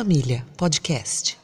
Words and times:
Família 0.00 0.46
Podcast. 0.56 1.39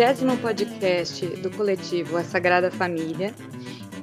Vigésimo 0.00 0.34
podcast 0.38 1.26
do 1.26 1.50
coletivo 1.50 2.16
A 2.16 2.24
Sagrada 2.24 2.70
Família. 2.70 3.34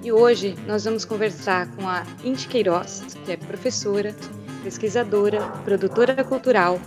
E 0.03 0.11
hoje 0.11 0.55
nós 0.67 0.85
vamos 0.85 1.03
conversar 1.03 1.67
com 1.71 1.87
a 1.87 2.05
Inti 2.23 2.47
Queiroz, 2.47 3.01
que 3.25 3.31
é 3.31 3.35
professora, 3.35 4.15
pesquisadora, 4.63 5.41
produtora 5.65 6.23
cultural, 6.23 6.79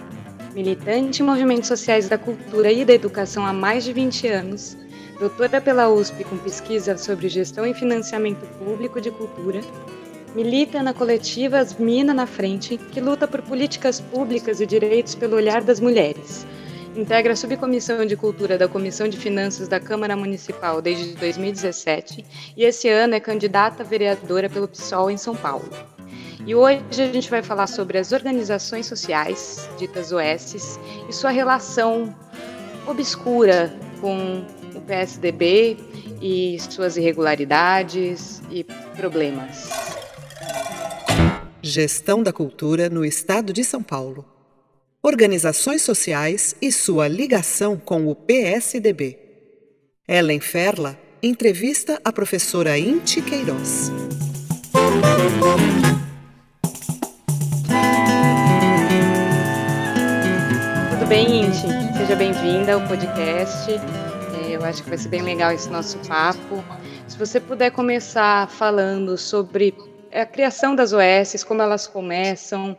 militante 0.55 1.23
em 1.23 1.27
movimentos 1.27 1.67
sociais 1.67 2.09
da 2.09 2.17
cultura 2.17 2.71
e 2.71 2.85
da 2.85 2.93
educação 2.93 3.45
há 3.45 3.53
mais 3.53 3.83
de 3.83 3.93
20 3.93 4.29
anos, 4.29 4.77
doutora 5.19 5.61
pela 5.61 5.89
USP 5.89 6.23
com 6.23 6.39
pesquisa 6.39 6.97
sobre 6.97 7.29
gestão 7.29 7.67
e 7.67 7.75
financiamento 7.75 8.47
público 8.65 9.01
de 9.01 9.11
cultura, 9.11 9.61
milita 10.37 10.85
na 10.85 10.95
coletiva 10.95 11.59
As 11.59 11.77
Mina 11.77 12.15
na 12.15 12.29
Frente, 12.29 12.77
que 12.79 13.01
luta 13.01 13.27
por 13.27 13.43
políticas 13.43 14.01
públicas 14.01 14.61
e 14.61 14.67
direitos 14.67 15.17
pelo 15.17 15.35
olhar 15.35 15.65
das 15.65 15.81
mulheres 15.81 16.47
integra 16.97 17.33
a 17.33 17.37
Subcomissão 17.37 18.05
de 18.05 18.17
Cultura 18.17 18.59
da 18.59 18.69
Comissão 18.69 19.09
de 19.09 19.17
Finanças 19.17 19.69
da 19.69 19.79
Câmara 19.79 20.17
Municipal 20.17 20.83
desde 20.83 21.15
2017 21.15 22.25
e 22.57 22.65
esse 22.65 22.89
ano 22.89 23.15
é 23.15 23.21
candidata 23.21 23.85
vereadora 23.85 24.49
pelo 24.49 24.69
PSOL 24.69 25.11
em 25.11 25.17
São 25.17 25.37
Paulo. 25.37 25.69
E 26.47 26.55
hoje 26.55 26.81
a 26.99 27.13
gente 27.13 27.31
vai 27.31 27.43
falar 27.43 27.67
sobre 27.67 27.99
as 27.99 28.13
organizações 28.13 28.87
sociais, 28.87 29.69
ditas 29.79 30.11
OSs, 30.11 30.81
e 31.09 31.13
sua 31.13 31.31
relação 31.31 32.15
obscura 32.87 33.73
com 34.01 34.45
o 34.75 34.81
PSDB 34.81 35.77
e 36.21 36.59
suas 36.59 36.97
irregularidades 36.97 38.43
e 38.51 38.65
problemas. 38.97 39.69
Gestão 41.63 42.23
da 42.23 42.33
cultura 42.33 42.89
no 42.89 43.05
estado 43.05 43.53
de 43.53 43.63
São 43.63 43.83
Paulo 43.83 44.25
organizações 45.03 45.81
sociais 45.81 46.55
e 46.61 46.71
sua 46.71 47.09
ligação 47.09 47.77
com 47.77 48.07
o 48.07 48.15
PSDB. 48.15 49.19
Ellen 50.07 50.41
Ferla 50.41 50.99
entrevista 51.23 52.01
a 52.05 52.13
professora 52.13 52.79
Inti 52.79 53.23
Queiroz. 53.23 53.91
Tudo 60.91 61.07
bem, 61.09 61.45
Inti? 61.45 61.97
Seja 61.97 62.17
bem-vinda 62.17 62.75
ao 62.75 62.87
podcast. 62.87 63.71
É, 63.73 64.51
eu 64.51 64.63
acho 64.65 64.83
que 64.83 64.89
vai 64.91 64.99
ser 64.99 65.09
bem 65.09 65.23
legal 65.23 65.53
esse 65.53 65.71
nosso 65.71 65.99
papo. 66.07 66.63
Se 67.09 67.17
você 67.17 67.41
puder 67.41 67.71
começar 67.71 68.49
falando 68.51 69.17
sobre 69.17 69.75
a 70.13 70.27
criação 70.27 70.75
das 70.75 70.93
OS, 70.93 71.43
como 71.45 71.63
elas 71.63 71.87
começam, 71.87 72.77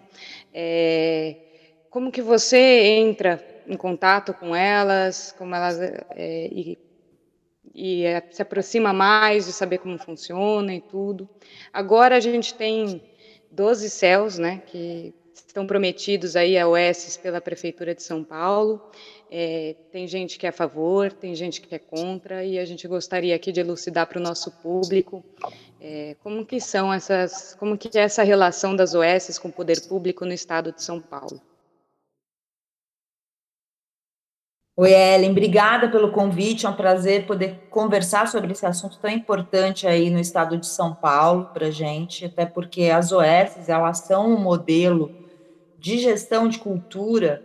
é, 0.53 1.50
como 1.91 2.09
que 2.09 2.21
você 2.21 2.57
entra 2.57 3.45
em 3.67 3.75
contato 3.75 4.33
com 4.33 4.55
elas, 4.55 5.35
como 5.37 5.53
elas 5.53 5.77
é, 5.79 6.47
e, 6.49 6.79
e 7.75 8.05
é, 8.05 8.23
se 8.31 8.41
aproxima 8.41 8.93
mais 8.93 9.45
de 9.45 9.51
saber 9.51 9.79
como 9.79 9.99
funciona 9.99 10.73
e 10.73 10.79
tudo. 10.79 11.29
Agora 11.71 12.15
a 12.15 12.19
gente 12.21 12.55
tem 12.55 13.03
12 13.51 13.89
céus, 13.89 14.37
né, 14.37 14.63
que 14.67 15.13
estão 15.33 15.67
prometidos 15.67 16.37
aí 16.37 16.57
a 16.57 16.65
OS 16.65 17.17
pela 17.17 17.41
Prefeitura 17.41 17.93
de 17.93 18.01
São 18.01 18.23
Paulo. 18.23 18.81
É, 19.29 19.75
tem 19.91 20.07
gente 20.07 20.39
que 20.39 20.45
é 20.45 20.49
a 20.49 20.53
favor, 20.53 21.11
tem 21.11 21.35
gente 21.35 21.59
que 21.59 21.75
é 21.75 21.79
contra, 21.79 22.43
e 22.45 22.57
a 22.57 22.63
gente 22.63 22.87
gostaria 22.87 23.35
aqui 23.35 23.51
de 23.51 23.59
elucidar 23.59 24.07
para 24.07 24.17
o 24.17 24.21
nosso 24.21 24.49
público 24.49 25.23
é, 25.81 26.15
como 26.23 26.45
que 26.45 26.61
são 26.61 26.93
essas, 26.93 27.53
como 27.55 27.77
que 27.77 27.97
é 27.97 28.01
essa 28.01 28.23
relação 28.23 28.75
das 28.75 28.93
OS 28.93 29.37
com 29.39 29.49
o 29.49 29.53
poder 29.53 29.81
público 29.87 30.25
no 30.25 30.33
estado 30.33 30.71
de 30.71 30.81
São 30.81 31.01
Paulo. 31.01 31.41
Oi, 34.77 34.93
Ellen, 34.93 35.31
obrigada 35.31 35.89
pelo 35.89 36.11
convite. 36.11 36.65
É 36.65 36.69
um 36.69 36.73
prazer 36.73 37.27
poder 37.27 37.67
conversar 37.69 38.27
sobre 38.29 38.53
esse 38.53 38.65
assunto 38.65 38.97
tão 38.99 39.11
importante 39.11 39.85
aí 39.85 40.09
no 40.09 40.17
estado 40.17 40.57
de 40.57 40.65
São 40.65 40.95
Paulo 40.95 41.49
para 41.53 41.69
gente, 41.69 42.23
até 42.25 42.45
porque 42.45 42.85
as 42.85 43.11
OS 43.11 43.67
elas 43.67 43.99
são 43.99 44.33
um 44.33 44.39
modelo 44.39 45.11
de 45.77 45.97
gestão 45.97 46.47
de 46.47 46.57
cultura 46.57 47.43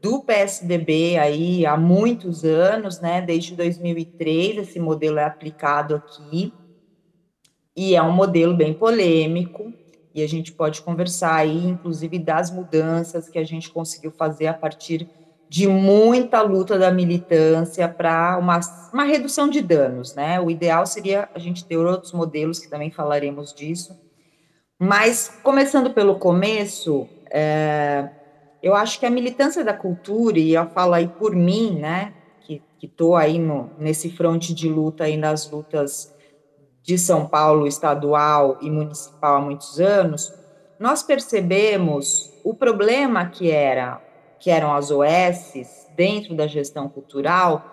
do 0.00 0.22
PSDB 0.22 1.18
aí 1.18 1.66
há 1.66 1.76
muitos 1.76 2.42
anos, 2.42 3.00
né? 3.00 3.20
Desde 3.20 3.54
2003 3.54 4.56
esse 4.56 4.80
modelo 4.80 5.18
é 5.18 5.24
aplicado 5.24 5.94
aqui 5.94 6.54
e 7.76 7.94
é 7.94 8.02
um 8.02 8.12
modelo 8.12 8.56
bem 8.56 8.72
polêmico 8.72 9.72
e 10.14 10.22
a 10.22 10.26
gente 10.26 10.52
pode 10.52 10.80
conversar 10.80 11.34
aí, 11.34 11.66
inclusive 11.66 12.18
das 12.18 12.50
mudanças 12.50 13.28
que 13.28 13.38
a 13.38 13.44
gente 13.44 13.70
conseguiu 13.70 14.10
fazer 14.10 14.46
a 14.46 14.54
partir 14.54 15.06
de 15.52 15.68
muita 15.68 16.40
luta 16.40 16.78
da 16.78 16.90
militância 16.90 17.86
para 17.86 18.38
uma, 18.38 18.58
uma 18.90 19.04
redução 19.04 19.50
de 19.50 19.60
danos, 19.60 20.14
né? 20.14 20.40
O 20.40 20.50
ideal 20.50 20.86
seria 20.86 21.28
a 21.34 21.38
gente 21.38 21.66
ter 21.66 21.76
outros 21.76 22.10
modelos, 22.12 22.58
que 22.58 22.70
também 22.70 22.90
falaremos 22.90 23.52
disso. 23.52 23.94
Mas, 24.78 25.28
começando 25.42 25.90
pelo 25.90 26.14
começo, 26.14 27.06
é, 27.30 28.08
eu 28.62 28.74
acho 28.74 28.98
que 28.98 29.04
a 29.04 29.10
militância 29.10 29.62
da 29.62 29.74
cultura, 29.74 30.38
e 30.38 30.54
eu 30.54 30.66
falo 30.70 30.94
aí 30.94 31.06
por 31.06 31.36
mim, 31.36 31.78
né, 31.78 32.14
que 32.40 32.62
estou 32.80 33.14
aí 33.14 33.38
no, 33.38 33.72
nesse 33.78 34.08
fronte 34.08 34.54
de 34.54 34.70
luta 34.70 35.04
aí 35.04 35.18
nas 35.18 35.50
lutas 35.50 36.14
de 36.82 36.96
São 36.96 37.26
Paulo, 37.26 37.66
estadual 37.66 38.56
e 38.62 38.70
municipal 38.70 39.36
há 39.36 39.40
muitos 39.42 39.78
anos, 39.78 40.32
nós 40.80 41.02
percebemos 41.02 42.32
o 42.42 42.54
problema 42.54 43.26
que 43.26 43.50
era 43.50 44.00
que 44.42 44.50
eram 44.50 44.74
as 44.74 44.90
OS, 44.90 45.54
dentro 45.96 46.34
da 46.34 46.46
gestão 46.48 46.88
cultural, 46.88 47.64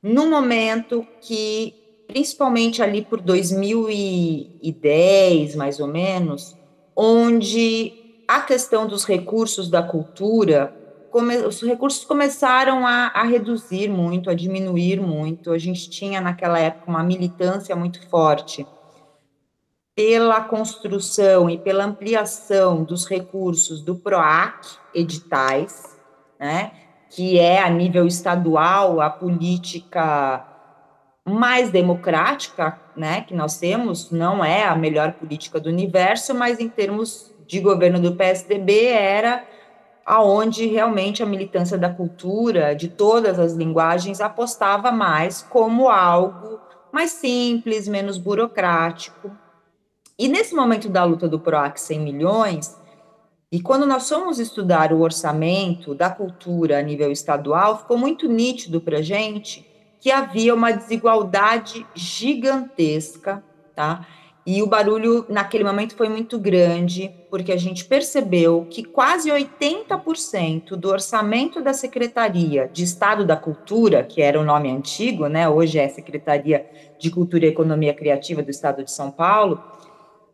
no 0.00 0.30
momento 0.30 1.04
que, 1.20 1.74
principalmente 2.06 2.80
ali 2.80 3.02
por 3.02 3.20
2010, 3.20 5.56
mais 5.56 5.80
ou 5.80 5.88
menos, 5.88 6.56
onde 6.94 8.22
a 8.28 8.40
questão 8.40 8.86
dos 8.86 9.04
recursos 9.04 9.68
da 9.68 9.82
cultura, 9.82 10.72
os 11.48 11.60
recursos 11.60 12.04
começaram 12.04 12.86
a, 12.86 13.08
a 13.08 13.24
reduzir 13.24 13.88
muito, 13.88 14.30
a 14.30 14.34
diminuir 14.34 15.00
muito. 15.00 15.50
A 15.50 15.58
gente 15.58 15.90
tinha 15.90 16.20
naquela 16.20 16.60
época 16.60 16.88
uma 16.88 17.02
militância 17.02 17.74
muito 17.74 18.08
forte 18.08 18.64
pela 19.94 20.40
construção 20.42 21.50
e 21.50 21.58
pela 21.58 21.84
ampliação 21.84 22.84
dos 22.84 23.06
recursos 23.06 23.82
do 23.82 23.96
PROAC, 23.96 24.78
editais, 24.94 25.98
né, 26.38 26.72
que 27.10 27.38
é 27.38 27.62
a 27.62 27.68
nível 27.68 28.06
estadual 28.06 29.00
a 29.00 29.10
política 29.10 30.46
mais 31.24 31.70
democrática, 31.70 32.80
né, 32.96 33.22
que 33.22 33.34
nós 33.34 33.58
temos, 33.58 34.10
não 34.10 34.44
é 34.44 34.64
a 34.64 34.74
melhor 34.74 35.12
política 35.12 35.60
do 35.60 35.68
universo, 35.68 36.34
mas 36.34 36.60
em 36.60 36.68
termos 36.68 37.34
de 37.46 37.60
governo 37.60 38.00
do 38.00 38.14
PSDB 38.14 38.86
era 38.86 39.44
aonde 40.06 40.66
realmente 40.66 41.22
a 41.22 41.26
militância 41.26 41.76
da 41.76 41.88
cultura, 41.88 42.74
de 42.74 42.88
todas 42.88 43.38
as 43.38 43.52
linguagens, 43.52 44.20
apostava 44.20 44.90
mais 44.90 45.42
como 45.42 45.88
algo 45.88 46.58
mais 46.92 47.12
simples, 47.12 47.86
menos 47.86 48.18
burocrático, 48.18 49.30
e 50.20 50.28
nesse 50.28 50.54
momento 50.54 50.86
da 50.86 51.02
luta 51.02 51.26
do 51.26 51.40
PROAC 51.40 51.80
100 51.80 51.98
milhões, 51.98 52.78
e 53.50 53.58
quando 53.58 53.86
nós 53.86 54.06
fomos 54.06 54.38
estudar 54.38 54.92
o 54.92 55.00
orçamento 55.00 55.94
da 55.94 56.10
cultura 56.10 56.78
a 56.78 56.82
nível 56.82 57.10
estadual, 57.10 57.78
ficou 57.78 57.96
muito 57.96 58.28
nítido 58.28 58.82
para 58.82 58.98
a 58.98 59.02
gente 59.02 59.66
que 59.98 60.10
havia 60.10 60.54
uma 60.54 60.72
desigualdade 60.72 61.86
gigantesca, 61.94 63.42
tá? 63.74 64.06
E 64.44 64.62
o 64.62 64.66
barulho 64.66 65.24
naquele 65.26 65.64
momento 65.64 65.96
foi 65.96 66.10
muito 66.10 66.38
grande, 66.38 67.10
porque 67.30 67.50
a 67.50 67.56
gente 67.56 67.86
percebeu 67.86 68.66
que 68.68 68.84
quase 68.84 69.30
80% 69.30 70.76
do 70.76 70.90
orçamento 70.90 71.62
da 71.62 71.72
Secretaria 71.72 72.68
de 72.70 72.84
Estado 72.84 73.24
da 73.24 73.36
Cultura, 73.36 74.04
que 74.04 74.20
era 74.20 74.38
o 74.38 74.44
nome 74.44 74.70
antigo, 74.70 75.28
né? 75.28 75.48
Hoje 75.48 75.78
é 75.78 75.88
Secretaria 75.88 76.66
de 76.98 77.10
Cultura 77.10 77.46
e 77.46 77.48
Economia 77.48 77.94
Criativa 77.94 78.42
do 78.42 78.50
Estado 78.50 78.84
de 78.84 78.90
São 78.90 79.10
Paulo, 79.10 79.79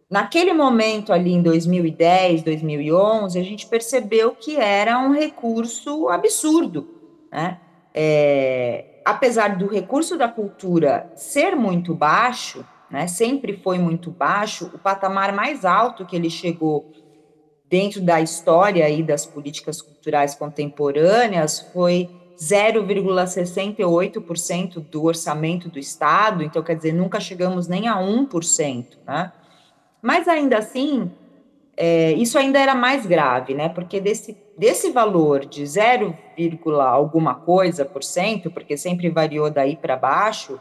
Naquele 0.08 0.52
momento 0.52 1.12
ali 1.12 1.32
em 1.32 1.42
2010, 1.42 2.44
2011, 2.44 3.36
a 3.38 3.42
gente 3.42 3.66
percebeu 3.66 4.36
que 4.36 4.56
era 4.56 5.00
um 5.00 5.12
recurso 5.12 6.08
absurdo, 6.08 6.88
né? 7.32 7.60
É, 7.92 9.00
apesar 9.04 9.56
do 9.56 9.66
recurso 9.66 10.16
da 10.16 10.28
cultura 10.28 11.10
ser 11.16 11.56
muito 11.56 11.92
baixo, 11.94 12.64
né, 12.90 13.06
sempre 13.06 13.56
foi 13.56 13.78
muito 13.78 14.10
baixo, 14.10 14.70
o 14.74 14.78
patamar 14.78 15.32
mais 15.32 15.64
alto 15.64 16.04
que 16.04 16.14
ele 16.14 16.28
chegou 16.28 16.92
dentro 17.68 18.00
da 18.00 18.20
história 18.20 18.84
aí 18.84 19.02
das 19.02 19.26
políticas 19.26 19.82
culturais 19.82 20.34
contemporâneas 20.34 21.60
foi 21.72 22.08
0,68% 22.38 24.84
do 24.90 25.04
orçamento 25.04 25.68
do 25.68 25.78
Estado, 25.78 26.42
então 26.44 26.62
quer 26.62 26.76
dizer, 26.76 26.92
nunca 26.92 27.18
chegamos 27.18 27.66
nem 27.66 27.88
a 27.88 27.96
1%, 27.96 28.98
né? 29.06 29.32
Mas 30.02 30.28
ainda 30.28 30.58
assim, 30.58 31.10
é, 31.76 32.12
isso 32.12 32.38
ainda 32.38 32.58
era 32.58 32.74
mais 32.74 33.06
grave, 33.06 33.54
né? 33.54 33.68
Porque 33.68 34.00
desse, 34.00 34.36
desse 34.56 34.90
valor 34.90 35.44
de 35.44 35.66
0, 35.66 36.16
alguma 36.80 37.34
coisa 37.34 37.84
por 37.84 38.02
cento, 38.02 38.50
porque 38.50 38.76
sempre 38.76 39.10
variou 39.10 39.50
daí 39.50 39.76
para 39.76 39.96
baixo, 39.96 40.58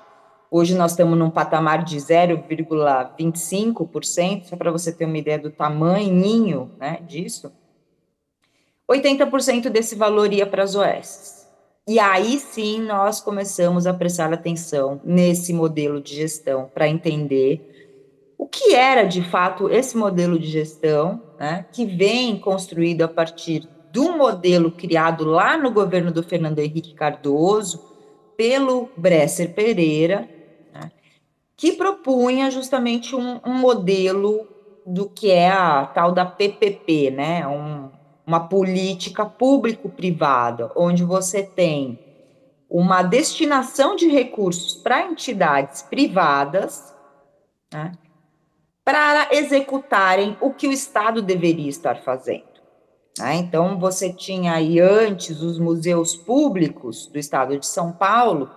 hoje 0.52 0.76
nós 0.76 0.92
estamos 0.92 1.18
num 1.18 1.30
patamar 1.30 1.84
de 1.84 1.98
0,25%, 1.98 4.46
só 4.46 4.56
para 4.56 4.72
você 4.72 4.92
ter 4.92 5.06
uma 5.06 5.18
ideia 5.18 5.40
do 5.40 5.52
tamanho 5.52 6.72
né, 6.78 7.00
disso. 7.08 7.52
80% 8.90 9.70
desse 9.70 9.96
valor 9.96 10.32
ia 10.32 10.46
para 10.46 10.64
as 10.64 10.76
OS. 10.76 11.48
E 11.88 12.00
aí 12.00 12.40
sim 12.40 12.82
nós 12.82 13.22
começamos 13.22 13.86
a 13.86 13.94
prestar 13.94 14.34
atenção 14.34 15.00
nesse 15.04 15.54
modelo 15.54 16.02
de 16.02 16.16
gestão 16.16 16.70
para 16.74 16.88
entender 16.88 17.75
o 18.38 18.48
que 18.48 18.74
era 18.76 19.04
de 19.04 19.22
fato 19.22 19.70
esse 19.70 19.98
modelo 19.98 20.38
de 20.38 20.48
gestão, 20.48 21.22
né, 21.40 21.66
que 21.72 21.86
vem 21.86 22.38
construído 22.38 23.04
a 23.04 23.08
partir 23.08 23.68
do 23.92 24.18
modelo 24.18 24.72
criado 24.72 25.24
lá 25.24 25.58
no 25.58 25.72
governo 25.72 26.12
do 26.12 26.22
Fernando 26.22 26.60
Henrique 26.60 26.94
Cardoso, 26.94 27.82
pelo 28.36 28.90
Bresser 28.98 29.54
Pereira, 29.54 30.30
né, 30.74 30.92
que 31.56 31.74
propunha 31.74 32.52
justamente 32.52 33.16
um, 33.16 33.40
um, 33.46 33.54
modelo 33.54 34.48
do 34.86 35.10
que 35.10 35.32
é 35.32 35.50
a 35.50 35.86
tal 35.86 36.12
da 36.12 36.26
PPP, 36.26 37.12
né, 37.12 37.48
um, 37.48 37.90
uma 38.28 38.42
política 38.48 39.26
público-privada, 39.26 40.72
onde 40.76 41.04
você 41.04 41.42
tem 41.42 41.98
uma 42.70 43.02
destinação 43.02 43.96
de 43.96 44.10
recursos 44.10 44.74
para 44.76 45.08
entidades 45.08 45.84
privadas, 45.84 46.94
né, 47.72 47.94
para 48.86 49.30
executarem 49.32 50.38
o 50.40 50.54
que 50.54 50.68
o 50.68 50.72
Estado 50.72 51.22
deveria 51.22 51.70
estar 51.70 52.04
fazendo. 52.04 52.44
Né? 53.18 53.36
Então, 53.36 53.80
você 53.80 54.14
tinha 54.14 54.54
aí 54.54 54.80
antes 54.80 55.42
os 55.42 55.58
museus 55.58 56.16
públicos 56.16 57.08
do 57.08 57.18
Estado 57.18 57.58
de 57.58 57.66
São 57.66 57.92
Paulo, 57.92 58.50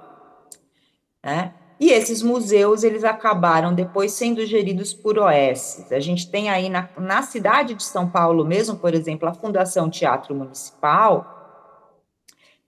né, 1.25 1.54
e 1.80 1.90
esses 1.90 2.22
museus, 2.22 2.82
eles 2.82 3.04
acabaram 3.04 3.72
depois 3.72 4.12
sendo 4.12 4.44
geridos 4.44 4.92
por 4.92 5.16
OS. 5.16 5.86
A 5.92 6.00
gente 6.00 6.28
tem 6.28 6.50
aí 6.50 6.69
na, 6.69 6.88
na 6.98 7.22
cidade 7.22 7.75
de 7.75 7.84
São 7.84 8.08
Paulo 8.08 8.44
mesmo, 8.44 8.76
por 8.76 8.94
exemplo, 8.94 9.28
a 9.28 9.34
Fundação 9.34 9.88
Teatro 9.88 10.34
Municipal, 10.34 11.38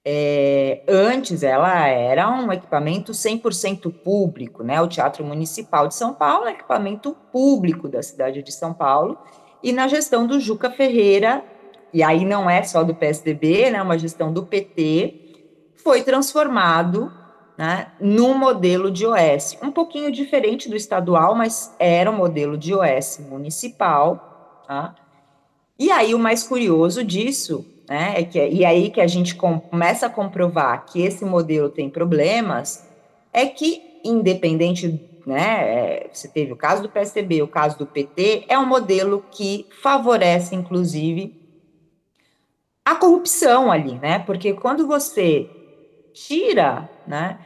é, 0.04 0.82
antes 0.88 1.42
ela 1.42 1.86
era 1.86 2.30
um 2.30 2.50
equipamento 2.52 3.12
100% 3.12 3.92
público, 4.02 4.62
né? 4.62 4.80
O 4.80 4.88
Teatro 4.88 5.24
Municipal 5.24 5.88
de 5.88 5.94
São 5.94 6.14
Paulo 6.14 6.46
é 6.46 6.52
equipamento 6.52 7.16
público 7.32 7.88
da 7.88 8.02
cidade 8.02 8.42
de 8.42 8.52
São 8.52 8.72
Paulo, 8.72 9.18
e 9.62 9.72
na 9.72 9.88
gestão 9.88 10.26
do 10.26 10.40
Juca 10.40 10.70
Ferreira, 10.70 11.44
e 11.92 12.02
aí 12.02 12.24
não 12.24 12.48
é 12.48 12.62
só 12.62 12.82
do 12.82 12.94
PSDB, 12.94 13.70
né? 13.70 13.82
Uma 13.82 13.98
gestão 13.98 14.32
do 14.32 14.46
PT, 14.46 15.74
foi 15.76 16.02
transformado 16.02 17.12
né, 17.60 17.88
no 18.00 18.34
modelo 18.34 18.90
de 18.90 19.06
OS, 19.06 19.58
um 19.62 19.70
pouquinho 19.70 20.10
diferente 20.10 20.66
do 20.68 20.76
estadual, 20.76 21.34
mas 21.34 21.74
era 21.78 22.10
um 22.10 22.16
modelo 22.16 22.56
de 22.56 22.74
OS 22.74 23.20
municipal, 23.28 24.62
tá? 24.66 24.94
E 25.78 25.90
aí 25.90 26.14
o 26.14 26.18
mais 26.18 26.42
curioso 26.42 27.04
disso, 27.04 27.66
né, 27.90 28.14
é 28.20 28.22
que 28.22 28.38
e 28.38 28.64
aí 28.64 28.88
que 28.88 29.00
a 29.00 29.06
gente 29.08 29.34
começa 29.34 30.06
a 30.06 30.10
comprovar 30.10 30.86
que 30.86 31.02
esse 31.02 31.24
modelo 31.24 31.68
tem 31.68 31.90
problemas, 31.90 32.88
é 33.32 33.46
que 33.46 34.00
independente, 34.04 35.04
né, 35.26 36.04
é, 36.04 36.10
você 36.12 36.28
teve 36.28 36.52
o 36.52 36.56
caso 36.56 36.82
do 36.82 36.88
PSDB, 36.88 37.42
o 37.42 37.48
caso 37.48 37.76
do 37.76 37.86
PT, 37.86 38.44
é 38.48 38.56
um 38.56 38.64
modelo 38.64 39.24
que 39.32 39.66
favorece 39.82 40.54
inclusive 40.54 41.36
a 42.84 42.94
corrupção 42.94 43.72
ali, 43.72 43.98
né? 43.98 44.20
Porque 44.20 44.52
quando 44.54 44.86
você 44.86 45.48
tira, 46.12 46.88
né, 47.06 47.38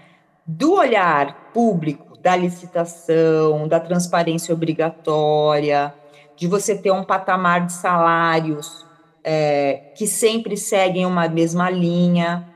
do 0.47 0.75
olhar 0.75 1.53
público, 1.53 2.19
da 2.19 2.37
licitação, 2.37 3.67
da 3.67 3.81
transparência 3.81 4.55
obrigatória, 4.55 5.93
de 6.37 6.47
você 6.47 6.77
ter 6.77 6.91
um 6.91 7.05
patamar 7.05 7.67
de 7.67 7.73
salários 7.73 8.85
é, 9.25 9.93
que 9.97 10.07
sempre 10.07 10.57
seguem 10.57 11.07
uma 11.07 11.27
mesma 11.29 11.71
linha, 11.71 12.47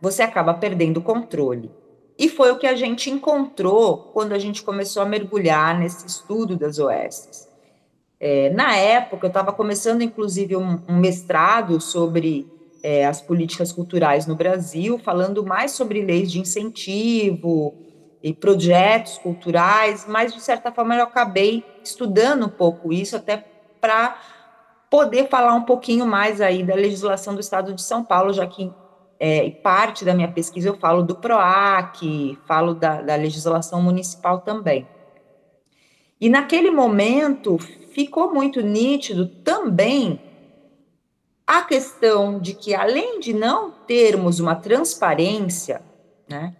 você 0.00 0.22
acaba 0.22 0.54
perdendo 0.54 0.96
o 0.98 1.02
controle. 1.02 1.70
E 2.18 2.28
foi 2.28 2.50
o 2.50 2.58
que 2.58 2.66
a 2.66 2.74
gente 2.74 3.10
encontrou 3.10 4.10
quando 4.14 4.32
a 4.32 4.38
gente 4.38 4.62
começou 4.62 5.02
a 5.02 5.06
mergulhar 5.06 5.78
nesse 5.78 6.06
estudo 6.06 6.56
das 6.56 6.78
OS. 6.78 7.46
É, 8.18 8.48
na 8.50 8.74
época, 8.74 9.26
eu 9.26 9.28
estava 9.28 9.52
começando, 9.52 10.00
inclusive, 10.00 10.56
um, 10.56 10.80
um 10.88 10.96
mestrado 10.96 11.78
sobre 11.78 12.50
é, 12.82 13.04
as 13.04 13.20
políticas 13.20 13.70
culturais 13.70 14.26
no 14.26 14.34
Brasil, 14.34 14.98
falando 14.98 15.44
mais 15.44 15.72
sobre 15.72 16.02
leis 16.02 16.32
de 16.32 16.40
incentivo 16.40 17.74
e 18.22 18.32
projetos 18.32 19.18
culturais, 19.18 20.06
mas 20.08 20.32
de 20.32 20.40
certa 20.40 20.72
forma 20.72 20.96
eu 20.96 21.04
acabei 21.04 21.64
estudando 21.84 22.46
um 22.46 22.48
pouco 22.48 22.92
isso 22.92 23.16
até 23.16 23.44
para 23.80 24.18
poder 24.90 25.28
falar 25.28 25.54
um 25.54 25.62
pouquinho 25.62 26.06
mais 26.06 26.40
aí 26.40 26.62
da 26.62 26.74
legislação 26.74 27.34
do 27.34 27.40
Estado 27.40 27.74
de 27.74 27.82
São 27.82 28.04
Paulo, 28.04 28.32
já 28.32 28.46
que 28.46 28.72
é, 29.18 29.50
parte 29.50 30.04
da 30.04 30.14
minha 30.14 30.30
pesquisa 30.30 30.68
eu 30.68 30.76
falo 30.76 31.02
do 31.02 31.16
PROAC, 31.16 32.38
falo 32.46 32.74
da, 32.74 33.02
da 33.02 33.16
legislação 33.16 33.82
municipal 33.82 34.40
também. 34.40 34.86
E 36.20 36.28
naquele 36.28 36.70
momento 36.70 37.58
ficou 37.58 38.32
muito 38.32 38.60
nítido 38.60 39.26
também 39.26 40.20
a 41.46 41.62
questão 41.62 42.40
de 42.40 42.54
que, 42.54 42.74
além 42.74 43.20
de 43.20 43.32
não 43.32 43.70
termos 43.70 44.40
uma 44.40 44.56
transparência, 44.56 45.80
né, 46.28 46.56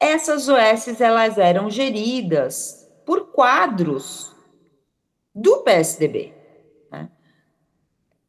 essas 0.00 0.48
OS 0.48 1.00
elas 1.00 1.38
eram 1.38 1.70
geridas 1.70 2.88
por 3.04 3.28
quadros 3.32 4.34
do 5.34 5.58
PSDB. 5.58 6.37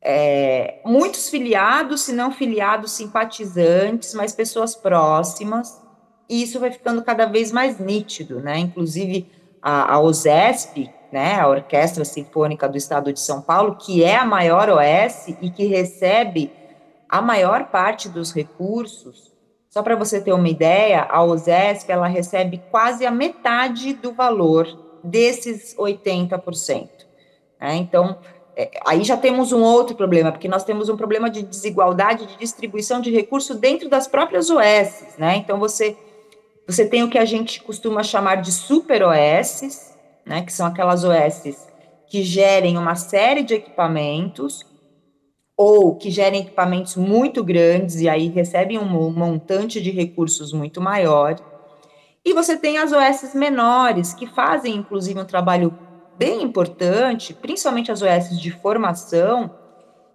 É, 0.01 0.79
muitos 0.85 1.29
filiados, 1.29 2.01
se 2.01 2.13
não 2.13 2.31
filiados, 2.31 2.91
simpatizantes, 2.91 4.13
mas 4.13 4.33
pessoas 4.33 4.75
próximas, 4.75 5.81
e 6.29 6.41
isso 6.43 6.59
vai 6.59 6.71
ficando 6.71 7.03
cada 7.03 7.25
vez 7.25 7.51
mais 7.51 7.79
nítido, 7.79 8.39
né? 8.39 8.57
Inclusive 8.59 9.29
a, 9.61 9.95
a 9.95 9.99
OSESP, 9.99 10.89
né, 11.11 11.39
a 11.39 11.47
Orquestra 11.47 12.05
Sinfônica 12.05 12.69
do 12.69 12.77
Estado 12.77 13.11
de 13.11 13.19
São 13.19 13.41
Paulo, 13.41 13.75
que 13.75 14.03
é 14.03 14.15
a 14.15 14.25
maior 14.25 14.69
OS 14.69 15.29
e 15.41 15.49
que 15.49 15.65
recebe 15.65 16.51
a 17.09 17.21
maior 17.21 17.65
parte 17.65 18.07
dos 18.07 18.31
recursos. 18.31 19.33
Só 19.69 19.81
para 19.81 19.95
você 19.95 20.21
ter 20.21 20.33
uma 20.33 20.47
ideia, 20.47 21.07
a 21.09 21.23
OSESP 21.23 21.91
ela 21.91 22.07
recebe 22.07 22.61
quase 22.71 23.05
a 23.05 23.11
metade 23.11 23.93
do 23.93 24.13
valor 24.13 24.67
desses 25.03 25.75
80%. 25.75 26.89
Né? 27.59 27.75
Então, 27.75 28.17
aí 28.85 29.03
já 29.03 29.15
temos 29.15 29.51
um 29.51 29.61
outro 29.61 29.95
problema, 29.95 30.31
porque 30.31 30.47
nós 30.47 30.63
temos 30.63 30.89
um 30.89 30.97
problema 30.97 31.29
de 31.29 31.43
desigualdade 31.43 32.25
de 32.25 32.37
distribuição 32.37 32.99
de 32.99 33.11
recursos 33.11 33.57
dentro 33.57 33.87
das 33.87 34.07
próprias 34.07 34.49
OS. 34.49 35.17
Né? 35.17 35.37
Então, 35.37 35.59
você, 35.59 35.95
você 36.67 36.85
tem 36.85 37.03
o 37.03 37.09
que 37.09 37.17
a 37.17 37.25
gente 37.25 37.61
costuma 37.61 38.03
chamar 38.03 38.41
de 38.41 38.51
super 38.51 39.03
OS, 39.03 39.93
né, 40.25 40.41
que 40.41 40.51
são 40.51 40.67
aquelas 40.67 41.03
OS 41.03 41.69
que 42.09 42.23
gerem 42.23 42.77
uma 42.77 42.95
série 42.95 43.43
de 43.43 43.53
equipamentos 43.53 44.65
ou 45.55 45.95
que 45.95 46.09
gerem 46.09 46.41
equipamentos 46.41 46.95
muito 46.95 47.43
grandes 47.43 48.01
e 48.01 48.09
aí 48.09 48.29
recebem 48.29 48.79
um 48.79 49.11
montante 49.11 49.79
de 49.81 49.91
recursos 49.91 50.51
muito 50.51 50.81
maior. 50.81 51.35
E 52.25 52.33
você 52.33 52.57
tem 52.57 52.77
as 52.77 52.91
OS 52.91 53.33
menores, 53.33 54.13
que 54.13 54.25
fazem, 54.25 54.75
inclusive, 54.75 55.19
um 55.19 55.25
trabalho 55.25 55.77
bem 56.19 56.43
importante, 56.43 57.33
principalmente 57.33 57.91
as 57.91 58.01
OS 58.01 58.37
de 58.39 58.51
formação, 58.51 59.49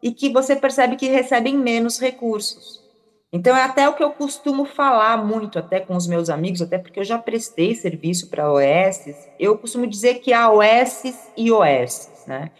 e 0.02 0.12
que 0.12 0.28
você 0.28 0.54
percebe 0.54 0.96
que 0.96 1.08
recebem 1.08 1.56
menos 1.56 1.98
recursos. 1.98 2.84
Então, 3.32 3.56
é 3.56 3.62
até 3.62 3.88
o 3.88 3.94
que 3.94 4.04
eu 4.04 4.10
costumo 4.10 4.66
falar 4.66 5.16
muito, 5.16 5.58
até 5.58 5.80
com 5.80 5.96
os 5.96 6.06
meus 6.06 6.28
amigos, 6.28 6.60
até 6.60 6.78
porque 6.78 7.00
eu 7.00 7.04
já 7.04 7.18
prestei 7.18 7.74
serviço 7.74 8.28
para 8.28 8.52
OS, 8.52 9.06
eu 9.40 9.56
costumo 9.56 9.86
dizer 9.86 10.16
que 10.20 10.32
há 10.32 10.52
OS 10.52 11.02
e 11.36 11.50
OS, 11.50 12.10
né? 12.28 12.50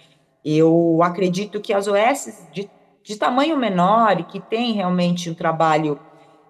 Eu 0.43 1.01
acredito 1.03 1.61
que 1.61 1.73
as 1.73 1.87
OS 1.87 2.49
de, 2.51 2.69
de 3.03 3.17
tamanho 3.17 3.57
menor 3.57 4.19
e 4.19 4.25
que 4.25 4.41
tem 4.41 4.73
realmente 4.73 5.31
um 5.31 5.35
trabalho 5.35 5.99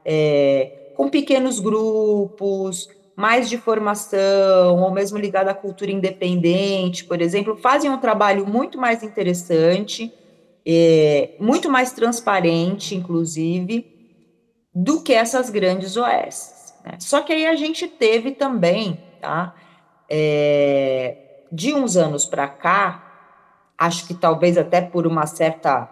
é, 0.04 0.92
com 0.96 1.08
pequenos 1.08 1.58
grupos, 1.60 2.88
mais 3.16 3.48
de 3.48 3.56
formação, 3.56 4.80
ou 4.80 4.90
mesmo 4.90 5.18
ligado 5.18 5.48
à 5.48 5.54
cultura 5.54 5.90
independente, 5.90 7.04
por 7.04 7.20
exemplo, 7.20 7.56
fazem 7.56 7.90
um 7.90 7.98
trabalho 7.98 8.46
muito 8.46 8.78
mais 8.78 9.02
interessante, 9.02 10.12
é, 10.66 11.34
muito 11.38 11.70
mais 11.70 11.92
transparente, 11.92 12.94
inclusive, 12.94 13.86
do 14.74 15.02
que 15.02 15.12
essas 15.12 15.50
grandes 15.50 15.96
OS. 15.96 16.74
Né? 16.84 16.96
Só 16.98 17.20
que 17.20 17.32
aí 17.32 17.46
a 17.46 17.54
gente 17.54 17.86
teve 17.86 18.32
também, 18.32 19.00
tá? 19.20 19.54
É, 20.08 21.44
de 21.52 21.72
uns 21.72 21.96
anos 21.96 22.26
para 22.26 22.48
cá, 22.48 23.04
acho 23.78 24.06
que 24.06 24.14
talvez 24.14 24.58
até 24.58 24.80
por 24.80 25.06
uma 25.06 25.26
certa 25.26 25.88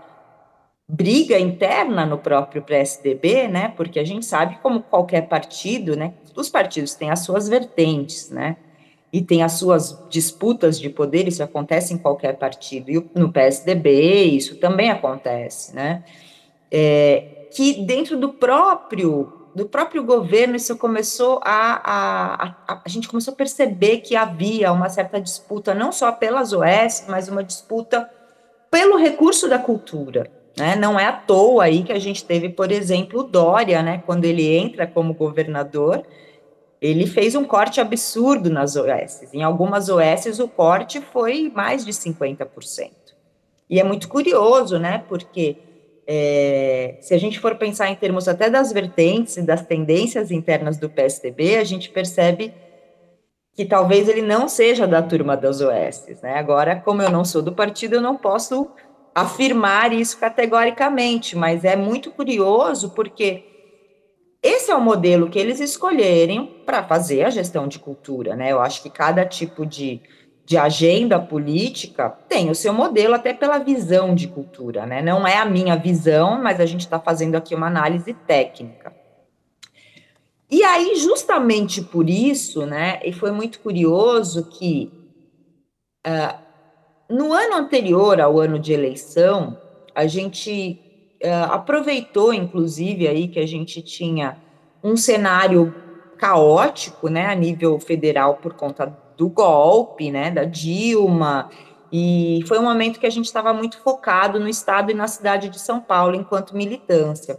briga 0.93 1.39
interna 1.39 2.05
no 2.05 2.19
próprio 2.19 2.61
PSDB, 2.61 3.49
né? 3.49 3.73
Porque 3.75 3.99
a 3.99 4.05
gente 4.05 4.27
sabe 4.27 4.59
como 4.63 4.83
qualquer 4.83 5.23
partido, 5.23 5.97
né? 5.97 6.13
Os 6.37 6.51
partidos 6.51 6.95
têm 6.95 7.11
as 7.11 7.21
suas 7.21 7.49
vertentes, 7.49 8.29
né? 8.29 8.59
E 9.11 9.23
tem 9.23 9.43
as 9.43 9.53
suas 9.53 9.99
disputas 10.11 10.79
de 10.79 10.91
poder, 10.91 11.27
isso 11.27 11.43
acontece 11.43 11.95
em 11.95 11.99
qualquer 11.99 12.37
partido. 12.37 12.91
E 12.91 13.09
no 13.15 13.33
PSDB 13.33 14.25
isso 14.25 14.57
também 14.57 14.91
acontece, 14.91 15.75
né? 15.75 16.05
É, 16.71 17.47
que 17.51 17.85
dentro 17.87 18.19
do 18.19 18.35
próprio 18.35 19.39
do 19.55 19.67
próprio 19.67 20.03
governo 20.03 20.57
isso 20.57 20.77
começou 20.79 21.39
a, 21.43 21.83
a, 21.85 22.45
a, 22.67 22.83
a 22.85 22.89
gente 22.89 23.07
começou 23.07 23.35
a 23.35 23.37
perceber 23.37 23.99
que 23.99 24.17
havia 24.17 24.73
uma 24.73 24.89
certa 24.89 25.21
disputa 25.21 25.75
não 25.75 25.93
só 25.93 26.11
pelas 26.11 26.55
OS, 26.55 27.05
mas 27.07 27.29
uma 27.29 27.45
disputa 27.45 28.11
pelo 28.71 28.97
recurso 28.97 29.51
da 29.51 29.59
cultura, 29.59 30.31
né? 30.57 30.77
Não 30.77 30.99
é 30.99 31.07
à 31.07 31.13
toa 31.13 31.65
aí 31.65 31.83
que 31.83 31.93
a 31.93 31.99
gente 31.99 32.25
teve, 32.25 32.49
por 32.49 32.71
exemplo, 32.71 33.21
o 33.21 33.25
Dória, 33.25 33.83
né? 33.83 34.03
Quando 34.05 34.25
ele 34.25 34.55
entra 34.55 34.87
como 34.87 35.15
governador, 35.15 36.03
ele 36.81 37.07
fez 37.07 37.35
um 37.35 37.45
corte 37.45 37.81
absurdo 37.81 38.51
nas 38.51 38.77
OS. 38.77 39.33
Em 39.33 39.43
algumas 39.43 39.89
OS, 39.89 40.39
o 40.41 40.49
corte 40.49 41.01
foi 41.01 41.51
mais 41.55 41.85
de 41.85 41.93
50%. 41.93 42.91
E 43.71 43.81
é 43.81 43.85
muito 43.85 44.09
curioso, 44.09 44.79
né? 44.79 45.05
Porque 45.09 45.57
é, 46.07 46.97
se 47.01 47.15
a 47.15 47.19
gente 47.19 47.39
for 47.39 47.55
pensar 47.55 47.89
em 47.89 47.95
termos 47.95 48.29
até 48.29 48.51
das 48.51 48.73
vertentes 48.73 49.37
e 49.37 49.43
das 49.43 49.65
tendências 49.65 50.31
internas 50.31 50.77
do 50.77 50.91
PSDB, 50.91 51.57
a 51.57 51.65
gente 51.65 51.89
percebe 51.89 52.53
que 53.55 53.65
talvez 53.65 54.09
ele 54.09 54.23
não 54.23 54.49
seja 54.49 54.87
da 54.87 55.03
turma 55.03 55.37
das 55.37 55.61
OS. 55.61 56.07
Né? 56.23 56.35
Agora, 56.35 56.77
como 56.77 57.03
eu 57.03 57.11
não 57.11 57.25
sou 57.25 57.43
do 57.43 57.53
partido, 57.53 57.97
eu 57.97 58.01
não 58.01 58.17
posso 58.17 58.71
afirmar 59.15 59.93
isso 59.93 60.19
categoricamente, 60.19 61.37
mas 61.37 61.65
é 61.65 61.77
muito 61.77 62.11
curioso 62.11 62.91
porque 62.91 63.45
esse 64.43 64.71
é 64.71 64.75
o 64.75 64.81
modelo 64.81 65.29
que 65.29 65.39
eles 65.39 65.61
escolherem 65.61 66.47
para 66.67 66.83
fazer 66.83 67.25
a 67.25 67.31
gestão 67.31 67.69
de 67.69 67.79
cultura, 67.79 68.35
né? 68.35 68.51
Eu 68.51 68.61
acho 68.61 68.83
que 68.83 68.91
cada 68.91 69.25
tipo 69.25 69.65
de, 69.65 70.01
de 70.45 70.57
agenda 70.57 71.21
política 71.21 72.11
tem 72.11 72.51
o 72.51 72.55
seu 72.55 72.73
modelo, 72.73 73.15
até 73.15 73.33
pela 73.33 73.59
visão 73.59 74.15
de 74.15 74.27
cultura, 74.27 74.85
né? 74.85 75.01
Não 75.01 75.27
é 75.27 75.37
a 75.37 75.45
minha 75.45 75.77
visão, 75.77 76.43
mas 76.43 76.59
a 76.59 76.67
gente 76.67 76.81
está 76.81 76.99
fazendo 76.99 77.37
aqui 77.37 77.55
uma 77.55 77.69
análise 77.69 78.13
técnica. 78.13 78.93
E 80.51 80.63
aí, 80.65 80.97
justamente 80.97 81.81
por 81.81 82.11
isso, 82.11 82.67
né? 82.67 83.01
E 83.05 83.13
foi 83.13 83.31
muito 83.31 83.61
curioso 83.61 84.51
que 84.51 84.93
uh, 86.07 86.39
no 87.13 87.31
ano 87.35 87.57
anterior 87.57 88.19
ao 88.23 88.41
ano 88.41 88.59
de 88.59 88.73
eleição, 88.73 89.59
a 89.95 90.07
gente 90.07 90.81
uh, 91.23 91.53
aproveitou, 91.53 92.33
inclusive, 92.33 93.07
aí 93.07 93.29
que 93.29 93.39
a 93.39 93.47
gente 93.47 93.83
tinha 93.83 94.39
um 94.83 94.97
cenário 94.97 95.75
caótico, 96.17 97.09
né, 97.09 97.27
a 97.27 97.35
nível 97.35 97.79
federal 97.79 98.37
por 98.37 98.55
conta 98.55 98.97
do 99.15 99.29
golpe, 99.29 100.11
né, 100.11 100.31
da 100.31 100.45
Dilma, 100.45 101.51
e 101.93 102.41
foi 102.47 102.59
um 102.59 102.63
momento 102.63 102.99
que 102.99 103.07
a 103.07 103.11
gente 103.11 103.27
estava 103.27 103.53
muito 103.53 103.79
focado 103.81 104.41
no 104.41 104.49
estado 104.49 104.91
e 104.91 104.95
na 104.95 105.07
cidade 105.07 105.51
de 105.51 105.61
São 105.61 105.81
Paulo 105.81 106.15
enquanto 106.15 106.57
militância. 106.57 107.39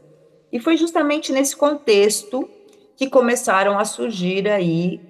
E 0.52 0.60
foi 0.60 0.78
justamente 0.78 1.32
nesse 1.32 1.58
contexto 1.58 2.48
que 2.96 3.10
começaram 3.10 3.80
a 3.80 3.86
surgir 3.86 4.48
aí 4.48 5.02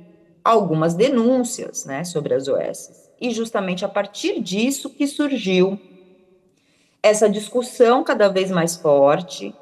algumas 0.42 0.94
denúncias, 0.94 1.84
né, 1.86 2.06
sobre 2.06 2.34
as 2.34 2.48
OSs 2.48 3.03
e 3.20 3.32
justamente 3.32 3.86
a 3.86 3.90
partir 3.90 4.40
disso 4.42 4.90
que 4.90 5.08
surgiu 5.08 5.80
essa 7.02 7.30
discussão 7.30 8.04
cada 8.04 8.30
vez 8.30 8.50
mais 8.50 8.76
forte 8.76 9.54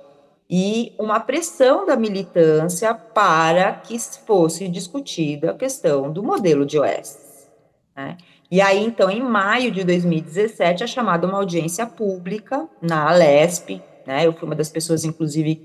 e 0.49 0.93
uma 0.99 1.19
pressão 1.19 1.85
da 1.85 1.95
militância 1.95 2.93
para 2.93 3.73
que 3.73 3.97
fosse 3.99 4.67
discutida 4.67 5.51
a 5.51 5.55
questão 5.55 6.11
do 6.11 6.21
modelo 6.21 6.65
de 6.65 6.77
OS. 6.77 7.47
Né? 7.95 8.17
E 8.51 8.59
aí, 8.59 8.83
então, 8.83 9.09
em 9.09 9.21
maio 9.21 9.71
de 9.71 9.81
2017, 9.83 10.83
é 10.83 10.87
chamada 10.87 11.25
uma 11.25 11.37
audiência 11.37 11.87
pública 11.87 12.67
na 12.81 13.09
Alesp, 13.09 13.81
né? 14.05 14.27
Eu 14.27 14.33
fui 14.33 14.45
uma 14.45 14.55
das 14.55 14.69
pessoas, 14.69 15.05
inclusive, 15.05 15.55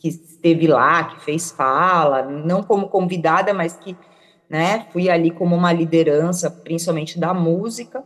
que 0.00 0.08
esteve 0.08 0.66
lá, 0.66 1.04
que 1.04 1.24
fez 1.24 1.52
fala, 1.52 2.22
não 2.22 2.64
como 2.64 2.88
convidada, 2.88 3.54
mas 3.54 3.76
que 3.76 3.96
né? 4.48 4.86
Fui 4.92 5.10
ali 5.10 5.30
como 5.30 5.54
uma 5.54 5.72
liderança, 5.72 6.50
principalmente 6.50 7.18
da 7.18 7.34
música, 7.34 8.04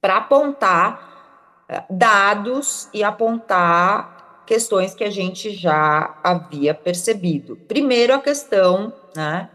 para 0.00 0.16
apontar 0.16 1.64
eh, 1.68 1.82
dados 1.90 2.88
e 2.92 3.02
apontar 3.02 4.42
questões 4.46 4.94
que 4.94 5.04
a 5.04 5.10
gente 5.10 5.52
já 5.52 6.18
havia 6.24 6.74
percebido. 6.74 7.56
Primeiro, 7.56 8.14
a 8.14 8.18
questão, 8.18 8.92
né? 9.14 9.48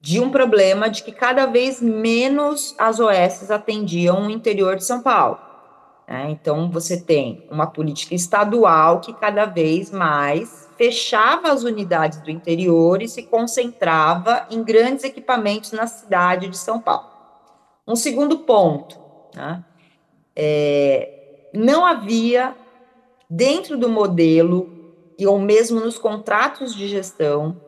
De 0.00 0.18
um 0.18 0.30
problema 0.30 0.90
de 0.90 1.04
que 1.04 1.12
cada 1.12 1.46
vez 1.46 1.80
menos 1.80 2.74
as 2.76 2.98
OS 2.98 3.50
atendiam 3.50 4.26
o 4.26 4.30
interior 4.30 4.74
de 4.74 4.84
São 4.84 5.00
Paulo. 5.00 5.51
Né? 6.08 6.30
Então, 6.30 6.70
você 6.70 7.00
tem 7.00 7.46
uma 7.50 7.66
política 7.66 8.14
estadual 8.14 9.00
que 9.00 9.12
cada 9.12 9.44
vez 9.46 9.90
mais 9.90 10.68
fechava 10.76 11.52
as 11.52 11.62
unidades 11.62 12.20
do 12.22 12.30
interior 12.30 13.02
e 13.02 13.08
se 13.08 13.22
concentrava 13.24 14.46
em 14.50 14.62
grandes 14.62 15.04
equipamentos 15.04 15.72
na 15.72 15.86
cidade 15.86 16.48
de 16.48 16.56
São 16.58 16.80
Paulo. 16.80 17.08
Um 17.86 17.96
segundo 17.96 18.38
ponto, 18.38 18.98
né, 19.34 19.64
é, 20.34 21.48
não 21.52 21.84
havia 21.84 22.54
dentro 23.28 23.76
do 23.76 23.88
modelo 23.88 24.70
e 25.18 25.26
ou 25.26 25.38
mesmo 25.38 25.80
nos 25.80 25.98
contratos 25.98 26.74
de 26.74 26.88
gestão 26.88 27.60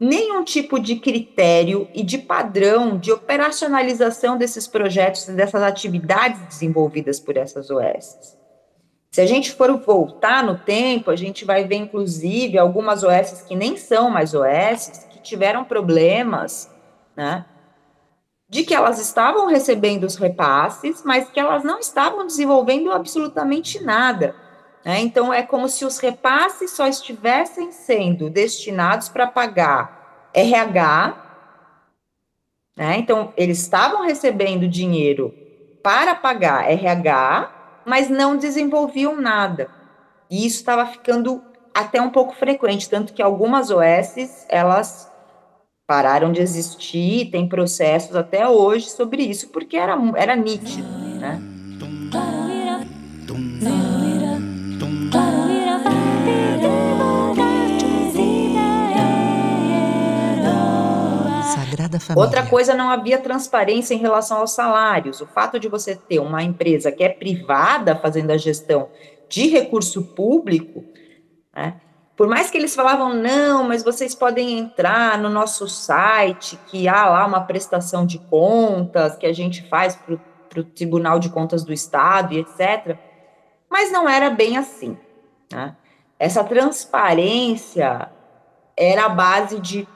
nenhum 0.00 0.42
tipo 0.42 0.80
de 0.80 0.96
critério 0.96 1.86
e 1.94 2.02
de 2.02 2.16
padrão 2.16 2.96
de 2.96 3.12
operacionalização 3.12 4.38
desses 4.38 4.66
projetos 4.66 5.28
e 5.28 5.32
dessas 5.32 5.62
atividades 5.62 6.40
desenvolvidas 6.48 7.20
por 7.20 7.36
essas 7.36 7.70
OSs. 7.70 8.40
Se 9.10 9.20
a 9.20 9.26
gente 9.26 9.52
for 9.52 9.76
voltar 9.76 10.42
no 10.42 10.56
tempo, 10.56 11.10
a 11.10 11.16
gente 11.16 11.44
vai 11.44 11.64
ver, 11.64 11.76
inclusive, 11.76 12.56
algumas 12.56 13.02
OS 13.02 13.42
que 13.42 13.56
nem 13.56 13.76
são 13.76 14.08
mais 14.08 14.32
OS, 14.34 15.06
que 15.10 15.20
tiveram 15.20 15.64
problemas, 15.64 16.70
né? 17.16 17.44
De 18.48 18.62
que 18.62 18.74
elas 18.74 19.00
estavam 19.00 19.48
recebendo 19.48 20.04
os 20.04 20.16
repasses, 20.16 21.02
mas 21.04 21.28
que 21.28 21.40
elas 21.40 21.64
não 21.64 21.80
estavam 21.80 22.24
desenvolvendo 22.24 22.92
absolutamente 22.92 23.82
nada. 23.82 24.34
Né? 24.84 25.00
Então, 25.00 25.32
é 25.32 25.42
como 25.42 25.68
se 25.68 25.84
os 25.84 25.98
repasses 25.98 26.70
só 26.72 26.86
estivessem 26.86 27.70
sendo 27.70 28.30
destinados 28.30 29.08
para 29.08 29.26
pagar 29.26 30.30
RH. 30.32 31.14
Né? 32.76 32.98
Então, 32.98 33.32
eles 33.36 33.60
estavam 33.60 34.02
recebendo 34.02 34.68
dinheiro 34.68 35.34
para 35.82 36.14
pagar 36.14 36.70
RH, 36.70 37.82
mas 37.84 38.08
não 38.08 38.36
desenvolviam 38.36 39.20
nada. 39.20 39.68
E 40.30 40.46
isso 40.46 40.56
estava 40.58 40.86
ficando 40.86 41.42
até 41.74 42.00
um 42.00 42.10
pouco 42.10 42.34
frequente, 42.34 42.88
tanto 42.88 43.12
que 43.12 43.22
algumas 43.22 43.70
OSs, 43.70 44.46
elas 44.48 45.10
pararam 45.86 46.30
de 46.30 46.40
existir, 46.40 47.30
tem 47.30 47.48
processos 47.48 48.14
até 48.14 48.46
hoje 48.48 48.88
sobre 48.88 49.22
isso, 49.22 49.48
porque 49.48 49.76
era, 49.76 49.96
era 50.16 50.36
nítido, 50.36 50.88
né? 51.18 51.49
Sagrada 61.90 62.00
Família. 62.00 62.24
Outra 62.24 62.46
coisa, 62.46 62.74
não 62.74 62.88
havia 62.88 63.18
transparência 63.18 63.94
em 63.94 63.98
relação 63.98 64.38
aos 64.38 64.52
salários. 64.52 65.20
O 65.20 65.26
fato 65.26 65.58
de 65.58 65.68
você 65.68 65.96
ter 65.96 66.20
uma 66.20 66.42
empresa 66.42 66.92
que 66.92 67.02
é 67.02 67.08
privada 67.08 67.96
fazendo 67.96 68.30
a 68.30 68.36
gestão 68.36 68.88
de 69.28 69.48
recurso 69.48 70.02
público, 70.02 70.84
né? 71.54 71.80
Por 72.16 72.28
mais 72.28 72.50
que 72.50 72.58
eles 72.58 72.74
falavam, 72.74 73.14
não, 73.14 73.64
mas 73.64 73.82
vocês 73.82 74.14
podem 74.14 74.58
entrar 74.58 75.16
no 75.16 75.30
nosso 75.30 75.66
site, 75.66 76.58
que 76.66 76.86
há 76.86 77.08
lá 77.08 77.24
uma 77.24 77.40
prestação 77.40 78.04
de 78.04 78.18
contas 78.18 79.16
que 79.16 79.24
a 79.24 79.32
gente 79.32 79.66
faz 79.68 79.96
para 79.96 80.60
o 80.60 80.64
Tribunal 80.64 81.18
de 81.18 81.30
Contas 81.30 81.64
do 81.64 81.72
Estado 81.72 82.34
e 82.34 82.40
etc. 82.40 82.98
Mas 83.70 83.90
não 83.90 84.06
era 84.06 84.28
bem 84.28 84.58
assim. 84.58 84.98
Né? 85.50 85.74
Essa 86.18 86.44
transparência 86.44 88.10
era 88.76 89.06
a 89.06 89.08
base 89.08 89.58
de, 89.58 89.88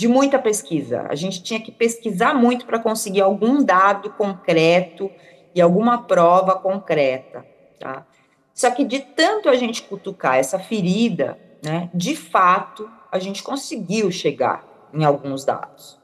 de 0.00 0.08
muita 0.08 0.38
pesquisa. 0.38 1.04
A 1.10 1.14
gente 1.14 1.42
tinha 1.42 1.60
que 1.60 1.70
pesquisar 1.70 2.32
muito 2.32 2.64
para 2.64 2.78
conseguir 2.78 3.20
algum 3.20 3.62
dado 3.62 4.08
concreto 4.08 5.10
e 5.54 5.60
alguma 5.60 6.04
prova 6.04 6.54
concreta, 6.54 7.44
tá? 7.78 8.06
Só 8.54 8.70
que 8.70 8.82
de 8.82 9.00
tanto 9.00 9.50
a 9.50 9.56
gente 9.56 9.82
cutucar 9.82 10.36
essa 10.36 10.58
ferida, 10.58 11.38
né, 11.62 11.90
de 11.92 12.16
fato, 12.16 12.90
a 13.12 13.18
gente 13.18 13.42
conseguiu 13.42 14.10
chegar 14.10 14.64
em 14.94 15.04
alguns 15.04 15.44
dados. 15.44 16.00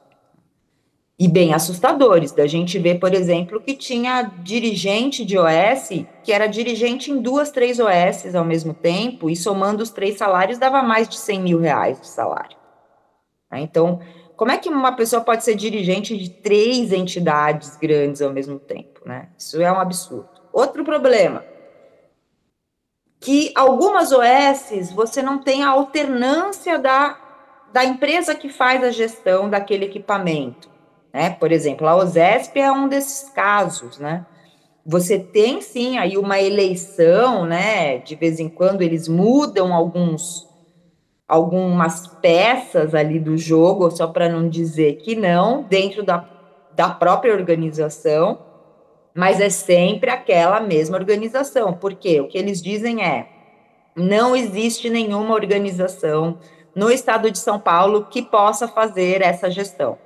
E 1.17 1.27
bem 1.27 1.51
assustadores, 1.51 2.31
da 2.31 2.45
gente 2.45 2.77
ver, 2.77 2.99
por 2.99 3.15
exemplo, 3.15 3.59
que 3.59 3.75
tinha 3.75 4.31
dirigente 4.43 5.25
de 5.25 5.39
OS 5.39 6.05
que 6.23 6.31
era 6.31 6.45
dirigente 6.45 7.09
em 7.09 7.19
duas, 7.19 7.49
três 7.49 7.79
OS 7.79 8.35
ao 8.35 8.45
mesmo 8.45 8.75
tempo, 8.75 9.27
e 9.27 9.35
somando 9.35 9.81
os 9.81 9.89
três 9.89 10.19
salários 10.19 10.59
dava 10.59 10.83
mais 10.83 11.09
de 11.09 11.17
100 11.17 11.41
mil 11.41 11.59
reais 11.59 11.99
de 11.99 12.07
salário. 12.07 12.56
Né, 13.51 13.61
então, 13.61 13.99
como 14.35 14.51
é 14.51 14.57
que 14.57 14.69
uma 14.69 14.91
pessoa 14.91 15.21
pode 15.21 15.43
ser 15.43 15.55
dirigente 15.55 16.15
de 16.15 16.29
três 16.29 16.93
entidades 16.93 17.75
grandes 17.77 18.21
ao 18.21 18.31
mesmo 18.31 18.59
tempo? 18.59 19.01
Né? 19.05 19.29
Isso 19.37 19.61
é 19.61 19.71
um 19.71 19.79
absurdo. 19.79 20.29
Outro 20.53 20.83
problema, 20.83 21.43
que 23.19 23.51
algumas 23.55 24.11
OS 24.11 24.91
você 24.93 25.21
não 25.21 25.39
tem 25.39 25.63
a 25.63 25.69
alternância 25.69 26.77
da, 26.77 27.17
da 27.73 27.83
empresa 27.83 28.35
que 28.35 28.49
faz 28.49 28.83
a 28.83 28.91
gestão 28.91 29.49
daquele 29.49 29.85
equipamento. 29.85 30.69
Né? 31.13 31.31
Por 31.31 31.51
exemplo, 31.51 31.87
a 31.87 31.95
OSESP 31.95 32.59
é 32.59 32.71
um 32.71 32.87
desses 32.87 33.29
casos, 33.29 33.97
né? 33.97 34.25
Você 34.85 35.19
tem 35.19 35.61
sim 35.61 35.97
aí 35.97 36.17
uma 36.17 36.39
eleição, 36.39 37.43
né? 37.45 37.97
De 37.97 38.15
vez 38.15 38.39
em 38.39 38.47
quando 38.47 38.81
eles 38.81 39.07
mudam 39.07 39.73
alguns 39.73 40.46
algumas 41.27 42.07
peças 42.07 42.95
ali 42.95 43.19
do 43.19 43.37
jogo, 43.37 43.91
só 43.91 44.07
para 44.07 44.29
não 44.29 44.47
dizer 44.47 44.97
que 44.97 45.15
não, 45.15 45.63
dentro 45.63 46.03
da, 46.03 46.25
da 46.73 46.89
própria 46.89 47.33
organização, 47.33 48.39
mas 49.13 49.41
é 49.41 49.49
sempre 49.49 50.09
aquela 50.09 50.59
mesma 50.59 50.97
organização, 50.97 51.73
porque 51.73 52.21
o 52.21 52.27
que 52.27 52.37
eles 52.37 52.61
dizem 52.61 53.03
é: 53.03 53.27
não 53.95 54.35
existe 54.35 54.89
nenhuma 54.89 55.33
organização 55.33 56.37
no 56.73 56.91
estado 56.91 57.31
de 57.31 57.39
São 57.39 57.59
Paulo 57.59 58.05
que 58.05 58.21
possa 58.21 58.67
fazer 58.67 59.21
essa 59.21 59.49
gestão. 59.49 59.97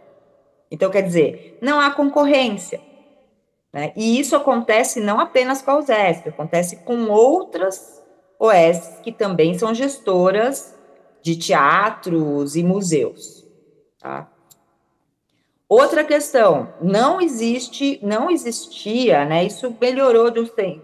Então, 0.71 0.89
quer 0.89 1.01
dizer, 1.01 1.57
não 1.61 1.81
há 1.81 1.91
concorrência. 1.91 2.79
Né? 3.73 3.91
E 3.95 4.17
isso 4.17 4.35
acontece 4.35 5.01
não 5.01 5.19
apenas 5.19 5.61
com 5.61 5.71
a 5.71 5.77
USESP, 5.77 6.29
acontece 6.29 6.77
com 6.77 7.09
outras 7.09 8.01
OS 8.39 8.99
que 9.03 9.11
também 9.11 9.53
são 9.53 9.73
gestoras 9.73 10.73
de 11.21 11.35
teatros 11.35 12.55
e 12.55 12.63
museus. 12.63 13.45
Tá? 13.99 14.27
Outra 15.71 16.03
questão, 16.03 16.67
não 16.81 17.21
existe, 17.21 17.97
não 18.03 18.29
existia, 18.29 19.23
né? 19.23 19.45
Isso 19.45 19.73
melhorou 19.79 20.29
de 20.29 20.41
um 20.41 20.45
tempo, 20.45 20.83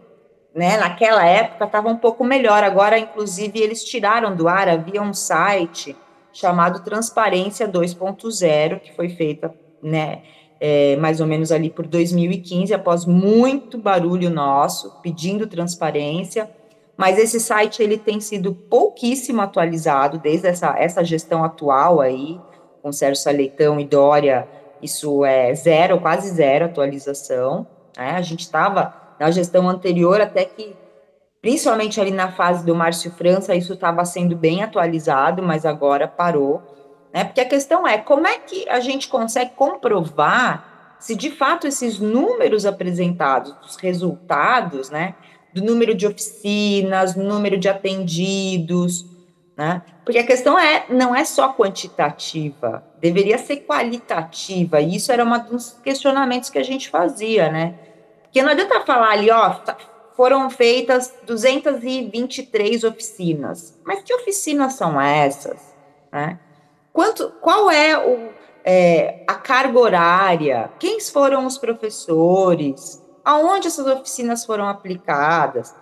né? 0.56 0.78
Naquela 0.78 1.26
época 1.26 1.66
estava 1.66 1.90
um 1.90 1.98
pouco 1.98 2.24
melhor. 2.24 2.64
Agora, 2.64 2.98
inclusive, 2.98 3.60
eles 3.60 3.84
tiraram 3.84 4.34
do 4.34 4.48
ar. 4.48 4.70
Havia 4.70 5.02
um 5.02 5.14
site 5.14 5.94
chamado 6.32 6.86
Transparência 6.86 7.68
2.0 7.68 8.80
que 8.80 8.96
foi 8.96 9.10
feita, 9.10 9.54
né? 9.84 10.22
É, 10.58 10.96
mais 10.96 11.20
ou 11.20 11.28
menos 11.28 11.52
ali 11.52 11.70
por 11.70 11.86
2015, 11.86 12.74
após 12.74 13.06
muito 13.06 13.78
barulho 13.78 14.30
nosso, 14.30 15.02
pedindo 15.02 15.48
transparência. 15.48 16.50
Mas 16.98 17.20
esse 17.20 17.40
site 17.40 17.82
ele 17.82 17.98
tem 17.98 18.20
sido 18.20 18.54
pouquíssimo 18.54 19.42
atualizado 19.42 20.18
desde 20.18 20.48
essa, 20.48 20.76
essa 20.78 21.04
gestão 21.04 21.44
atual 21.44 22.02
aí, 22.02 22.42
com 22.82 22.92
Sérgio 22.92 23.22
Saleitão 23.22 23.80
e 23.80 23.86
Dória 23.86 24.48
isso 24.82 25.26
é 25.26 25.54
zero, 25.54 26.00
quase 26.00 26.30
zero 26.30 26.66
atualização. 26.66 27.68
Né? 27.98 28.12
A 28.12 28.22
gente 28.22 28.42
estava 28.42 28.94
na 29.20 29.32
gestão 29.32 29.68
anterior 29.70 30.22
até 30.22 30.46
que, 30.46 30.76
principalmente 31.42 32.00
ali 32.00 32.12
na 32.12 32.32
fase 32.32 32.66
do 32.66 32.76
Márcio 32.76 33.12
França, 33.12 33.56
isso 33.56 33.74
estava 33.74 34.06
sendo 34.06 34.36
bem 34.36 34.64
atualizado, 34.64 35.42
mas 35.42 35.66
agora 35.66 36.08
parou. 36.08 36.62
Né? 37.14 37.24
Porque 37.24 37.42
a 37.42 37.46
questão 37.46 37.88
é 37.88 37.98
como 37.98 38.28
é 38.28 38.38
que 38.40 38.68
a 38.70 38.80
gente 38.80 39.08
consegue 39.08 39.52
comprovar 39.56 40.96
se 41.00 41.16
de 41.16 41.30
fato 41.30 41.68
esses 41.68 42.00
números 42.00 42.66
apresentados, 42.66 43.54
os 43.64 43.76
resultados, 43.76 44.90
né, 44.90 45.14
do 45.54 45.64
número 45.64 45.94
de 45.96 46.06
oficinas, 46.06 47.16
número 47.16 47.58
de 47.58 47.68
atendidos, 47.68 49.06
né? 49.58 49.82
Porque 50.06 50.20
a 50.20 50.26
questão 50.26 50.58
é, 50.58 50.86
não 50.90 51.16
é 51.16 51.26
só 51.26 51.52
quantitativa, 51.54 52.84
deveria 53.02 53.38
ser 53.38 53.58
qualitativa, 53.58 54.80
e 54.80 54.96
isso 54.96 55.12
era 55.12 55.26
um 55.26 55.40
dos 55.50 55.74
questionamentos 55.84 56.50
que 56.50 56.60
a 56.60 56.64
gente 56.64 56.90
fazia, 56.90 57.52
né? 57.52 57.76
Porque 58.24 58.42
não 58.42 58.52
adianta 58.52 58.86
falar 58.86 59.12
ali, 59.12 59.32
ó, 59.32 59.56
foram 60.16 60.50
feitas 60.50 61.14
223 61.26 62.84
oficinas, 62.84 63.80
mas 63.84 64.04
que 64.04 64.14
oficinas 64.14 64.74
são 64.74 65.02
essas, 65.02 65.76
né? 66.12 66.40
Quanto, 66.94 67.32
qual 67.42 67.70
é, 67.70 67.98
o, 67.98 68.30
é 68.64 69.24
a 69.28 69.36
carga 69.36 69.80
horária? 69.80 70.72
Quem 70.80 71.00
foram 71.00 71.46
os 71.46 71.58
professores? 71.58 73.04
Aonde 73.28 73.68
essas 73.68 73.86
oficinas 73.86 74.46
foram 74.46 74.70
aplicadas? 74.70 75.76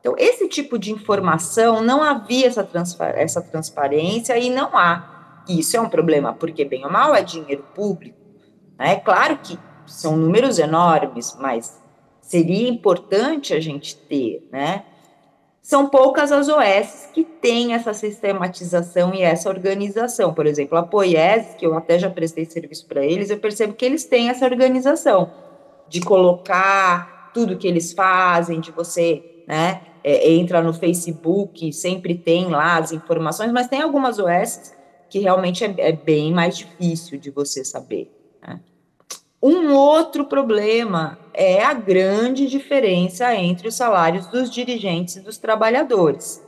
Então, 0.00 0.14
esse 0.18 0.46
tipo 0.46 0.78
de 0.78 0.92
informação 0.92 1.82
não 1.82 2.02
havia 2.02 2.46
essa, 2.46 2.68
essa 3.14 3.40
transparência 3.40 4.36
e 4.36 4.50
não 4.50 4.76
há. 4.76 5.42
Isso 5.48 5.78
é 5.78 5.80
um 5.80 5.88
problema, 5.88 6.34
porque, 6.34 6.62
bem 6.62 6.84
ou 6.84 6.92
mal, 6.92 7.14
é 7.14 7.22
dinheiro 7.22 7.64
público. 7.74 8.18
Né? 8.78 8.92
É 8.92 8.96
claro 8.96 9.38
que 9.38 9.58
são 9.86 10.14
números 10.14 10.58
enormes, 10.58 11.34
mas 11.40 11.80
seria 12.20 12.68
importante 12.68 13.54
a 13.54 13.60
gente 13.60 13.96
ter, 13.96 14.46
né? 14.52 14.84
São 15.62 15.88
poucas 15.88 16.30
as 16.30 16.50
OS 16.50 17.08
que 17.14 17.24
têm 17.24 17.72
essa 17.72 17.94
sistematização 17.94 19.14
e 19.14 19.22
essa 19.22 19.48
organização. 19.48 20.34
Por 20.34 20.46
exemplo, 20.46 20.76
a 20.76 20.82
Poies, 20.82 21.54
que 21.56 21.64
eu 21.64 21.74
até 21.74 21.98
já 21.98 22.10
prestei 22.10 22.44
serviço 22.44 22.86
para 22.86 23.02
eles, 23.02 23.30
eu 23.30 23.38
percebo 23.38 23.72
que 23.72 23.86
eles 23.86 24.04
têm 24.04 24.28
essa 24.28 24.44
organização 24.44 25.48
de 25.90 26.00
colocar 26.00 27.30
tudo 27.34 27.58
que 27.58 27.66
eles 27.66 27.92
fazem, 27.92 28.60
de 28.60 28.70
você, 28.70 29.42
né, 29.46 29.82
é, 30.02 30.30
entra 30.32 30.62
no 30.62 30.72
Facebook, 30.72 31.72
sempre 31.72 32.14
tem 32.14 32.48
lá 32.48 32.78
as 32.78 32.92
informações, 32.92 33.52
mas 33.52 33.68
tem 33.68 33.82
algumas 33.82 34.18
OS 34.18 34.72
que 35.10 35.18
realmente 35.18 35.64
é, 35.64 35.74
é 35.78 35.92
bem 35.92 36.32
mais 36.32 36.56
difícil 36.56 37.18
de 37.18 37.30
você 37.30 37.64
saber. 37.64 38.10
Né? 38.40 38.60
Um 39.42 39.74
outro 39.74 40.24
problema 40.24 41.18
é 41.34 41.62
a 41.62 41.74
grande 41.74 42.46
diferença 42.46 43.34
entre 43.34 43.68
os 43.68 43.74
salários 43.74 44.26
dos 44.28 44.48
dirigentes 44.48 45.16
e 45.16 45.20
dos 45.20 45.38
trabalhadores. 45.38 46.42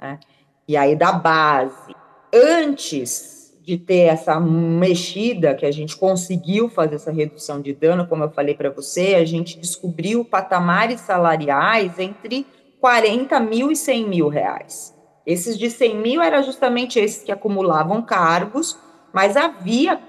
Né? 0.00 0.18
E 0.66 0.76
aí, 0.76 0.96
da 0.96 1.12
base. 1.12 1.94
Antes 2.32 3.37
de 3.68 3.76
ter 3.76 4.04
essa 4.04 4.40
mexida, 4.40 5.54
que 5.54 5.66
a 5.66 5.70
gente 5.70 5.94
conseguiu 5.94 6.70
fazer 6.70 6.94
essa 6.94 7.12
redução 7.12 7.60
de 7.60 7.74
dano, 7.74 8.06
como 8.06 8.24
eu 8.24 8.30
falei 8.30 8.54
para 8.54 8.70
você, 8.70 9.14
a 9.14 9.26
gente 9.26 9.58
descobriu 9.58 10.24
patamares 10.24 11.02
salariais 11.02 11.98
entre 11.98 12.46
40 12.80 13.38
mil 13.40 13.70
e 13.70 13.76
100 13.76 14.08
mil 14.08 14.28
reais. 14.28 14.96
Esses 15.26 15.58
de 15.58 15.68
100 15.68 15.98
mil 15.98 16.22
eram 16.22 16.42
justamente 16.42 16.98
esses 16.98 17.22
que 17.22 17.30
acumulavam 17.30 18.00
cargos, 18.00 18.78
mas 19.12 19.36
havia 19.36 20.00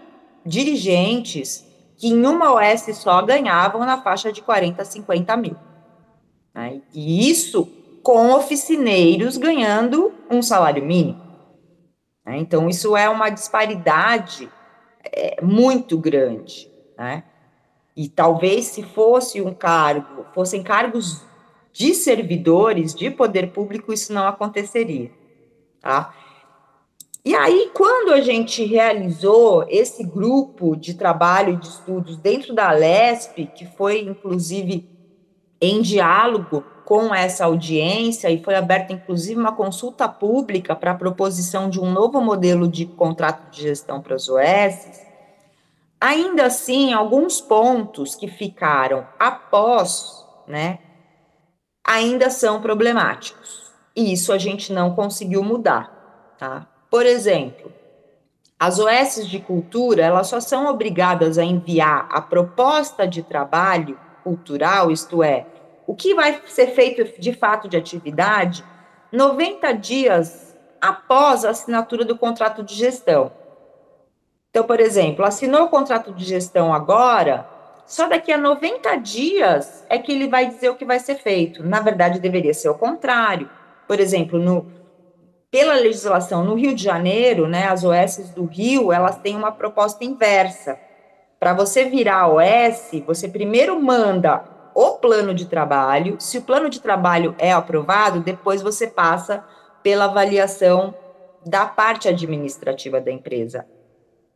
dirigentes 0.46 1.68
que 1.98 2.08
em 2.08 2.26
uma 2.26 2.54
OS 2.54 2.96
só 2.96 3.22
ganhavam 3.22 3.82
na 3.82 4.02
faixa 4.02 4.32
de 4.32 4.42
40 4.42 4.82
a 4.82 4.86
50 4.86 5.36
mil. 5.36 5.58
Né? 6.56 6.80
E 6.94 7.30
isso 7.30 7.68
com 8.02 8.32
oficineiros 8.32 9.36
ganhando 9.36 10.14
um 10.32 10.42
salário 10.42 10.86
mínimo. 10.86 11.29
Né? 12.30 12.38
Então, 12.38 12.70
isso 12.70 12.96
é 12.96 13.10
uma 13.10 13.32
disparidade 13.32 14.48
é, 15.04 15.42
muito 15.42 15.98
grande. 15.98 16.72
Né? 16.96 17.24
E 17.98 18.08
talvez 18.08 18.66
se 18.66 18.84
fosse 18.84 19.42
um 19.42 19.52
cargo, 19.52 20.28
fossem 20.32 20.62
cargos 20.62 21.24
de 21.74 21.96
servidores 21.96 22.94
de 22.94 23.10
poder 23.10 23.52
público, 23.52 23.92
isso 23.92 24.14
não 24.14 24.28
aconteceria, 24.28 25.12
tá? 25.82 26.14
E 27.24 27.36
aí, 27.36 27.70
quando 27.74 28.12
a 28.12 28.22
gente 28.22 28.64
realizou 28.64 29.66
esse 29.68 30.04
grupo 30.04 30.76
de 30.76 30.94
trabalho 30.94 31.54
e 31.54 31.58
de 31.58 31.68
estudos 31.68 32.18
dentro 32.18 32.54
da 32.54 32.72
Lesp, 32.72 33.46
que 33.56 33.66
foi 33.66 34.02
inclusive 34.02 34.90
em 35.62 35.82
diálogo 35.82 36.64
com 36.90 37.14
essa 37.14 37.46
audiência 37.46 38.32
e 38.32 38.44
foi 38.44 38.56
aberta 38.56 38.92
inclusive 38.92 39.40
uma 39.40 39.56
consulta 39.56 40.10
pública 40.10 40.76
para 40.76 40.90
a 40.90 40.96
proposição 40.96 41.70
de 41.70 41.80
um 41.80 41.92
novo 41.92 42.20
modelo 42.20 42.68
de 42.68 42.88
contrato 42.88 43.52
de 43.52 43.62
gestão 43.62 44.02
para 44.02 44.16
as 44.16 44.28
OS, 44.28 45.06
ainda 46.02 46.48
assim, 46.48 46.92
alguns 46.92 47.40
pontos 47.40 48.16
que 48.16 48.28
ficaram 48.28 49.06
após, 49.20 50.26
né, 50.48 50.80
ainda 51.86 52.32
são 52.32 52.60
problemáticos. 52.60 53.72
E 53.96 54.12
isso 54.12 54.34
a 54.34 54.40
gente 54.40 54.74
não 54.74 54.96
conseguiu 54.96 55.44
mudar, 55.44 56.36
tá? 56.40 56.68
Por 56.90 57.06
exemplo, 57.06 57.72
As 58.60 58.78
OS 58.78 59.26
de 59.26 59.40
cultura, 59.40 60.04
elas 60.04 60.28
só 60.28 60.42
são 60.42 60.66
obrigadas 60.68 61.38
a 61.38 61.44
enviar 61.44 62.10
a 62.12 62.20
proposta 62.20 63.08
de 63.08 63.24
trabalho 63.24 63.98
cultural, 64.22 64.92
isto 64.92 65.24
é, 65.24 65.46
o 65.90 65.96
que 65.96 66.14
vai 66.14 66.40
ser 66.46 66.68
feito 66.68 67.20
de 67.20 67.34
fato 67.34 67.68
de 67.68 67.76
atividade, 67.76 68.64
90 69.12 69.74
dias 69.74 70.56
após 70.80 71.44
a 71.44 71.50
assinatura 71.50 72.06
do 72.06 72.16
contrato 72.16 72.62
de 72.62 72.76
gestão. 72.76 73.32
Então, 74.52 74.66
por 74.66 74.80
exemplo, 74.80 75.26
assinou 75.26 75.64
o 75.64 75.68
contrato 75.68 76.14
de 76.14 76.24
gestão 76.24 76.72
agora, 76.72 77.50
só 77.88 78.08
daqui 78.08 78.32
a 78.32 78.38
90 78.38 78.98
dias 78.98 79.84
é 79.90 79.98
que 79.98 80.12
ele 80.12 80.28
vai 80.28 80.46
dizer 80.46 80.70
o 80.70 80.76
que 80.76 80.86
vai 80.86 81.00
ser 81.00 81.16
feito. 81.16 81.64
Na 81.64 81.80
verdade, 81.80 82.20
deveria 82.20 82.54
ser 82.54 82.70
o 82.70 82.78
contrário. 82.78 83.50
Por 83.88 84.00
exemplo, 84.00 84.38
no, 84.38 84.72
pela 85.50 85.74
legislação 85.74 86.44
no 86.44 86.54
Rio 86.54 86.76
de 86.76 86.84
Janeiro, 86.84 87.48
né, 87.48 87.68
as 87.68 87.84
OS 87.84 88.30
do 88.36 88.46
Rio, 88.46 88.94
elas 88.94 89.18
têm 89.18 89.36
uma 89.36 89.52
proposta 89.52 90.06
inversa. 90.06 90.80
Para 91.40 91.56
você 91.56 91.86
virar 91.86 92.28
OS, 92.28 92.92
você 93.08 93.28
primeiro 93.28 93.82
manda 93.82 94.59
o 94.80 94.92
plano 94.92 95.34
de 95.34 95.46
trabalho. 95.46 96.16
Se 96.20 96.38
o 96.38 96.42
plano 96.42 96.70
de 96.70 96.80
trabalho 96.80 97.36
é 97.38 97.52
aprovado, 97.52 98.22
depois 98.22 98.62
você 98.62 98.88
passa 98.88 99.44
pela 99.84 100.06
avaliação 100.06 100.96
da 101.46 101.66
parte 101.66 102.08
administrativa 102.08 103.02
da 103.02 103.12
empresa. 103.12 103.68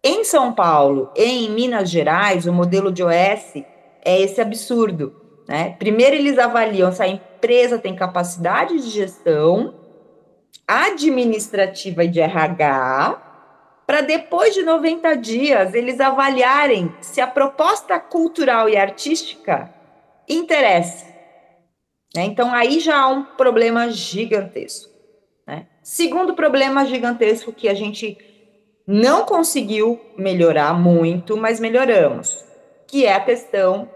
Em 0.04 0.26
São 0.26 0.52
Paulo 0.52 1.10
e 1.16 1.24
em 1.24 1.50
Minas 1.50 1.90
Gerais, 1.90 2.46
o 2.46 2.52
modelo 2.52 2.92
de 2.92 3.02
OS 3.02 3.64
é 4.04 4.20
esse 4.20 4.42
absurdo. 4.42 5.16
Né? 5.48 5.78
Primeiro, 5.80 6.18
eles 6.18 6.38
avaliam 6.38 6.92
se 6.92 7.02
a 7.02 7.08
empresa 7.08 7.80
tem 7.80 7.96
capacidade 7.96 8.78
de 8.82 8.90
gestão 8.90 9.76
administrativa 10.68 12.04
e 12.04 12.10
de 12.10 12.20
RH, 12.20 13.82
para 13.88 14.02
depois 14.02 14.54
de 14.54 14.62
90 14.62 15.16
dias 15.16 15.74
eles 15.74 16.02
avaliarem 16.02 16.94
se 17.00 17.22
a 17.22 17.28
proposta 17.28 17.98
cultural 17.98 18.68
e 18.68 18.76
artística 18.76 19.83
interessa. 20.28 21.06
Né? 22.16 22.26
Então, 22.26 22.54
aí 22.54 22.80
já 22.80 23.02
há 23.02 23.08
um 23.08 23.24
problema 23.24 23.90
gigantesco. 23.90 24.92
Né? 25.48 25.68
Segundo 25.82 26.34
problema 26.34 26.86
gigantesco 26.86 27.52
que 27.52 27.68
a 27.68 27.74
gente 27.74 28.18
não 28.86 29.26
conseguiu 29.26 30.00
melhorar 30.18 30.74
muito, 30.74 31.38
mas 31.38 31.60
melhoramos, 31.60 32.44
que 32.88 33.06
é 33.06 33.14
a 33.14 33.20
questão 33.20 33.90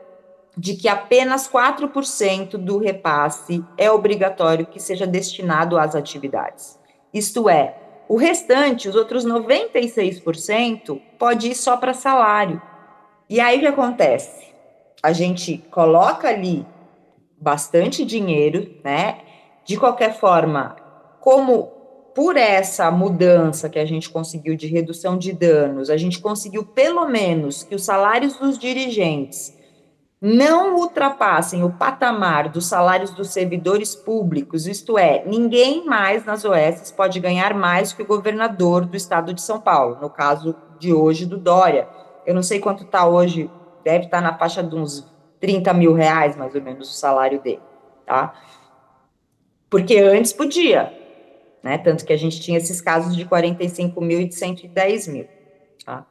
de 0.56 0.76
que 0.76 0.88
apenas 0.88 1.48
4% 1.48 2.58
do 2.58 2.80
repasse 2.80 3.64
é 3.78 3.92
obrigatório 3.92 4.66
que 4.66 4.80
seja 4.80 5.06
destinado 5.06 5.78
às 5.78 5.94
atividades. 5.94 6.80
Isto 7.14 7.48
é, 7.48 7.76
o 8.10 8.18
restante, 8.18 8.90
os 8.90 8.96
outros 8.96 9.26
96%, 9.26 11.00
pode 11.20 11.50
ir 11.50 11.56
só 11.56 11.78
para 11.78 11.94
salário. 11.94 12.62
E 13.30 13.40
aí 13.40 13.58
o 13.58 13.60
que 13.60 13.68
acontece? 13.68 14.47
A 15.02 15.14
gente 15.14 15.58
coloca 15.72 16.28
ali 16.28 16.66
bastante 17.40 18.04
dinheiro, 18.04 18.76
né? 18.84 19.20
De 19.66 19.78
qualquer 19.78 20.18
forma, 20.18 20.76
como 21.20 21.78
por 22.16 22.36
essa 22.36 22.90
mudança 22.90 23.70
que 23.70 23.78
a 23.78 23.86
gente 23.86 24.10
conseguiu 24.10 24.56
de 24.56 24.66
redução 24.66 25.18
de 25.18 25.32
danos, 25.32 25.90
a 25.90 25.98
gente 25.98 26.20
conseguiu 26.20 26.66
pelo 26.66 27.06
menos 27.08 27.62
que 27.62 27.76
os 27.76 27.84
salários 27.86 28.38
dos 28.38 28.58
dirigentes 28.58 29.56
não 30.20 30.78
ultrapassem 30.78 31.64
o 31.64 31.70
patamar 31.70 32.50
dos 32.50 32.66
salários 32.66 33.12
dos 33.12 33.30
servidores 33.30 33.96
públicos, 33.96 34.66
isto 34.66 34.98
é, 34.98 35.24
ninguém 35.28 35.86
mais 35.86 36.26
nas 36.26 36.44
OS 36.44 36.92
pode 36.92 37.20
ganhar 37.20 37.54
mais 37.54 37.94
que 37.94 38.02
o 38.02 38.08
governador 38.08 38.86
do 38.86 38.98
estado 38.98 39.32
de 39.32 39.42
São 39.42 39.62
Paulo, 39.62 40.00
no 40.02 40.10
caso 40.10 40.56
de 40.80 40.92
hoje 40.92 41.26
do 41.26 41.38
Dória. 41.38 41.88
Eu 42.26 42.34
não 42.34 42.42
sei 42.42 42.60
quanto 42.60 42.84
está 42.84 43.08
hoje, 43.08 43.48
deve 43.88 44.06
estar 44.06 44.22
na 44.22 44.38
faixa 44.38 44.62
de 44.62 44.76
uns 44.76 45.10
30 45.40 45.74
mil 45.74 45.94
reais, 45.94 46.36
mais 46.36 46.54
ou 46.54 46.62
menos, 46.62 46.90
o 46.90 46.94
salário 46.94 47.42
dele, 47.42 47.62
tá? 48.06 48.34
Porque 49.70 49.98
antes 49.98 50.34
podia, 50.34 50.94
né? 51.64 51.78
Tanto 51.78 52.06
que 52.06 52.12
a 52.12 52.18
gente 52.18 52.42
tinha 52.42 52.58
esses 52.58 52.82
casos 52.82 53.16
de 53.16 53.24
45 53.24 54.02
mil 54.02 54.20
e 54.20 54.26
de 54.26 54.36
110 54.36 55.08
mil, 55.08 55.28
tá? 55.86 56.06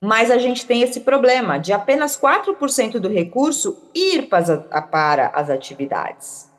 Mas 0.00 0.30
a 0.30 0.38
gente 0.38 0.64
tem 0.64 0.80
esse 0.80 1.00
problema 1.00 1.58
de 1.58 1.70
apenas 1.70 2.18
4% 2.18 2.98
do 2.98 3.10
recurso 3.10 3.90
ir 3.94 4.22
para 4.30 4.38
as, 4.38 4.90
para 4.90 5.26
as 5.34 5.50
atividades. 5.50 6.50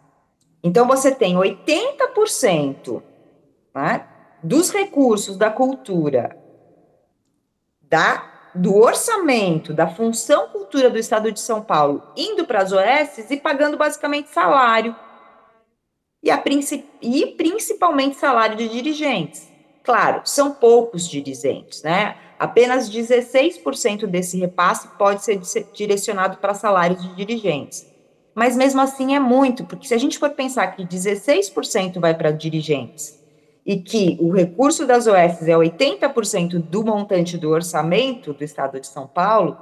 Então, 0.63 0.87
você 0.87 1.09
tem 1.09 1.33
80% 1.33 3.01
né, 3.73 4.07
dos 4.43 4.69
recursos 4.69 5.35
da 5.35 5.49
cultura, 5.49 6.37
da, 7.81 8.30
do 8.53 8.75
orçamento, 8.75 9.73
da 9.73 9.87
função 9.87 10.49
cultura 10.49 10.89
do 10.89 10.97
Estado 10.97 11.31
de 11.31 11.39
São 11.39 11.61
Paulo, 11.61 12.03
indo 12.15 12.45
para 12.45 12.61
as 12.61 12.71
OS 12.71 13.29
e 13.29 13.37
pagando 13.37 13.77
basicamente 13.77 14.29
salário 14.29 14.95
e, 16.23 16.29
a, 16.29 16.41
e 17.01 17.25
principalmente 17.27 18.17
salário 18.17 18.55
de 18.55 18.67
dirigentes. 18.67 19.49
Claro, 19.83 20.21
são 20.25 20.51
poucos 20.51 21.07
dirigentes, 21.07 21.81
né? 21.81 22.15
Apenas 22.37 22.89
16% 22.89 24.05
desse 24.05 24.37
repasse 24.37 24.87
pode 24.97 25.23
ser 25.23 25.39
direcionado 25.73 26.37
para 26.37 26.53
salários 26.53 27.01
de 27.01 27.15
dirigentes. 27.15 27.85
Mas 28.33 28.55
mesmo 28.55 28.81
assim 28.81 29.15
é 29.15 29.19
muito, 29.19 29.65
porque 29.65 29.87
se 29.87 29.93
a 29.93 29.97
gente 29.97 30.17
for 30.17 30.29
pensar 30.31 30.67
que 30.67 30.83
16% 30.83 31.99
vai 31.99 32.13
para 32.13 32.31
dirigentes 32.31 33.20
e 33.71 33.77
que 33.77 34.17
o 34.19 34.29
recurso 34.33 34.85
das 34.85 35.07
OS 35.07 35.47
é 35.47 35.55
80% 35.55 36.61
do 36.61 36.83
montante 36.83 37.37
do 37.37 37.51
orçamento 37.51 38.33
do 38.33 38.43
Estado 38.43 38.77
de 38.81 38.85
São 38.85 39.07
Paulo, 39.07 39.57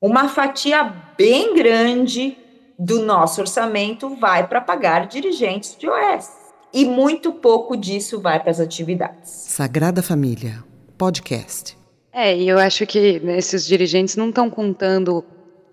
uma 0.00 0.26
fatia 0.26 0.84
bem 1.14 1.54
grande 1.54 2.38
do 2.78 3.02
nosso 3.04 3.42
orçamento 3.42 4.16
vai 4.16 4.48
para 4.48 4.62
pagar 4.62 5.06
dirigentes 5.06 5.76
de 5.78 5.86
OS. 5.86 6.30
E 6.72 6.86
muito 6.86 7.30
pouco 7.30 7.76
disso 7.76 8.22
vai 8.22 8.40
para 8.40 8.52
as 8.52 8.58
atividades. 8.58 9.30
Sagrada 9.30 10.02
Família, 10.02 10.64
podcast. 10.96 11.76
É, 12.10 12.34
e 12.34 12.48
eu 12.48 12.58
acho 12.58 12.86
que 12.86 13.20
esses 13.36 13.66
dirigentes 13.66 14.16
não 14.16 14.30
estão 14.30 14.48
contando 14.48 15.22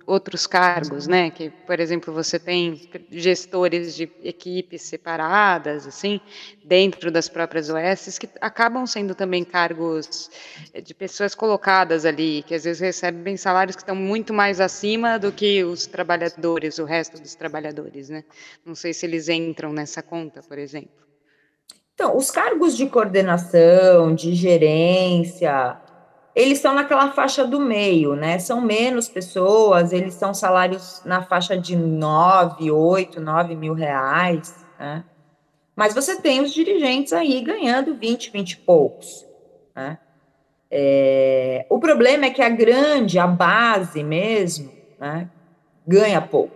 outros 0.05 0.45
cargos, 0.45 1.07
né? 1.07 1.29
Que, 1.31 1.49
por 1.49 1.79
exemplo, 1.79 2.13
você 2.13 2.39
tem 2.39 2.89
gestores 3.11 3.95
de 3.95 4.09
equipes 4.23 4.81
separadas, 4.83 5.87
assim, 5.87 6.19
dentro 6.63 7.11
das 7.11 7.27
próprias 7.27 7.69
OS, 7.69 8.17
que 8.17 8.29
acabam 8.39 8.85
sendo 8.85 9.15
também 9.15 9.43
cargos 9.43 10.29
de 10.83 10.93
pessoas 10.93 11.33
colocadas 11.33 12.05
ali, 12.05 12.43
que 12.43 12.55
às 12.55 12.63
vezes 12.63 12.81
recebem 12.81 13.37
salários 13.37 13.75
que 13.75 13.81
estão 13.81 13.95
muito 13.95 14.33
mais 14.33 14.59
acima 14.61 15.17
do 15.17 15.31
que 15.31 15.63
os 15.63 15.85
trabalhadores, 15.85 16.79
o 16.79 16.85
resto 16.85 17.21
dos 17.21 17.35
trabalhadores, 17.35 18.09
né? 18.09 18.23
Não 18.65 18.75
sei 18.75 18.93
se 18.93 19.05
eles 19.05 19.29
entram 19.29 19.73
nessa 19.73 20.01
conta, 20.01 20.41
por 20.41 20.57
exemplo. 20.57 21.05
Então, 21.95 22.17
os 22.17 22.29
cargos 22.29 22.75
de 22.75 22.87
coordenação, 22.87 24.13
de 24.13 24.35
gerência, 24.35 25.77
eles 26.35 26.57
estão 26.57 26.73
naquela 26.73 27.11
faixa 27.11 27.45
do 27.45 27.61
meio, 27.61 28.13
né? 28.13 28.37
São 28.39 28.59
menos 28.59 29.07
pessoas, 29.07 29.93
eles 29.93 30.15
são 30.15 30.33
salários 30.33 31.01
na 31.05 31.23
faixa 31.23 31.57
de 31.57 31.77
9, 31.77 32.69
8, 32.69 33.21
9 33.21 33.55
mil 33.55 33.73
reais, 33.73 34.53
né? 34.77 35.05
Mas 35.73 35.93
você 35.93 36.21
tem 36.21 36.41
os 36.41 36.53
dirigentes 36.53 37.13
aí 37.13 37.41
ganhando 37.41 37.95
20, 37.95 38.31
20 38.31 38.51
e 38.51 38.57
poucos, 38.57 39.25
né? 39.73 39.97
É, 40.69 41.65
o 41.69 41.79
problema 41.79 42.25
é 42.25 42.29
que 42.29 42.41
a 42.41 42.49
grande, 42.49 43.17
a 43.17 43.27
base 43.27 44.03
mesmo, 44.03 44.73
né, 44.99 45.29
ganha 45.87 46.19
pouco. 46.19 46.53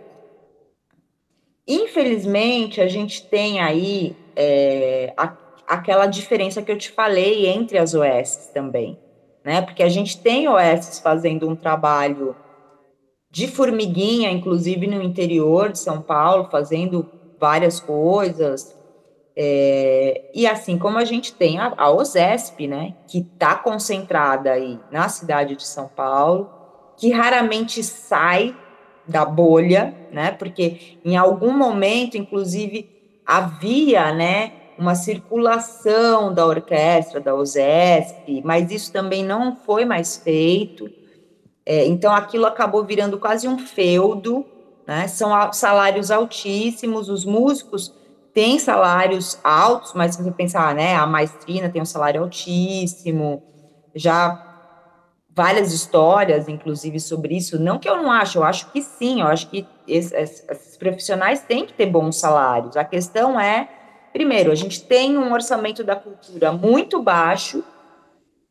Infelizmente, 1.66 2.82
a 2.82 2.88
gente 2.88 3.26
tem 3.28 3.60
aí 3.60 4.14
é, 4.36 5.14
a, 5.16 5.34
aquela 5.66 6.06
diferença 6.06 6.60
que 6.60 6.70
eu 6.70 6.76
te 6.76 6.90
falei 6.90 7.46
entre 7.46 7.78
as 7.78 7.94
OS 7.94 8.50
também 8.52 8.98
né? 9.44 9.62
Porque 9.62 9.82
a 9.82 9.88
gente 9.88 10.18
tem 10.18 10.48
OS 10.48 11.00
fazendo 11.00 11.48
um 11.48 11.56
trabalho 11.56 12.36
de 13.30 13.46
formiguinha, 13.46 14.30
inclusive 14.30 14.86
no 14.86 15.02
interior 15.02 15.70
de 15.70 15.78
São 15.78 16.02
Paulo, 16.02 16.48
fazendo 16.50 17.08
várias 17.38 17.80
coisas. 17.80 18.76
É, 19.36 20.30
e 20.34 20.46
assim 20.46 20.76
como 20.76 20.98
a 20.98 21.04
gente 21.04 21.32
tem 21.32 21.58
a, 21.58 21.72
a 21.76 21.90
OSESP, 21.90 22.66
né, 22.66 22.94
que 23.06 23.20
está 23.20 23.54
concentrada 23.54 24.52
aí 24.52 24.78
na 24.90 25.08
cidade 25.08 25.56
de 25.56 25.66
São 25.66 25.88
Paulo, 25.88 26.50
que 26.96 27.10
raramente 27.10 27.82
sai 27.82 28.54
da 29.06 29.24
bolha, 29.24 29.94
né, 30.12 30.32
porque 30.32 30.98
em 31.04 31.16
algum 31.16 31.56
momento, 31.56 32.18
inclusive, 32.18 32.90
havia, 33.24 34.12
né, 34.12 34.52
uma 34.80 34.94
circulação 34.94 36.32
da 36.32 36.46
orquestra, 36.46 37.20
da 37.20 37.34
OSESP, 37.34 38.40
mas 38.42 38.70
isso 38.70 38.90
também 38.90 39.22
não 39.22 39.54
foi 39.54 39.84
mais 39.84 40.16
feito. 40.16 40.90
É, 41.66 41.86
então, 41.86 42.14
aquilo 42.14 42.46
acabou 42.46 42.82
virando 42.82 43.18
quase 43.18 43.46
um 43.46 43.58
feudo, 43.58 44.44
né? 44.86 45.06
São 45.06 45.52
salários 45.52 46.10
altíssimos, 46.10 47.10
os 47.10 47.26
músicos 47.26 47.94
tem 48.32 48.58
salários 48.58 49.38
altos, 49.44 49.92
mas 49.94 50.14
se 50.14 50.22
você 50.22 50.30
pensar, 50.30 50.74
né, 50.74 50.94
a 50.94 51.06
maestrina 51.06 51.68
tem 51.68 51.82
um 51.82 51.84
salário 51.84 52.22
altíssimo, 52.22 53.42
já 53.94 54.46
várias 55.28 55.74
histórias, 55.74 56.48
inclusive, 56.48 56.98
sobre 57.00 57.36
isso. 57.36 57.58
Não 57.58 57.78
que 57.78 57.88
eu 57.88 57.96
não 57.96 58.10
acho, 58.10 58.38
eu 58.38 58.44
acho 58.44 58.70
que 58.72 58.80
sim, 58.80 59.20
eu 59.20 59.26
acho 59.26 59.50
que 59.50 59.66
esses, 59.86 60.12
esses 60.48 60.76
profissionais 60.78 61.42
têm 61.42 61.66
que 61.66 61.74
ter 61.74 61.86
bons 61.86 62.16
salários. 62.16 62.76
A 62.76 62.84
questão 62.84 63.38
é, 63.38 63.68
primeiro, 64.12 64.50
a 64.50 64.54
gente 64.54 64.82
tem 64.82 65.16
um 65.16 65.32
orçamento 65.32 65.82
da 65.84 65.96
cultura 65.96 66.52
muito 66.52 67.02
baixo, 67.02 67.64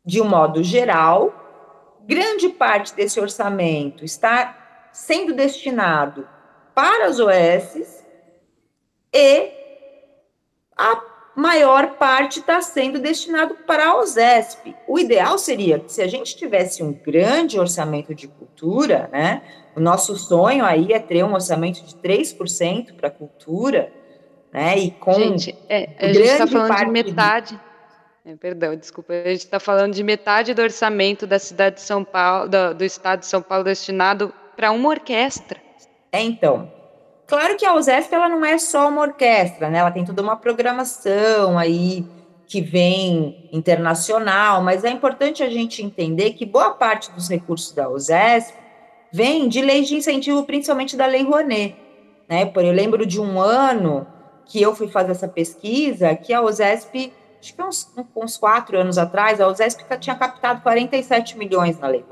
de 0.06 0.22
um 0.22 0.28
modo 0.28 0.64
geral, 0.64 2.00
grande 2.08 2.50
parte 2.50 2.96
desse 2.96 3.20
orçamento 3.20 4.04
está 4.04 4.90
sendo 4.92 5.34
destinado 5.34 6.28
para 6.74 7.06
as 7.06 7.20
OSs 7.20 8.04
e 9.14 9.52
a 10.76 11.02
maior 11.36 11.92
parte 11.92 12.40
está 12.40 12.62
sendo 12.62 13.00
destinado 13.00 13.56
para 13.68 13.90
a 13.90 13.98
OSESP. 13.98 14.76
O 14.88 14.98
ideal 14.98 15.38
seria 15.38 15.80
que 15.80 15.92
se 15.92 16.02
a 16.02 16.08
gente 16.08 16.36
tivesse 16.36 16.84
um 16.84 16.92
grande 16.92 17.60
orçamento 17.60 18.14
de 18.14 18.28
cultura, 18.28 19.10
né? 19.12 19.42
O 19.76 19.80
nosso 19.80 20.16
sonho 20.18 20.66
aí 20.66 20.92
é 20.92 21.00
ter 21.00 21.24
um 21.24 21.34
orçamento 21.34 21.82
de 21.86 21.96
3% 21.96 22.96
para 22.96 23.08
a 23.08 23.12
cultura, 23.12 23.94
né? 24.52 24.78
E 24.78 24.92
com 24.92 25.14
gente, 25.14 25.56
é, 25.68 25.90
a 26.00 26.14
gente 26.14 26.22
está 26.22 26.48
falando 26.48 26.78
de 26.78 26.86
metade. 26.88 27.60
De... 28.26 28.32
É, 28.32 28.36
perdão, 28.36 28.76
desculpa. 28.76 29.14
A 29.14 29.30
gente 29.30 29.46
está 29.46 29.60
falando 29.60 29.94
de 29.94 30.04
metade 30.04 30.54
do 30.54 30.62
orçamento 30.62 31.26
da 31.26 31.40
cidade 31.40 31.76
de 31.76 31.82
São 31.82 32.04
Paulo, 32.04 32.50
do, 32.50 32.76
do 32.76 32.84
estado 32.84 33.20
de 33.20 33.28
São 33.28 33.42
Paulo, 33.42 33.64
destinado 33.64 34.34
para 34.56 34.72
uma 34.72 34.90
orquestra. 34.90 35.60
É, 36.12 36.22
então. 36.22 36.72
Claro 37.28 37.56
que 37.56 37.66
a 37.66 37.76
USESP 37.76 38.14
ela 38.16 38.28
não 38.28 38.44
é 38.44 38.58
só 38.58 38.90
uma 38.90 39.02
orquestra, 39.02 39.70
né? 39.70 39.78
Ela 39.78 39.92
tem 39.92 40.04
toda 40.04 40.22
uma 40.22 40.36
programação 40.36 41.60
aí 41.60 42.04
que 42.48 42.60
vem 42.60 43.48
internacional, 43.54 44.64
mas 44.64 44.84
é 44.84 44.90
importante 44.90 45.44
a 45.44 45.50
gente 45.50 45.84
entender 45.84 46.32
que 46.32 46.44
boa 46.44 46.72
parte 46.72 47.12
dos 47.12 47.30
recursos 47.30 47.72
da 47.72 47.88
USESP 47.88 48.58
vem 49.12 49.48
de 49.48 49.62
leis 49.62 49.88
de 49.88 49.96
incentivo, 49.96 50.44
principalmente 50.44 50.98
da 50.98 51.06
Lei 51.06 51.24
Rouanet. 51.24 51.76
Né? 52.28 52.48
Por 52.48 52.66
eu 52.66 52.74
lembro 52.74 53.06
de 53.06 53.22
um 53.22 53.40
ano 53.40 54.08
que 54.50 54.60
eu 54.60 54.76
fui 54.76 54.88
fazer 54.88 55.12
essa 55.12 55.28
pesquisa, 55.28 56.14
que 56.16 56.34
a 56.34 56.42
USESP, 56.42 57.14
acho 57.40 57.56
que 57.56 57.62
uns, 57.62 57.94
uns 58.16 58.36
quatro 58.36 58.80
anos 58.80 58.98
atrás, 58.98 59.40
a 59.40 59.48
USESP 59.48 59.86
tinha 60.00 60.16
captado 60.16 60.62
47 60.62 61.38
milhões 61.38 61.80
na 61.80 61.88
Lei. 61.88 62.04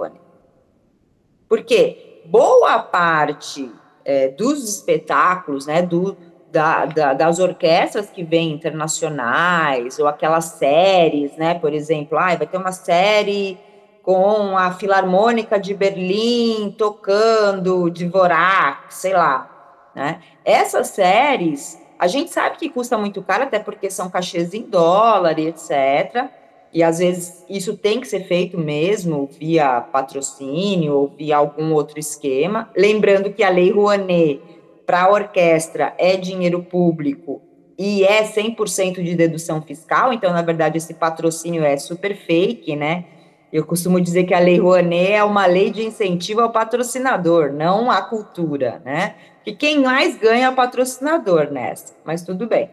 Por 1.50 1.64
quê? 1.64 2.22
Boa 2.28 2.78
parte 2.80 3.72
é, 4.06 4.28
dos 4.28 4.64
espetáculos, 4.70 5.66
né, 5.66 5.82
do, 5.82 6.16
da, 6.52 6.86
da, 6.86 7.14
das 7.14 7.40
orquestras 7.40 8.12
que 8.12 8.24
vêm 8.24 8.54
internacionais, 8.54 9.98
ou 9.98 10.08
aquelas 10.08 10.46
séries, 10.46 11.36
né, 11.38 11.56
por 11.56 11.74
exemplo, 11.74 12.20
ah, 12.20 12.36
vai 12.36 12.46
ter 12.46 12.58
uma 12.58 12.72
série 12.72 13.58
com 14.04 14.56
a 14.56 14.72
Filarmônica 14.72 15.60
de 15.60 15.74
Berlim 15.74 16.74
tocando 16.78 17.90
Dvorak, 17.90 18.94
sei 18.94 19.14
lá, 19.14 19.90
né, 19.96 20.20
essas 20.46 20.90
séries, 20.90 21.87
a 22.00 22.08
gente 22.08 22.32
sabe 22.32 22.58
que 22.58 22.70
custa 22.70 22.98
muito 22.98 23.22
caro, 23.22 23.44
até 23.44 23.60
porque 23.60 23.90
são 23.90 24.10
cachês 24.10 24.54
em 24.54 24.64
dólar 24.64 25.40
e 25.40 25.48
etc., 25.48 26.30
e 26.74 26.84
às 26.84 27.00
vezes 27.00 27.46
isso 27.50 27.78
tem 27.78 28.02
que 28.02 28.08
ser 28.08 28.26
feito 28.28 28.58
mesmo 28.58 29.30
via 29.40 29.80
patrocínio 29.80 30.94
ou 30.94 31.08
via 31.08 31.38
algum 31.38 31.74
outro 31.74 31.98
esquema. 31.98 32.70
Lembrando 32.76 33.32
que 33.32 33.42
a 33.42 33.50
Lei 33.50 33.72
Rouanet 33.72 34.42
para 34.86 35.04
a 35.04 35.10
orquestra 35.10 35.94
é 35.98 36.18
dinheiro 36.18 36.62
público 36.62 37.42
e 37.80 38.04
é 38.04 38.24
100% 38.24 39.02
de 39.02 39.16
dedução 39.16 39.62
fiscal, 39.62 40.12
então, 40.12 40.34
na 40.34 40.42
verdade, 40.42 40.78
esse 40.78 40.94
patrocínio 40.94 41.64
é 41.64 41.78
super 41.78 42.16
fake, 42.16 42.76
né? 42.76 43.06
Eu 43.52 43.66
costumo 43.66 44.02
dizer 44.02 44.26
que 44.26 44.34
a 44.34 44.40
Lei 44.40 44.60
Rouanet 44.60 45.14
é 45.14 45.24
uma 45.24 45.46
lei 45.46 45.70
de 45.70 45.86
incentivo 45.86 46.42
ao 46.42 46.52
patrocinador, 46.52 47.54
não 47.54 47.90
à 47.90 48.02
cultura, 48.02 48.82
né? 48.84 49.16
Que 49.44 49.54
quem 49.54 49.82
mais 49.82 50.18
ganha 50.18 50.48
é 50.48 50.50
o 50.50 50.56
patrocinador 50.56 51.50
nessa, 51.50 51.96
mas 52.04 52.24
tudo 52.24 52.46
bem. 52.46 52.70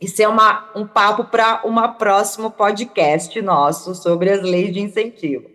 Isso 0.00 0.22
é 0.22 0.28
uma, 0.28 0.70
um 0.76 0.86
papo 0.86 1.24
para 1.24 1.62
um 1.64 1.74
próximo 1.94 2.50
podcast 2.50 3.40
nosso 3.40 3.94
sobre 3.94 4.30
as 4.30 4.42
leis 4.42 4.72
de 4.72 4.80
incentivo. 4.80 5.48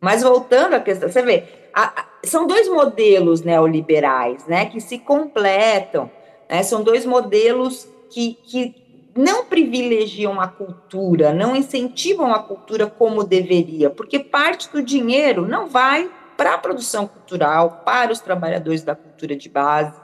Mas 0.00 0.22
voltando 0.22 0.74
à 0.74 0.80
questão, 0.80 1.08
você 1.08 1.22
vê, 1.22 1.44
a, 1.72 2.00
a, 2.00 2.06
são 2.24 2.46
dois 2.46 2.68
modelos 2.68 3.42
neoliberais, 3.42 4.46
né, 4.46 4.66
que 4.66 4.80
se 4.80 4.98
completam, 4.98 6.10
né, 6.50 6.62
são 6.62 6.82
dois 6.82 7.06
modelos 7.06 7.88
que, 8.10 8.34
que 8.44 8.83
não 9.16 9.44
privilegiam 9.46 10.40
a 10.40 10.48
cultura, 10.48 11.32
não 11.32 11.54
incentivam 11.54 12.34
a 12.34 12.40
cultura 12.40 12.86
como 12.86 13.22
deveria, 13.22 13.88
porque 13.88 14.18
parte 14.18 14.70
do 14.70 14.82
dinheiro 14.82 15.46
não 15.46 15.68
vai 15.68 16.10
para 16.36 16.54
a 16.54 16.58
produção 16.58 17.06
cultural, 17.06 17.82
para 17.84 18.12
os 18.12 18.20
trabalhadores 18.20 18.82
da 18.82 18.94
cultura 18.94 19.36
de 19.36 19.48
base, 19.48 19.94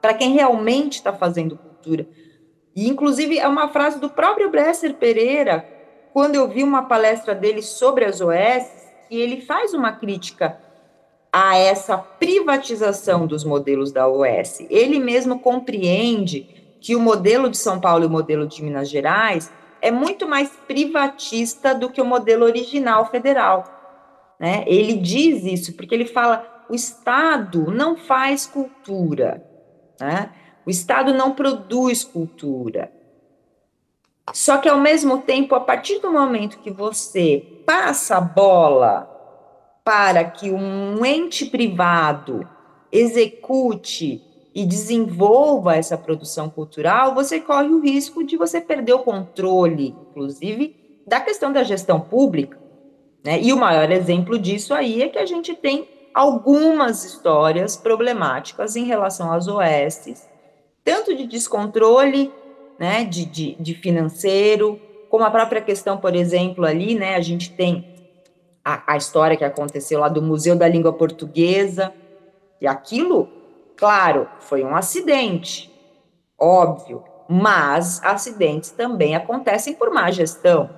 para 0.00 0.14
quem 0.14 0.32
realmente 0.32 0.94
está 0.94 1.12
fazendo 1.12 1.56
cultura. 1.56 2.06
E, 2.74 2.88
inclusive, 2.88 3.38
é 3.38 3.46
uma 3.46 3.68
frase 3.68 4.00
do 4.00 4.10
próprio 4.10 4.50
Bresser 4.50 4.94
Pereira, 4.94 5.64
quando 6.12 6.34
eu 6.34 6.48
vi 6.48 6.62
uma 6.62 6.82
palestra 6.82 7.34
dele 7.34 7.62
sobre 7.62 8.04
as 8.04 8.20
OS, 8.20 8.66
e 9.10 9.20
ele 9.20 9.40
faz 9.40 9.72
uma 9.72 9.92
crítica 9.92 10.58
a 11.32 11.56
essa 11.56 11.96
privatização 11.98 13.26
dos 13.26 13.44
modelos 13.44 13.92
da 13.92 14.08
OS. 14.08 14.66
Ele 14.68 14.98
mesmo 14.98 15.38
compreende 15.38 16.65
que 16.80 16.94
o 16.94 17.00
modelo 17.00 17.48
de 17.48 17.56
São 17.56 17.80
Paulo 17.80 18.04
e 18.04 18.06
o 18.06 18.10
modelo 18.10 18.46
de 18.46 18.62
Minas 18.62 18.88
Gerais 18.88 19.52
é 19.80 19.90
muito 19.90 20.26
mais 20.28 20.50
privatista 20.66 21.74
do 21.74 21.90
que 21.90 22.00
o 22.00 22.04
modelo 22.04 22.44
original 22.44 23.06
federal. 23.10 23.64
Né? 24.38 24.64
Ele 24.66 24.94
diz 24.94 25.44
isso 25.44 25.74
porque 25.74 25.94
ele 25.94 26.06
fala: 26.06 26.64
o 26.68 26.74
Estado 26.74 27.70
não 27.70 27.96
faz 27.96 28.46
cultura. 28.46 29.44
Né? 30.00 30.30
O 30.64 30.70
Estado 30.70 31.14
não 31.14 31.32
produz 31.32 32.04
cultura. 32.04 32.92
Só 34.32 34.58
que, 34.58 34.68
ao 34.68 34.78
mesmo 34.78 35.18
tempo, 35.18 35.54
a 35.54 35.60
partir 35.60 36.00
do 36.00 36.12
momento 36.12 36.58
que 36.58 36.70
você 36.70 37.62
passa 37.64 38.16
a 38.16 38.20
bola 38.20 39.12
para 39.84 40.24
que 40.24 40.50
um 40.50 41.04
ente 41.04 41.46
privado 41.46 42.48
execute 42.90 44.25
e 44.56 44.64
desenvolva 44.64 45.76
essa 45.76 45.98
produção 45.98 46.48
cultural, 46.48 47.14
você 47.14 47.38
corre 47.38 47.68
o 47.68 47.78
risco 47.78 48.24
de 48.24 48.38
você 48.38 48.58
perder 48.58 48.94
o 48.94 49.00
controle, 49.00 49.94
inclusive, 50.08 50.74
da 51.06 51.20
questão 51.20 51.52
da 51.52 51.62
gestão 51.62 52.00
pública. 52.00 52.58
Né? 53.22 53.38
E 53.42 53.52
o 53.52 53.58
maior 53.58 53.90
exemplo 53.92 54.38
disso 54.38 54.72
aí 54.72 55.02
é 55.02 55.10
que 55.10 55.18
a 55.18 55.26
gente 55.26 55.54
tem 55.54 55.86
algumas 56.14 57.04
histórias 57.04 57.76
problemáticas 57.76 58.76
em 58.76 58.84
relação 58.84 59.30
às 59.30 59.46
OSs, 59.46 60.26
tanto 60.82 61.14
de 61.14 61.26
descontrole, 61.26 62.32
né, 62.78 63.04
de, 63.04 63.26
de, 63.26 63.56
de 63.60 63.74
financeiro, 63.74 64.80
como 65.10 65.24
a 65.24 65.30
própria 65.30 65.60
questão, 65.60 65.98
por 65.98 66.16
exemplo, 66.16 66.64
ali, 66.64 66.94
né, 66.94 67.14
a 67.14 67.20
gente 67.20 67.52
tem 67.52 67.86
a, 68.64 68.94
a 68.94 68.96
história 68.96 69.36
que 69.36 69.44
aconteceu 69.44 70.00
lá 70.00 70.08
do 70.08 70.22
Museu 70.22 70.56
da 70.56 70.66
Língua 70.66 70.94
Portuguesa, 70.94 71.92
e 72.58 72.66
aquilo, 72.66 73.28
claro, 73.76 74.28
foi 74.40 74.64
um 74.64 74.74
acidente, 74.74 75.72
óbvio, 76.38 77.04
mas 77.28 78.02
acidentes 78.04 78.70
também 78.70 79.14
acontecem 79.14 79.74
por 79.74 79.90
má 79.90 80.10
gestão, 80.10 80.70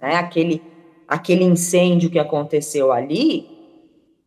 né, 0.00 0.16
aquele, 0.16 0.62
aquele 1.06 1.44
incêndio 1.44 2.10
que 2.10 2.18
aconteceu 2.18 2.92
ali, 2.92 3.48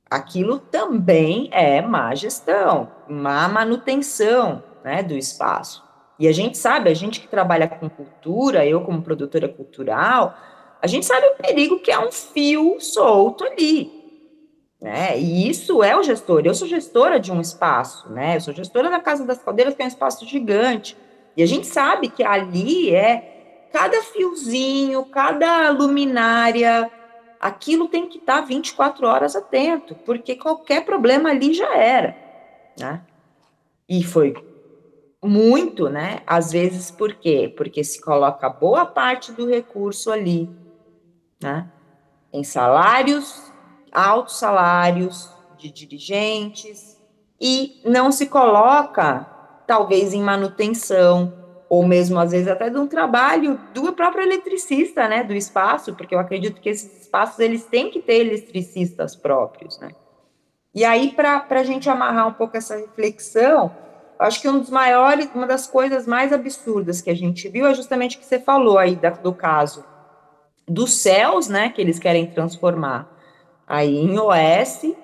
aquilo 0.09 0.59
também 0.59 1.49
é 1.51 1.81
má 1.81 2.13
gestão, 2.15 2.89
má 3.07 3.47
manutenção, 3.47 4.63
né, 4.83 5.03
do 5.03 5.13
espaço. 5.13 5.83
E 6.19 6.27
a 6.27 6.31
gente 6.31 6.57
sabe, 6.57 6.89
a 6.89 6.93
gente 6.93 7.19
que 7.19 7.27
trabalha 7.27 7.67
com 7.67 7.89
cultura, 7.89 8.65
eu 8.65 8.81
como 8.81 9.01
produtora 9.01 9.47
cultural, 9.47 10.35
a 10.81 10.87
gente 10.87 11.05
sabe 11.05 11.27
o 11.27 11.35
perigo 11.35 11.79
que 11.79 11.91
é 11.91 11.99
um 11.99 12.11
fio 12.11 12.79
solto 12.79 13.43
ali. 13.43 13.96
Né? 14.81 15.19
E 15.19 15.49
isso 15.49 15.81
é 15.83 15.97
o 15.97 16.03
gestor. 16.03 16.41
Eu 16.45 16.53
sou 16.53 16.67
gestora 16.67 17.19
de 17.19 17.31
um 17.31 17.41
espaço, 17.41 18.09
né? 18.09 18.35
Eu 18.35 18.41
sou 18.41 18.53
gestora 18.53 18.89
da 18.89 18.99
Casa 18.99 19.25
das 19.25 19.41
Caldeiras, 19.41 19.73
que 19.73 19.81
é 19.81 19.85
um 19.85 19.89
espaço 19.89 20.25
gigante. 20.25 20.95
E 21.35 21.41
a 21.41 21.45
gente 21.45 21.67
sabe 21.67 22.09
que 22.09 22.23
ali 22.23 22.93
é 22.93 23.69
cada 23.71 24.01
fiozinho, 24.03 25.05
cada 25.05 25.69
luminária, 25.71 26.91
aquilo 27.39 27.87
tem 27.87 28.07
que 28.07 28.17
estar 28.17 28.41
24 28.41 29.07
horas 29.07 29.35
atento, 29.35 29.95
porque 30.05 30.35
qualquer 30.35 30.85
problema 30.85 31.29
ali 31.29 31.53
já 31.53 31.75
era, 31.75 32.15
né? 32.79 33.01
E 33.87 34.03
foi 34.03 34.35
muito, 35.23 35.89
né? 35.89 36.21
Às 36.25 36.51
vezes, 36.51 36.91
por 36.91 37.13
quê? 37.13 37.53
Porque 37.55 37.83
se 37.83 38.01
coloca 38.01 38.49
boa 38.49 38.85
parte 38.85 39.31
do 39.31 39.47
recurso 39.47 40.11
ali, 40.11 40.49
né? 41.41 41.69
Em 42.31 42.43
salários, 42.43 43.46
altos 43.91 44.37
salários 44.37 45.29
de 45.57 45.71
dirigentes, 45.71 46.97
e 47.39 47.81
não 47.85 48.11
se 48.11 48.27
coloca, 48.27 49.25
talvez, 49.65 50.13
em 50.13 50.21
manutenção, 50.21 51.33
ou 51.69 51.85
mesmo 51.85 52.19
às 52.19 52.31
vezes 52.31 52.47
até 52.47 52.69
de 52.69 52.77
um 52.77 52.87
trabalho 52.87 53.59
do 53.73 53.91
próprio 53.93 54.23
eletricista, 54.23 55.07
né, 55.07 55.23
do 55.23 55.33
espaço, 55.33 55.93
porque 55.93 56.15
eu 56.15 56.19
acredito 56.19 56.61
que 56.61 56.69
esses 56.69 57.01
espaços 57.01 57.39
eles 57.39 57.65
têm 57.65 57.91
que 57.91 58.01
ter 58.01 58.25
eletricistas 58.25 59.15
próprios, 59.15 59.77
né. 59.79 59.91
E 60.73 60.85
aí 60.85 61.11
para 61.11 61.45
a 61.49 61.63
gente 61.63 61.89
amarrar 61.89 62.27
um 62.27 62.33
pouco 62.33 62.55
essa 62.55 62.77
reflexão, 62.77 63.75
acho 64.17 64.41
que 64.41 64.47
um 64.47 64.59
dos 64.59 64.69
maiores, 64.69 65.29
uma 65.35 65.45
das 65.45 65.67
coisas 65.67 66.07
mais 66.07 66.31
absurdas 66.31 67.01
que 67.01 67.09
a 67.09 67.15
gente 67.15 67.49
viu 67.49 67.67
é 67.67 67.73
justamente 67.73 68.15
o 68.15 68.19
que 68.19 68.25
você 68.25 68.39
falou 68.39 68.77
aí 68.77 68.95
da, 68.95 69.09
do 69.09 69.33
caso 69.33 69.83
dos 70.67 70.93
céus, 70.93 71.47
né, 71.47 71.69
que 71.69 71.81
eles 71.81 71.99
querem 71.99 72.27
transformar 72.27 73.16
aí 73.67 73.97
em 73.97 74.17
OS 74.17 74.95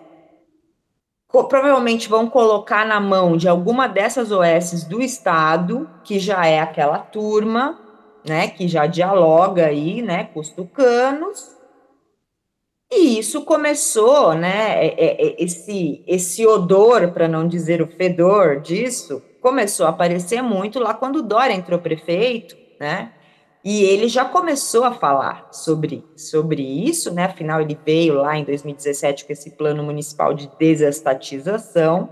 provavelmente 1.50 2.08
vão 2.08 2.30
colocar 2.30 2.86
na 2.86 3.00
mão 3.00 3.36
de 3.36 3.48
alguma 3.48 3.88
dessas 3.88 4.32
OS 4.32 4.84
do 4.84 5.02
Estado, 5.02 5.90
que 6.04 6.20
já 6.20 6.46
é 6.46 6.60
aquela 6.60 7.00
turma, 7.00 7.80
né, 8.24 8.48
que 8.48 8.68
já 8.68 8.86
dialoga 8.86 9.66
aí, 9.66 10.04
né, 10.04 10.26
com 10.26 10.40
os 10.40 10.50
tucanos, 10.50 11.58
e 12.92 13.18
isso 13.18 13.42
começou, 13.42 14.36
né, 14.36 14.86
é, 14.86 14.88
é, 14.88 15.28
é, 15.28 15.44
esse, 15.44 16.04
esse 16.06 16.46
odor, 16.46 17.12
para 17.12 17.28
não 17.28 17.48
dizer 17.48 17.82
o 17.82 17.88
fedor 17.88 18.62
disso, 18.62 19.22
começou 19.42 19.88
a 19.88 19.90
aparecer 19.90 20.44
muito 20.44 20.80
lá 20.80 20.94
quando 20.94 21.18
o 21.18 21.24
Dória 21.24 21.54
entrou 21.54 21.80
prefeito, 21.80 22.56
né, 22.80 23.12
e 23.64 23.82
ele 23.86 24.10
já 24.10 24.26
começou 24.26 24.84
a 24.84 24.94
falar 24.94 25.48
sobre, 25.54 26.06
sobre 26.18 26.62
isso, 26.62 27.14
né? 27.14 27.26
Afinal, 27.26 27.62
ele 27.62 27.80
veio 27.86 28.16
lá 28.16 28.38
em 28.38 28.44
2017 28.44 29.24
com 29.24 29.32
esse 29.32 29.52
plano 29.52 29.82
municipal 29.82 30.34
de 30.34 30.52
desestatização. 30.60 32.10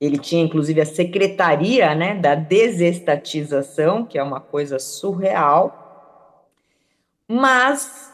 Ele 0.00 0.16
tinha, 0.16 0.42
inclusive, 0.42 0.80
a 0.80 0.86
secretaria 0.86 1.94
né, 1.94 2.14
da 2.14 2.34
desestatização, 2.34 4.06
que 4.06 4.16
é 4.16 4.22
uma 4.22 4.40
coisa 4.40 4.78
surreal. 4.78 6.38
Mas, 7.28 8.10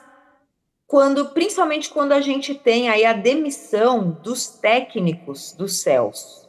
quando, 0.84 1.26
principalmente 1.26 1.88
quando 1.90 2.10
a 2.10 2.20
gente 2.20 2.56
tem 2.56 2.88
aí 2.88 3.04
a 3.04 3.12
demissão 3.12 4.18
dos 4.20 4.48
técnicos 4.48 5.52
dos 5.52 5.80
céus. 5.80 6.48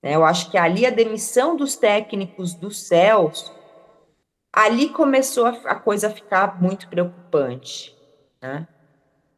Né, 0.00 0.14
eu 0.14 0.24
acho 0.24 0.52
que 0.52 0.56
ali 0.56 0.86
a 0.86 0.90
demissão 0.90 1.56
dos 1.56 1.74
técnicos 1.74 2.54
dos 2.54 2.86
céus 2.86 3.52
ali 4.52 4.88
começou 4.88 5.46
a, 5.46 5.50
a 5.66 5.74
coisa 5.74 6.08
a 6.08 6.10
ficar 6.10 6.60
muito 6.60 6.88
preocupante, 6.88 7.94
né? 8.42 8.66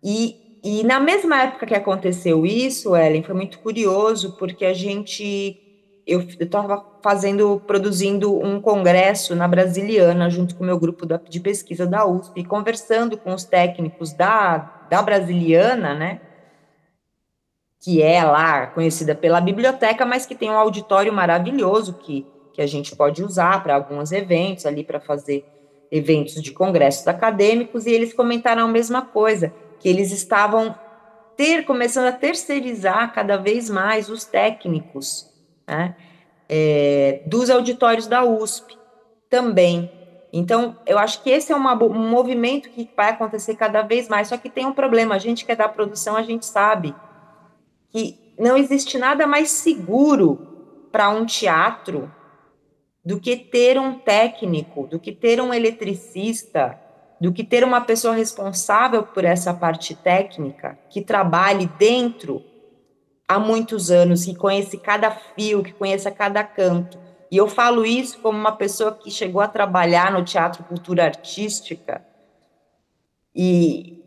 E, 0.03 0.59
e 0.65 0.83
na 0.83 0.99
mesma 0.99 1.43
época 1.43 1.67
que 1.67 1.75
aconteceu 1.75 2.45
isso, 2.45 2.97
Ellen, 2.97 3.23
foi 3.23 3.35
muito 3.35 3.59
curioso, 3.61 4.37
porque 4.37 4.65
a 4.65 4.75
gente, 4.75 5.57
eu 6.07 6.21
estava 6.21 6.85
fazendo, 7.03 7.63
produzindo 7.67 8.37
um 8.37 8.61
congresso 8.61 9.35
na 9.35 9.47
Brasiliana, 9.47 10.31
junto 10.31 10.57
com 10.57 10.65
o 10.65 10.67
meu 10.67 10.79
grupo 10.79 11.07
da, 11.07 11.17
de 11.17 11.41
pesquisa 11.41 11.87
da 11.87 12.07
USP, 12.07 12.45
conversando 12.45 13.17
com 13.17 13.33
os 13.33 13.45
técnicos 13.45 14.13
da, 14.13 14.87
da 14.91 15.03
Brasiliana, 15.03 15.95
né? 15.95 16.21
Que 17.81 18.01
é 18.01 18.25
lá 18.25 18.69
conhecida 18.69 19.15
pela 19.15 19.41
biblioteca, 19.41 20.07
mas 20.07 20.25
que 20.25 20.35
tem 20.35 20.51
um 20.51 20.59
auditório 20.59 21.13
maravilhoso 21.13 21.95
que 21.95 22.27
que 22.53 22.61
a 22.61 22.67
gente 22.67 22.95
pode 22.95 23.25
usar 23.25 23.63
para 23.63 23.75
alguns 23.75 24.13
eventos 24.13 24.67
ali 24.67 24.85
para 24.85 25.01
fazer 25.01 25.45
eventos 25.91 26.41
de 26.41 26.53
congressos 26.53 27.07
acadêmicos, 27.07 27.87
e 27.87 27.91
eles 27.91 28.15
comentaram 28.15 28.65
a 28.65 28.69
mesma 28.69 29.03
coisa, 29.03 29.53
que 29.79 29.89
eles 29.89 30.11
estavam 30.11 30.75
ter 31.37 31.65
começando 31.65 32.07
a 32.07 32.13
terceirizar 32.13 33.13
cada 33.13 33.37
vez 33.37 33.69
mais 33.69 34.09
os 34.09 34.25
técnicos 34.25 35.31
né, 35.67 35.95
é, 36.49 37.23
dos 37.27 37.51
auditórios 37.51 38.07
da 38.07 38.25
USP 38.25 38.79
também. 39.29 39.91
Então, 40.33 40.79
eu 40.87 40.99
acho 40.99 41.23
que 41.23 41.29
esse 41.29 41.53
é 41.53 41.57
uma, 41.57 41.75
um 41.75 42.09
movimento 42.09 42.71
que 42.71 42.89
vai 42.97 43.11
acontecer 43.11 43.55
cada 43.55 43.83
vez 43.83 44.09
mais, 44.09 44.29
só 44.29 44.39
que 44.39 44.49
tem 44.49 44.65
um 44.65 44.73
problema, 44.73 45.15
a 45.15 45.19
gente 45.19 45.45
que 45.45 45.53
é 45.53 45.57
da 45.57 45.69
produção, 45.69 46.17
a 46.17 46.23
gente 46.23 46.47
sabe 46.47 46.95
que 47.91 48.35
não 48.39 48.57
existe 48.57 48.97
nada 48.97 49.27
mais 49.27 49.51
seguro 49.51 50.87
para 50.91 51.11
um 51.11 51.27
teatro 51.27 52.11
do 53.05 53.19
que 53.19 53.37
ter 53.37 53.79
um 53.79 53.99
técnico, 53.99 54.87
do 54.87 54.99
que 54.99 55.13
ter 55.13 55.41
um 55.41 55.53
eletricista, 55.53 56.79
do 57.21 57.33
que 57.33 57.45
ter 57.45 57.65
uma 57.65 57.81
pessoa 57.81 58.15
responsável 58.15 59.03
por 59.03 59.25
essa 59.25 59.53
parte 59.53 59.95
técnica, 59.95 60.79
que 60.89 61.01
trabalhe 61.01 61.67
dentro 61.79 62.45
há 63.29 63.39
muitos 63.39 63.91
anos, 63.91 64.25
que 64.25 64.35
conhece 64.35 64.77
cada 64.77 65.11
fio, 65.11 65.63
que 65.63 65.73
conheça 65.73 66.11
cada 66.11 66.45
canto. 66.45 66.99
E 67.31 67.37
eu 67.37 67.49
falo 67.49 67.87
isso 67.87 68.19
como 68.19 68.39
uma 68.39 68.53
pessoa 68.53 68.93
que 68.93 69.11
chegou 69.11 69.41
a 69.41 69.49
trabalhar 69.49 70.13
no 70.13 70.25
Teatro 70.25 70.65
Cultura 70.65 71.05
Artística. 71.05 72.05
E 73.35 74.03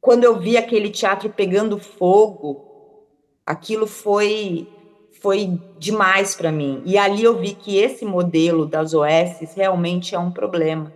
quando 0.00 0.24
eu 0.24 0.38
vi 0.38 0.56
aquele 0.56 0.90
teatro 0.90 1.30
pegando 1.30 1.78
fogo, 1.78 3.06
aquilo 3.46 3.86
foi 3.86 4.68
foi 5.20 5.60
demais 5.78 6.34
para 6.34 6.52
mim. 6.52 6.82
E 6.84 6.96
ali 6.96 7.24
eu 7.24 7.38
vi 7.38 7.54
que 7.54 7.76
esse 7.76 8.04
modelo 8.04 8.66
das 8.66 8.94
OS 8.94 9.54
realmente 9.54 10.14
é 10.14 10.18
um 10.18 10.30
problema. 10.30 10.92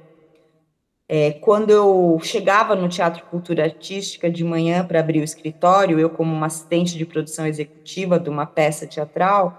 É, 1.08 1.32
quando 1.32 1.70
eu 1.70 2.18
chegava 2.22 2.74
no 2.74 2.88
Teatro 2.88 3.24
Cultura 3.26 3.64
Artística 3.64 4.30
de 4.30 4.42
manhã 4.42 4.84
para 4.84 5.00
abrir 5.00 5.20
o 5.20 5.24
escritório, 5.24 5.98
eu, 5.98 6.08
como 6.08 6.32
uma 6.32 6.46
assistente 6.46 6.96
de 6.96 7.04
produção 7.04 7.46
executiva 7.46 8.18
de 8.18 8.30
uma 8.30 8.46
peça 8.46 8.86
teatral, 8.86 9.58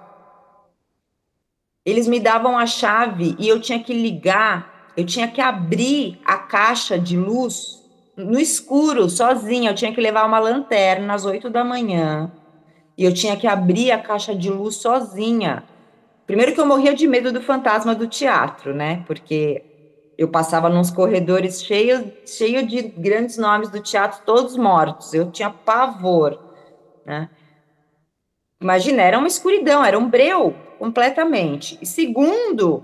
eles 1.85 2.07
me 2.07 2.19
davam 2.19 2.57
a 2.57 2.65
chave 2.65 3.35
e 3.37 3.47
eu 3.47 3.59
tinha 3.59 3.83
que 3.83 3.93
ligar, 3.93 4.91
eu 4.95 5.05
tinha 5.05 5.27
que 5.27 5.41
abrir 5.41 6.19
a 6.25 6.37
caixa 6.37 6.97
de 6.97 7.17
luz 7.17 7.83
no 8.15 8.39
escuro, 8.39 9.09
sozinha. 9.09 9.71
Eu 9.71 9.75
tinha 9.75 9.93
que 9.93 9.99
levar 9.99 10.25
uma 10.25 10.39
lanterna 10.39 11.13
às 11.13 11.25
oito 11.25 11.49
da 11.49 11.63
manhã 11.63 12.31
e 12.97 13.03
eu 13.03 13.13
tinha 13.13 13.35
que 13.35 13.47
abrir 13.47 13.91
a 13.91 13.99
caixa 13.99 14.35
de 14.35 14.49
luz 14.49 14.75
sozinha. 14.75 15.63
Primeiro 16.25 16.53
que 16.53 16.59
eu 16.59 16.65
morria 16.65 16.93
de 16.93 17.07
medo 17.07 17.31
do 17.31 17.41
fantasma 17.41 17.93
do 17.93 18.07
teatro, 18.07 18.73
né? 18.73 19.03
Porque 19.05 19.63
eu 20.17 20.27
passava 20.27 20.69
nos 20.69 20.89
corredores 20.89 21.63
cheios 21.63 22.03
cheio 22.25 22.65
de 22.65 22.81
grandes 22.81 23.37
nomes 23.37 23.69
do 23.69 23.81
teatro, 23.81 24.21
todos 24.25 24.55
mortos. 24.55 25.13
Eu 25.13 25.31
tinha 25.31 25.49
pavor, 25.49 26.39
né? 27.05 27.29
Imagina, 28.61 29.01
era 29.01 29.17
uma 29.17 29.27
escuridão, 29.27 29.83
era 29.83 29.99
um 29.99 30.09
breu 30.09 30.55
completamente. 30.79 31.77
E 31.81 31.85
segundo, 31.85 32.83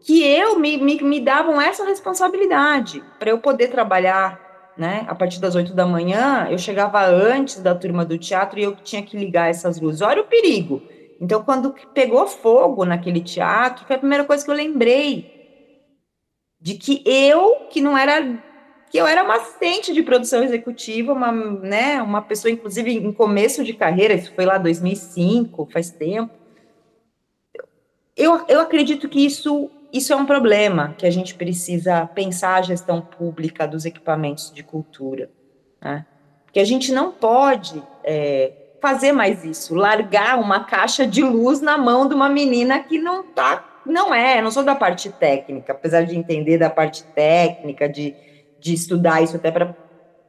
que 0.00 0.22
eu 0.22 0.58
me, 0.58 0.76
me, 0.76 1.02
me 1.02 1.20
davam 1.20 1.60
essa 1.60 1.84
responsabilidade 1.84 3.02
para 3.18 3.30
eu 3.30 3.38
poder 3.38 3.68
trabalhar 3.68 4.45
né? 4.76 5.04
A 5.08 5.14
partir 5.14 5.40
das 5.40 5.54
oito 5.54 5.72
da 5.74 5.86
manhã, 5.86 6.48
eu 6.50 6.58
chegava 6.58 7.04
antes 7.06 7.60
da 7.60 7.74
turma 7.74 8.04
do 8.04 8.18
teatro 8.18 8.58
e 8.58 8.62
eu 8.62 8.76
tinha 8.76 9.02
que 9.02 9.16
ligar 9.16 9.48
essas 9.48 9.80
luzes. 9.80 10.02
Olha 10.02 10.22
o 10.22 10.26
perigo. 10.26 10.82
Então, 11.20 11.42
quando 11.42 11.74
pegou 11.94 12.26
fogo 12.26 12.84
naquele 12.84 13.20
teatro, 13.20 13.86
foi 13.86 13.96
a 13.96 13.98
primeira 13.98 14.24
coisa 14.24 14.44
que 14.44 14.50
eu 14.50 14.54
lembrei 14.54 15.34
de 16.60 16.74
que 16.74 17.02
eu, 17.06 17.66
que 17.70 17.80
não 17.80 17.96
era 17.96 18.42
que 18.88 18.98
eu 18.98 19.06
era 19.06 19.24
uma 19.24 19.34
assistente 19.34 19.92
de 19.92 20.02
produção 20.02 20.44
executiva, 20.44 21.12
uma, 21.12 21.32
né, 21.32 22.00
uma 22.00 22.22
pessoa 22.22 22.52
inclusive 22.52 22.92
em 22.92 23.12
começo 23.12 23.64
de 23.64 23.72
carreira, 23.72 24.14
isso 24.14 24.32
foi 24.32 24.44
lá 24.44 24.58
2005, 24.58 25.68
faz 25.72 25.90
tempo. 25.90 26.32
Eu, 28.16 28.44
eu 28.48 28.60
acredito 28.60 29.08
que 29.08 29.24
isso 29.24 29.70
isso 29.96 30.12
é 30.12 30.16
um 30.16 30.26
problema 30.26 30.94
que 30.96 31.06
a 31.06 31.10
gente 31.10 31.34
precisa 31.34 32.06
pensar 32.06 32.56
a 32.56 32.62
gestão 32.62 33.00
pública 33.00 33.66
dos 33.66 33.84
equipamentos 33.84 34.52
de 34.52 34.62
cultura, 34.62 35.30
né? 35.80 36.04
que 36.52 36.60
a 36.60 36.64
gente 36.64 36.92
não 36.92 37.12
pode 37.12 37.82
é, 38.02 38.52
fazer 38.80 39.12
mais 39.12 39.44
isso, 39.44 39.74
largar 39.74 40.38
uma 40.38 40.64
caixa 40.64 41.06
de 41.06 41.22
luz 41.22 41.60
na 41.60 41.76
mão 41.76 42.08
de 42.08 42.14
uma 42.14 42.28
menina 42.28 42.80
que 42.80 42.98
não 42.98 43.22
tá, 43.24 43.82
não 43.84 44.14
é, 44.14 44.40
não 44.40 44.50
sou 44.50 44.62
da 44.62 44.74
parte 44.74 45.10
técnica, 45.10 45.72
apesar 45.72 46.02
de 46.02 46.16
entender 46.16 46.58
da 46.58 46.70
parte 46.70 47.04
técnica, 47.04 47.88
de, 47.88 48.14
de 48.58 48.72
estudar 48.72 49.22
isso 49.22 49.36
até 49.36 49.50
para 49.50 49.76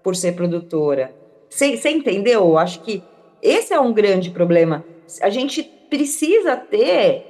por 0.03 0.15
ser 0.15 0.33
produtora. 0.33 1.13
Você 1.49 1.89
entendeu? 1.89 2.57
Acho 2.57 2.81
que 2.81 3.03
esse 3.41 3.73
é 3.73 3.79
um 3.79 3.93
grande 3.93 4.29
problema. 4.29 4.83
A 5.21 5.29
gente 5.29 5.63
precisa 5.63 6.55
ter 6.55 7.25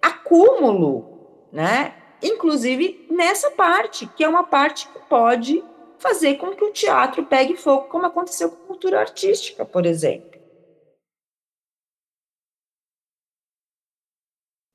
acúmulo 0.00 1.15
né? 1.56 1.94
Inclusive 2.22 3.06
nessa 3.10 3.50
parte, 3.50 4.06
que 4.08 4.22
é 4.22 4.28
uma 4.28 4.44
parte 4.44 4.86
que 4.88 4.98
pode 5.08 5.64
fazer 5.98 6.36
com 6.36 6.54
que 6.54 6.62
o 6.62 6.70
teatro 6.70 7.24
pegue 7.24 7.56
fogo, 7.56 7.88
como 7.88 8.04
aconteceu 8.04 8.50
com 8.50 8.62
a 8.62 8.66
cultura 8.66 9.00
artística, 9.00 9.64
por 9.64 9.86
exemplo. 9.86 10.38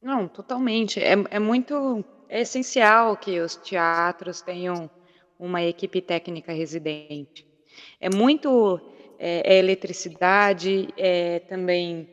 Não, 0.01 0.27
totalmente. 0.27 0.99
É, 0.99 1.13
é 1.29 1.37
muito 1.37 2.03
é 2.27 2.41
essencial 2.41 3.15
que 3.15 3.39
os 3.39 3.55
teatros 3.55 4.41
tenham 4.41 4.89
uma 5.37 5.61
equipe 5.61 6.01
técnica 6.01 6.51
residente. 6.51 7.45
É 7.99 8.09
muito 8.09 8.81
é, 9.19 9.53
é 9.53 9.59
eletricidade, 9.59 10.87
é 10.97 11.39
também 11.41 12.09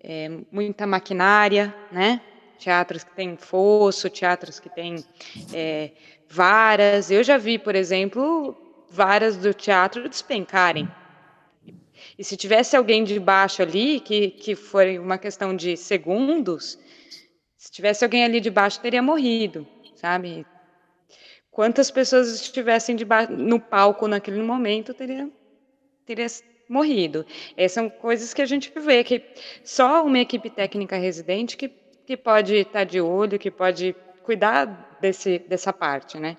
é, 0.00 0.30
muita 0.50 0.86
maquinária, 0.86 1.74
né? 1.92 2.22
Teatros 2.58 3.04
que 3.04 3.14
têm 3.14 3.36
fosso, 3.36 4.10
teatros 4.10 4.58
que 4.58 4.68
têm 4.68 5.04
é, 5.52 5.92
varas. 6.28 7.10
Eu 7.10 7.22
já 7.22 7.36
vi, 7.36 7.58
por 7.58 7.74
exemplo, 7.74 8.56
varas 8.90 9.36
do 9.36 9.52
teatro 9.52 10.08
despencarem. 10.08 10.88
E 12.18 12.24
se 12.24 12.36
tivesse 12.36 12.76
alguém 12.76 13.04
de 13.04 13.18
baixo 13.18 13.62
ali, 13.62 14.00
que, 14.00 14.30
que 14.30 14.54
foi 14.54 14.98
uma 14.98 15.18
questão 15.18 15.54
de 15.54 15.76
segundos, 15.76 16.78
se 17.56 17.70
tivesse 17.70 18.04
alguém 18.04 18.24
ali 18.24 18.40
de 18.40 18.50
baixo, 18.50 18.80
teria 18.80 19.02
morrido, 19.02 19.66
sabe? 19.94 20.46
Quantas 21.50 21.90
pessoas 21.90 22.28
estivessem 22.34 22.96
no 23.30 23.58
palco 23.58 24.06
naquele 24.06 24.42
momento, 24.42 24.92
teria, 24.94 25.30
teria 26.04 26.26
morrido. 26.68 27.24
Essas 27.56 27.72
são 27.72 27.90
coisas 27.90 28.34
que 28.34 28.42
a 28.42 28.46
gente 28.46 28.72
vê, 28.78 29.02
que 29.02 29.22
só 29.64 30.04
uma 30.04 30.18
equipe 30.18 30.50
técnica 30.50 30.96
residente 30.96 31.56
que, 31.56 31.70
que 32.06 32.16
pode 32.16 32.54
estar 32.54 32.84
de 32.84 33.00
olho, 33.00 33.38
que 33.38 33.50
pode 33.50 33.94
cuidar 34.22 34.96
desse, 35.00 35.40
dessa 35.40 35.72
parte, 35.72 36.18
né? 36.18 36.36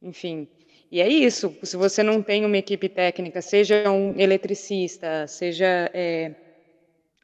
Enfim, 0.00 0.48
e 0.90 1.00
é 1.00 1.08
isso. 1.08 1.56
Se 1.62 1.76
você 1.76 2.02
não 2.02 2.22
tem 2.22 2.44
uma 2.44 2.56
equipe 2.56 2.88
técnica, 2.88 3.42
seja 3.42 3.90
um 3.90 4.14
eletricista, 4.18 5.26
seja 5.26 5.90
é, 5.92 6.32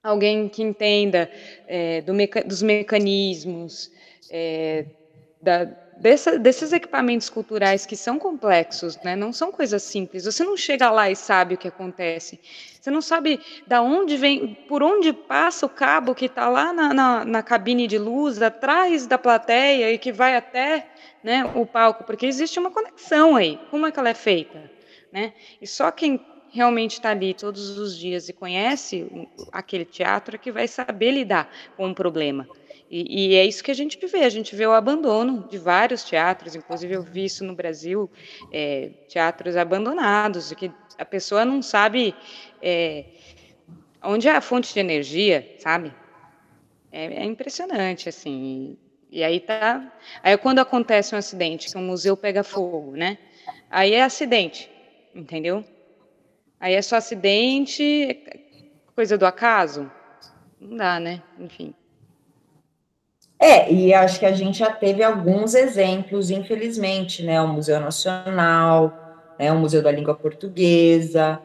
alguém 0.02 0.48
que 0.48 0.62
entenda 0.62 1.30
é, 1.66 2.00
do 2.00 2.12
meca 2.12 2.42
dos 2.42 2.62
mecanismos, 2.62 3.92
é, 4.30 4.86
da, 5.40 5.66
dessa, 6.00 6.38
desses 6.38 6.72
equipamentos 6.72 7.28
culturais 7.28 7.84
que 7.84 7.96
são 7.96 8.18
complexos, 8.18 8.98
né? 9.02 9.16
não 9.16 9.32
são 9.32 9.50
coisas 9.50 9.82
simples. 9.82 10.24
Você 10.24 10.44
não 10.44 10.56
chega 10.56 10.90
lá 10.90 11.10
e 11.10 11.16
sabe 11.16 11.54
o 11.54 11.58
que 11.58 11.68
acontece. 11.68 12.40
Você 12.80 12.90
não 12.90 13.02
sabe 13.02 13.40
da 13.66 13.82
onde 13.82 14.16
vem, 14.16 14.54
por 14.68 14.82
onde 14.82 15.12
passa 15.12 15.66
o 15.66 15.68
cabo 15.68 16.14
que 16.14 16.26
está 16.26 16.48
lá 16.48 16.72
na, 16.72 16.94
na, 16.94 17.24
na, 17.24 17.42
cabine 17.42 17.86
de 17.86 17.98
luz, 17.98 18.40
atrás 18.40 19.06
da 19.06 19.18
plateia 19.18 19.92
e 19.92 19.98
que 19.98 20.12
vai 20.12 20.36
até 20.36 20.88
né, 21.22 21.44
o 21.54 21.66
palco, 21.66 22.04
porque 22.04 22.26
existe 22.26 22.58
uma 22.58 22.70
conexão 22.70 23.36
aí. 23.36 23.58
Como 23.70 23.86
é 23.86 23.92
que 23.92 23.98
ela 23.98 24.08
é 24.08 24.14
feita? 24.14 24.70
Né? 25.12 25.32
E 25.60 25.66
só 25.66 25.90
quem 25.90 26.24
realmente 26.50 26.92
está 26.92 27.10
ali 27.10 27.34
todos 27.34 27.78
os 27.78 27.96
dias 27.96 28.28
e 28.28 28.32
conhece 28.32 29.06
aquele 29.52 29.84
teatro 29.84 30.36
é 30.36 30.38
que 30.38 30.50
vai 30.50 30.66
saber 30.66 31.10
lidar 31.10 31.50
com 31.76 31.86
um 31.86 31.94
problema. 31.94 32.48
E, 32.90 33.32
e, 33.32 33.34
é 33.34 33.44
isso 33.44 33.62
que 33.62 33.70
a 33.70 33.74
gente 33.74 33.98
vê, 34.06 34.24
a 34.24 34.30
gente 34.30 34.56
vê 34.56 34.66
o 34.66 34.72
abandono 34.72 35.46
de 35.48 35.58
vários 35.58 36.02
teatros, 36.02 36.54
inclusive 36.54 36.94
eu 36.94 37.02
vi 37.02 37.26
isso 37.26 37.44
no 37.44 37.54
Brasil, 37.54 38.10
é, 38.50 38.90
teatros 39.08 39.56
abandonados, 39.56 40.52
que 40.54 40.72
a 40.96 41.04
pessoa 41.04 41.44
não 41.44 41.60
sabe 41.60 42.14
é, 42.62 43.04
onde 44.02 44.26
é 44.26 44.32
a 44.32 44.40
fonte 44.40 44.72
de 44.72 44.80
energia, 44.80 45.56
sabe? 45.58 45.92
É, 46.90 47.22
é 47.22 47.24
impressionante, 47.24 48.08
assim. 48.08 48.78
E, 49.10 49.18
e 49.18 49.24
aí 49.24 49.38
tá. 49.38 49.92
Aí 50.22 50.36
quando 50.38 50.60
acontece 50.60 51.14
um 51.14 51.18
acidente, 51.18 51.70
que 51.70 51.76
o 51.76 51.80
museu 51.80 52.16
pega 52.16 52.42
fogo, 52.42 52.92
né? 52.92 53.18
Aí 53.70 53.92
é 53.92 54.02
acidente, 54.02 54.70
entendeu? 55.14 55.62
Aí 56.58 56.74
é 56.74 56.80
só 56.80 56.96
acidente, 56.96 58.24
coisa 58.94 59.18
do 59.18 59.26
acaso? 59.26 59.90
Não 60.58 60.76
dá, 60.76 60.98
né? 60.98 61.22
Enfim. 61.38 61.74
É, 63.40 63.72
e 63.72 63.94
acho 63.94 64.18
que 64.18 64.26
a 64.26 64.32
gente 64.32 64.58
já 64.58 64.70
teve 64.70 65.02
alguns 65.02 65.54
exemplos, 65.54 66.30
infelizmente, 66.30 67.22
né? 67.22 67.40
O 67.40 67.46
Museu 67.48 67.78
Nacional, 67.78 68.92
né? 69.38 69.52
o 69.52 69.58
Museu 69.58 69.80
da 69.80 69.92
Língua 69.92 70.14
Portuguesa. 70.14 71.40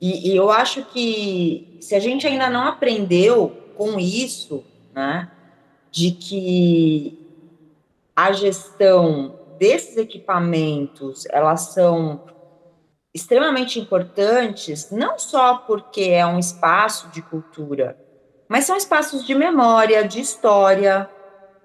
E, 0.00 0.30
e 0.30 0.36
eu 0.36 0.50
acho 0.50 0.84
que 0.86 1.78
se 1.80 1.94
a 1.94 2.00
gente 2.00 2.26
ainda 2.26 2.48
não 2.48 2.64
aprendeu 2.64 3.50
com 3.76 3.98
isso, 3.98 4.64
né? 4.94 5.30
De 5.90 6.12
que 6.12 7.18
a 8.14 8.30
gestão 8.32 9.34
desses 9.58 9.96
equipamentos, 9.96 11.26
elas 11.30 11.72
são 11.72 12.22
extremamente 13.14 13.78
importantes, 13.78 14.90
não 14.90 15.18
só 15.18 15.58
porque 15.58 16.02
é 16.02 16.26
um 16.26 16.38
espaço 16.38 17.08
de 17.08 17.20
cultura, 17.20 17.96
mas 18.52 18.66
são 18.66 18.76
espaços 18.76 19.26
de 19.26 19.34
memória, 19.34 20.06
de 20.06 20.20
história, 20.20 21.08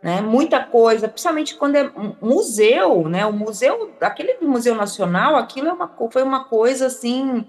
né? 0.02 0.22
Muita 0.22 0.64
coisa, 0.64 1.10
principalmente 1.10 1.54
quando 1.56 1.76
é 1.76 1.92
museu, 2.22 3.10
né? 3.10 3.26
O 3.26 3.34
museu, 3.34 3.94
aquele 4.00 4.38
Museu 4.40 4.74
Nacional, 4.74 5.36
aquilo 5.36 5.68
é 5.68 5.74
uma, 5.74 5.94
foi 6.10 6.24
uma 6.24 6.46
coisa 6.46 6.86
assim 6.86 7.46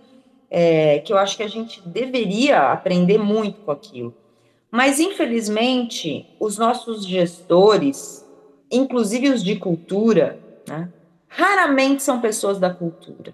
é, 0.50 0.98
que 0.98 1.12
eu 1.12 1.18
acho 1.18 1.36
que 1.36 1.44
a 1.44 1.48
gente 1.48 1.80
deveria 1.88 2.72
aprender 2.72 3.16
muito 3.16 3.60
com 3.60 3.70
aquilo. 3.70 4.12
Mas 4.72 4.98
infelizmente, 4.98 6.26
os 6.40 6.58
nossos 6.58 7.06
gestores, 7.06 8.26
inclusive 8.68 9.28
os 9.28 9.44
de 9.44 9.54
cultura, 9.54 10.40
né? 10.66 10.88
Raramente 11.28 12.02
são 12.02 12.20
pessoas 12.20 12.58
da 12.58 12.74
cultura. 12.74 13.32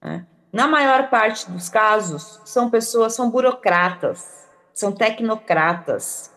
Né? 0.00 0.24
Na 0.52 0.68
maior 0.68 1.10
parte 1.10 1.50
dos 1.50 1.68
casos, 1.68 2.40
são 2.44 2.70
pessoas, 2.70 3.14
são 3.14 3.28
burocratas 3.30 4.41
são 4.74 4.92
tecnocratas, 4.92 6.32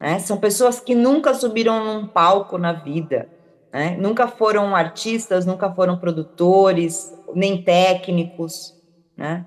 né? 0.00 0.18
São 0.18 0.36
pessoas 0.38 0.80
que 0.80 0.94
nunca 0.94 1.34
subiram 1.34 1.84
num 1.84 2.06
palco 2.06 2.56
na 2.56 2.72
vida, 2.72 3.28
né? 3.72 3.96
Nunca 3.98 4.26
foram 4.26 4.74
artistas, 4.74 5.44
nunca 5.44 5.70
foram 5.72 5.98
produtores, 5.98 7.12
nem 7.34 7.62
técnicos, 7.62 8.74
né? 9.16 9.46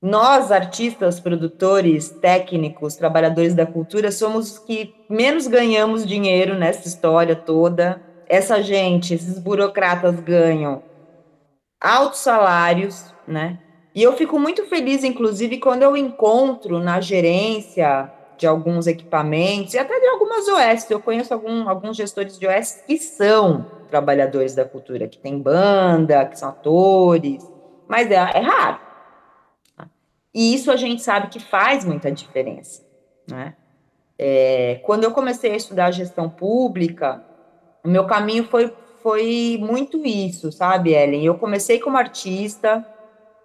Nós, 0.00 0.52
artistas, 0.52 1.18
produtores, 1.18 2.10
técnicos, 2.10 2.94
trabalhadores 2.94 3.54
da 3.54 3.64
cultura, 3.64 4.12
somos 4.12 4.52
os 4.52 4.58
que 4.58 4.94
menos 5.08 5.46
ganhamos 5.46 6.06
dinheiro 6.06 6.54
nessa 6.54 6.86
história 6.86 7.34
toda. 7.34 8.02
Essa 8.28 8.62
gente, 8.62 9.14
esses 9.14 9.38
burocratas 9.38 10.20
ganham 10.20 10.82
altos 11.80 12.20
salários, 12.20 13.14
né? 13.26 13.58
E 13.94 14.02
eu 14.02 14.14
fico 14.14 14.38
muito 14.40 14.64
feliz, 14.66 15.04
inclusive, 15.04 15.58
quando 15.58 15.82
eu 15.82 15.96
encontro 15.96 16.80
na 16.80 17.00
gerência 17.00 18.12
de 18.36 18.46
alguns 18.46 18.86
equipamentos 18.86 19.74
e 19.74 19.78
até 19.78 20.00
de 20.00 20.06
algumas 20.08 20.48
OS. 20.48 20.90
Eu 20.90 21.00
conheço 21.00 21.32
algum, 21.32 21.68
alguns 21.68 21.96
gestores 21.96 22.38
de 22.38 22.46
OS 22.46 22.82
que 22.86 22.98
são 22.98 23.64
trabalhadores 23.88 24.54
da 24.54 24.64
cultura, 24.64 25.06
que 25.06 25.18
tem 25.18 25.38
banda, 25.38 26.26
que 26.26 26.38
são 26.38 26.48
atores, 26.48 27.48
mas 27.86 28.10
é, 28.10 28.14
é 28.14 28.40
raro. 28.40 28.80
E 30.34 30.52
isso 30.52 30.72
a 30.72 30.76
gente 30.76 31.00
sabe 31.00 31.28
que 31.28 31.38
faz 31.38 31.84
muita 31.84 32.10
diferença. 32.10 32.82
Né? 33.30 33.54
É, 34.18 34.80
quando 34.84 35.04
eu 35.04 35.12
comecei 35.12 35.52
a 35.52 35.56
estudar 35.56 35.92
gestão 35.92 36.28
pública, 36.28 37.24
o 37.84 37.88
meu 37.88 38.04
caminho 38.04 38.44
foi, 38.44 38.74
foi 39.00 39.58
muito 39.60 40.04
isso, 40.04 40.50
sabe, 40.50 40.92
Ellen? 40.92 41.24
Eu 41.24 41.36
comecei 41.36 41.78
como 41.78 41.96
artista, 41.96 42.84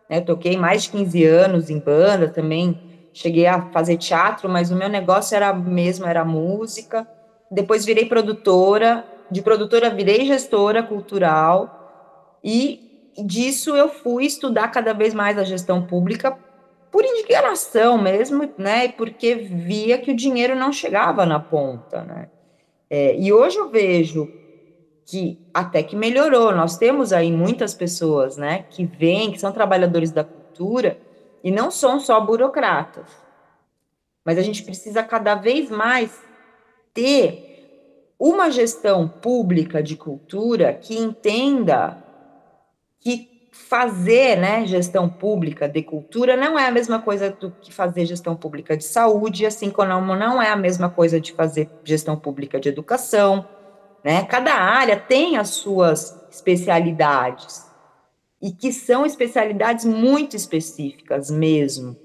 né? 0.09 0.19
Toquei 0.21 0.57
mais 0.57 0.83
de 0.83 0.89
15 0.89 1.23
anos 1.25 1.69
em 1.69 1.79
banda 1.79 2.27
também, 2.27 2.79
cheguei 3.13 3.45
a 3.45 3.61
fazer 3.71 3.97
teatro, 3.97 4.49
mas 4.49 4.71
o 4.71 4.75
meu 4.75 4.89
negócio 4.89 5.35
era 5.35 5.53
mesmo, 5.53 6.05
era 6.05 6.25
música. 6.25 7.07
Depois 7.51 7.85
virei 7.85 8.05
produtora, 8.05 9.05
de 9.29 9.41
produtora 9.41 9.89
virei 9.89 10.25
gestora 10.25 10.81
cultural, 10.81 12.37
e 12.43 13.13
disso 13.17 13.75
eu 13.75 13.89
fui 13.89 14.25
estudar 14.25 14.69
cada 14.69 14.93
vez 14.93 15.13
mais 15.13 15.37
a 15.37 15.43
gestão 15.43 15.85
pública 15.85 16.37
por 16.91 17.03
indignação 17.03 17.97
mesmo, 17.97 18.49
né? 18.57 18.87
Porque 18.89 19.35
via 19.35 19.97
que 19.97 20.11
o 20.11 20.15
dinheiro 20.15 20.55
não 20.55 20.71
chegava 20.71 21.25
na 21.25 21.39
ponta, 21.39 22.01
né? 22.03 22.29
É, 22.89 23.15
e 23.19 23.31
hoje 23.31 23.57
eu 23.57 23.69
vejo 23.69 24.27
que 25.09 25.39
até 25.51 25.81
que 25.81 25.95
melhorou. 25.95 26.51
Nós 26.51 26.77
temos 26.77 27.11
aí 27.11 27.31
muitas 27.31 27.73
pessoas, 27.73 28.37
né, 28.37 28.65
que 28.69 28.85
vêm, 28.85 29.31
que 29.31 29.39
são 29.39 29.51
trabalhadores 29.51 30.11
da 30.11 30.23
cultura 30.23 30.99
e 31.43 31.49
não 31.49 31.71
são 31.71 31.99
só 31.99 32.21
burocratas. 32.21 33.09
Mas 34.23 34.37
a 34.37 34.43
gente 34.43 34.61
precisa 34.61 35.01
cada 35.01 35.33
vez 35.33 35.71
mais 35.71 36.21
ter 36.93 38.13
uma 38.19 38.51
gestão 38.51 39.07
pública 39.07 39.81
de 39.81 39.95
cultura 39.95 40.73
que 40.73 40.95
entenda 40.95 41.97
que 42.99 43.49
fazer, 43.51 44.37
né, 44.37 44.63
gestão 44.67 45.09
pública 45.09 45.67
de 45.67 45.81
cultura 45.81 46.37
não 46.37 46.57
é 46.57 46.67
a 46.67 46.71
mesma 46.71 47.01
coisa 47.01 47.31
do 47.31 47.49
que 47.49 47.73
fazer 47.73 48.05
gestão 48.05 48.35
pública 48.35 48.77
de 48.77 48.83
saúde, 48.83 49.43
assim 49.43 49.71
como 49.71 50.15
não 50.15 50.39
é 50.39 50.49
a 50.49 50.55
mesma 50.55 50.87
coisa 50.87 51.19
de 51.19 51.33
fazer 51.33 51.67
gestão 51.83 52.15
pública 52.15 52.59
de 52.59 52.69
educação 52.69 53.47
né? 54.03 54.23
Cada 54.25 54.53
área 54.53 54.99
tem 54.99 55.37
as 55.37 55.49
suas 55.49 56.17
especialidades 56.31 57.67
e 58.41 58.51
que 58.51 58.71
são 58.71 59.05
especialidades 59.05 59.85
muito 59.85 60.35
específicas 60.35 61.29
mesmo. 61.29 61.95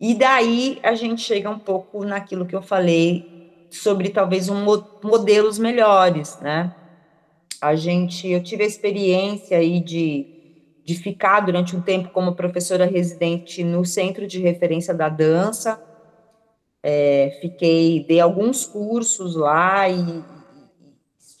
E 0.00 0.14
daí 0.14 0.80
a 0.82 0.94
gente 0.94 1.22
chega 1.22 1.48
um 1.50 1.58
pouco 1.58 2.04
naquilo 2.04 2.46
que 2.46 2.56
eu 2.56 2.62
falei 2.62 3.66
sobre 3.70 4.10
talvez 4.10 4.48
um 4.48 4.64
modelos 5.02 5.58
melhores, 5.58 6.38
né? 6.40 6.74
A 7.60 7.76
gente, 7.76 8.28
eu 8.28 8.42
tive 8.42 8.64
a 8.64 8.66
experiência 8.66 9.56
aí 9.56 9.80
de, 9.80 10.26
de 10.84 10.96
ficar 10.96 11.40
durante 11.40 11.76
um 11.76 11.80
tempo 11.80 12.10
como 12.10 12.34
professora 12.34 12.84
residente 12.84 13.62
no 13.62 13.84
Centro 13.84 14.26
de 14.26 14.40
Referência 14.40 14.92
da 14.92 15.08
Dança, 15.08 15.80
é, 16.82 17.38
fiquei, 17.40 18.04
dei 18.08 18.18
alguns 18.18 18.66
cursos 18.66 19.36
lá 19.36 19.88
e 19.88 20.24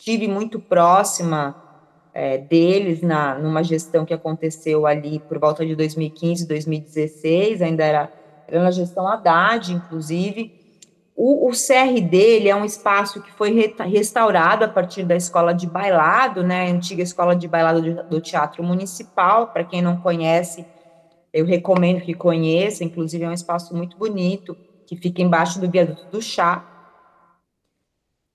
estive 0.02 0.26
muito 0.26 0.58
próxima 0.58 1.54
é, 2.12 2.36
deles 2.36 3.02
na, 3.02 3.38
numa 3.38 3.62
gestão 3.62 4.04
que 4.04 4.12
aconteceu 4.12 4.84
ali 4.84 5.20
por 5.20 5.38
volta 5.38 5.64
de 5.64 5.76
2015, 5.76 6.48
2016, 6.48 7.62
ainda 7.62 7.84
era, 7.84 8.12
era 8.48 8.64
na 8.64 8.72
gestão 8.72 9.06
Haddad, 9.06 9.72
inclusive. 9.72 10.60
O, 11.14 11.48
o 11.48 11.52
CR 11.52 12.48
é 12.48 12.56
um 12.56 12.64
espaço 12.64 13.22
que 13.22 13.30
foi 13.30 13.52
re, 13.52 13.76
restaurado 13.78 14.64
a 14.64 14.68
partir 14.68 15.04
da 15.04 15.14
escola 15.14 15.54
de 15.54 15.68
bailado, 15.68 16.42
né, 16.42 16.68
antiga 16.68 17.02
escola 17.04 17.36
de 17.36 17.46
bailado 17.46 17.80
do, 17.80 18.02
do 18.02 18.20
Teatro 18.20 18.64
Municipal, 18.64 19.52
para 19.52 19.62
quem 19.62 19.80
não 19.80 19.98
conhece, 19.98 20.66
eu 21.32 21.46
recomendo 21.46 22.00
que 22.00 22.12
conheça, 22.12 22.82
inclusive 22.82 23.22
é 23.22 23.28
um 23.28 23.32
espaço 23.32 23.72
muito 23.76 23.96
bonito, 23.96 24.56
que 24.84 24.96
fica 24.96 25.22
embaixo 25.22 25.60
do 25.60 25.70
viaduto 25.70 26.06
do 26.06 26.20
chá. 26.20 26.68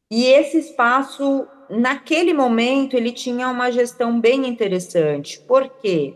E 0.10 0.24
esse 0.24 0.58
espaço, 0.58 1.46
naquele 1.70 2.34
momento, 2.34 2.96
ele 2.96 3.12
tinha 3.12 3.50
uma 3.50 3.72
gestão 3.72 4.20
bem 4.20 4.48
interessante. 4.48 5.40
Por 5.40 5.70
quê? 5.70 6.16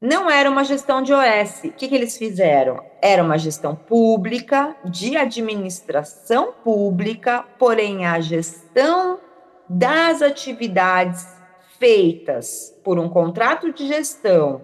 Não 0.00 0.28
era 0.28 0.50
uma 0.50 0.64
gestão 0.64 1.00
de 1.00 1.12
OS. 1.12 1.62
O 1.64 1.72
que, 1.72 1.86
que 1.86 1.94
eles 1.94 2.18
fizeram? 2.18 2.82
Era 3.00 3.22
uma 3.22 3.38
gestão 3.38 3.74
pública, 3.74 4.76
de 4.84 5.16
administração 5.16 6.52
pública, 6.64 7.44
porém 7.58 8.04
a 8.04 8.20
gestão 8.20 9.20
das 9.68 10.20
atividades 10.20 11.26
feitas 11.78 12.74
por 12.82 12.98
um 12.98 13.08
contrato 13.08 13.72
de 13.72 13.86
gestão 13.86 14.62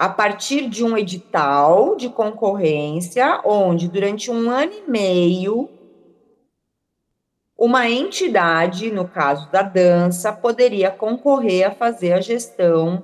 a 0.00 0.08
partir 0.08 0.66
de 0.66 0.82
um 0.82 0.96
edital 0.96 1.94
de 1.94 2.08
concorrência, 2.08 3.42
onde 3.44 3.86
durante 3.86 4.30
um 4.30 4.48
ano 4.50 4.72
e 4.72 4.90
meio, 4.90 5.68
uma 7.60 7.90
entidade, 7.90 8.90
no 8.90 9.06
caso 9.06 9.50
da 9.52 9.60
dança, 9.60 10.32
poderia 10.32 10.90
concorrer 10.90 11.68
a 11.68 11.70
fazer 11.70 12.14
a 12.14 12.20
gestão 12.20 13.02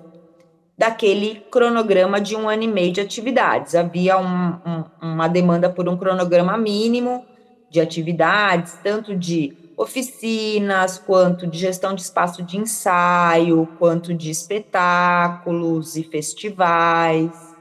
daquele 0.79 1.41
cronograma 1.51 2.19
de 2.19 2.35
um 2.35 2.49
ano 2.49 2.63
e 2.63 2.67
meio 2.67 2.91
de 2.91 3.03
atividades. 3.03 3.75
Havia 3.75 4.17
um, 4.19 4.55
um, 4.65 4.85
uma 5.03 5.29
demanda 5.29 5.69
por 5.69 5.87
um 5.87 5.97
cronograma 5.97 6.57
mínimo 6.57 7.23
de 7.69 7.83
atividades, 7.83 8.79
tanto 8.83 9.15
de 9.15 9.55
oficinas, 9.77 10.97
quanto 10.97 11.47
de 11.47 11.59
gestão 11.59 11.95
de 11.95 12.01
espaço 12.01 12.43
de 12.43 12.57
ensaio, 12.57 13.67
quanto 13.79 14.15
de 14.15 14.31
espetáculos 14.31 15.97
e 15.97 16.03
festivais. 16.03 17.55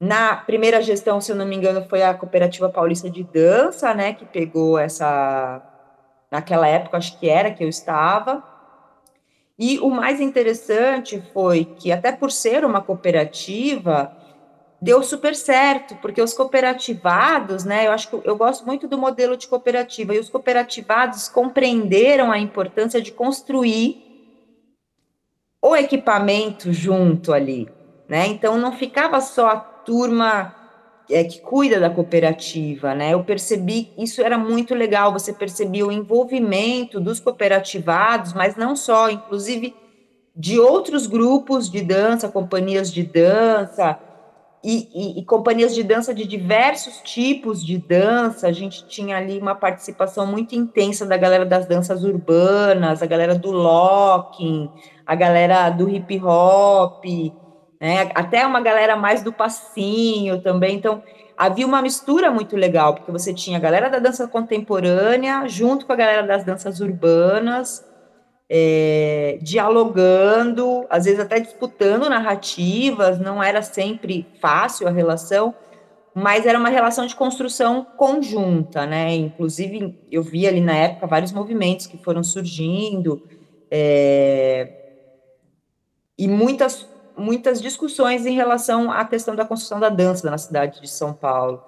Na 0.00 0.34
primeira 0.34 0.82
gestão, 0.82 1.20
se 1.20 1.30
eu 1.30 1.36
não 1.36 1.46
me 1.46 1.54
engano, 1.54 1.86
foi 1.88 2.02
a 2.02 2.12
Cooperativa 2.14 2.68
Paulista 2.68 3.08
de 3.08 3.22
Dança, 3.22 3.94
né, 3.94 4.12
que 4.12 4.26
pegou 4.26 4.76
essa 4.76 5.62
naquela 6.34 6.66
época, 6.66 6.96
acho 6.96 7.16
que 7.20 7.28
era 7.28 7.52
que 7.52 7.62
eu 7.62 7.68
estava. 7.68 8.42
E 9.56 9.78
o 9.78 9.88
mais 9.88 10.20
interessante 10.20 11.22
foi 11.32 11.64
que 11.64 11.92
até 11.92 12.10
por 12.10 12.32
ser 12.32 12.64
uma 12.64 12.80
cooperativa, 12.80 14.12
deu 14.82 15.00
super 15.04 15.36
certo, 15.36 15.94
porque 16.02 16.20
os 16.20 16.34
cooperativados, 16.34 17.64
né, 17.64 17.86
eu 17.86 17.92
acho 17.92 18.08
que 18.08 18.20
eu 18.28 18.36
gosto 18.36 18.66
muito 18.66 18.88
do 18.88 18.98
modelo 18.98 19.36
de 19.36 19.46
cooperativa, 19.46 20.12
e 20.12 20.18
os 20.18 20.28
cooperativados 20.28 21.28
compreenderam 21.28 22.32
a 22.32 22.38
importância 22.38 23.00
de 23.00 23.12
construir 23.12 24.02
o 25.62 25.76
equipamento 25.76 26.72
junto 26.72 27.32
ali, 27.32 27.68
né, 28.08 28.26
então 28.26 28.58
não 28.58 28.72
ficava 28.72 29.20
só 29.20 29.46
a 29.50 29.56
turma 29.56 30.63
é, 31.10 31.24
que 31.24 31.40
cuida 31.40 31.78
da 31.78 31.90
cooperativa, 31.90 32.94
né, 32.94 33.12
eu 33.12 33.22
percebi, 33.22 33.92
isso 33.98 34.22
era 34.22 34.38
muito 34.38 34.74
legal, 34.74 35.12
você 35.12 35.32
percebia 35.32 35.86
o 35.86 35.92
envolvimento 35.92 36.98
dos 37.00 37.20
cooperativados, 37.20 38.32
mas 38.32 38.56
não 38.56 38.74
só, 38.74 39.10
inclusive 39.10 39.74
de 40.36 40.58
outros 40.58 41.06
grupos 41.06 41.70
de 41.70 41.82
dança, 41.82 42.28
companhias 42.28 42.92
de 42.92 43.02
dança, 43.02 43.98
e, 44.64 44.88
e, 44.94 45.20
e, 45.20 45.24
companhias 45.26 45.74
de 45.74 45.82
dança 45.82 46.14
de 46.14 46.26
diversos 46.26 47.02
tipos 47.02 47.62
de 47.62 47.76
dança. 47.76 48.48
A 48.48 48.52
gente 48.52 48.86
tinha 48.86 49.18
ali 49.18 49.38
uma 49.38 49.54
participação 49.54 50.26
muito 50.26 50.54
intensa 50.54 51.04
da 51.04 51.18
galera 51.18 51.44
das 51.44 51.66
danças 51.66 52.02
urbanas, 52.02 53.02
a 53.02 53.06
galera 53.06 53.34
do 53.34 53.50
locking, 53.50 54.70
a 55.06 55.14
galera 55.14 55.68
do 55.68 55.86
hip 55.90 56.18
hop, 56.24 57.04
né? 57.84 58.10
até 58.14 58.46
uma 58.46 58.62
galera 58.62 58.96
mais 58.96 59.22
do 59.22 59.30
passinho 59.30 60.40
também. 60.40 60.76
Então, 60.76 61.02
havia 61.36 61.66
uma 61.66 61.82
mistura 61.82 62.30
muito 62.30 62.56
legal, 62.56 62.94
porque 62.94 63.12
você 63.12 63.34
tinha 63.34 63.58
a 63.58 63.60
galera 63.60 63.90
da 63.90 63.98
dança 63.98 64.26
contemporânea 64.26 65.46
junto 65.46 65.84
com 65.84 65.92
a 65.92 65.96
galera 65.96 66.26
das 66.26 66.44
danças 66.44 66.80
urbanas 66.80 67.84
é, 68.48 69.38
dialogando, 69.42 70.86
às 70.88 71.04
vezes 71.04 71.20
até 71.20 71.40
disputando 71.40 72.08
narrativas, 72.08 73.18
não 73.18 73.42
era 73.42 73.60
sempre 73.60 74.26
fácil 74.40 74.88
a 74.88 74.90
relação, 74.90 75.54
mas 76.14 76.46
era 76.46 76.58
uma 76.58 76.70
relação 76.70 77.06
de 77.06 77.14
construção 77.14 77.86
conjunta, 77.96 78.86
né? 78.86 79.14
Inclusive, 79.14 79.98
eu 80.10 80.22
vi 80.22 80.46
ali 80.46 80.60
na 80.60 80.74
época 80.74 81.06
vários 81.06 81.32
movimentos 81.32 81.86
que 81.86 81.98
foram 81.98 82.22
surgindo, 82.22 83.22
é, 83.70 84.84
e 86.16 86.28
muitas, 86.28 86.88
muitas 87.16 87.60
discussões 87.60 88.26
em 88.26 88.34
relação 88.34 88.90
à 88.90 89.04
questão 89.04 89.34
da 89.34 89.44
construção 89.44 89.80
da 89.80 89.88
dança 89.88 90.30
na 90.30 90.38
cidade 90.38 90.80
de 90.80 90.88
São 90.88 91.12
Paulo. 91.12 91.62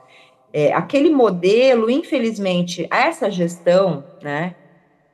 É, 0.52 0.72
aquele 0.72 1.10
modelo, 1.10 1.90
infelizmente, 1.90 2.86
essa 2.90 3.30
gestão, 3.30 4.04
né? 4.22 4.54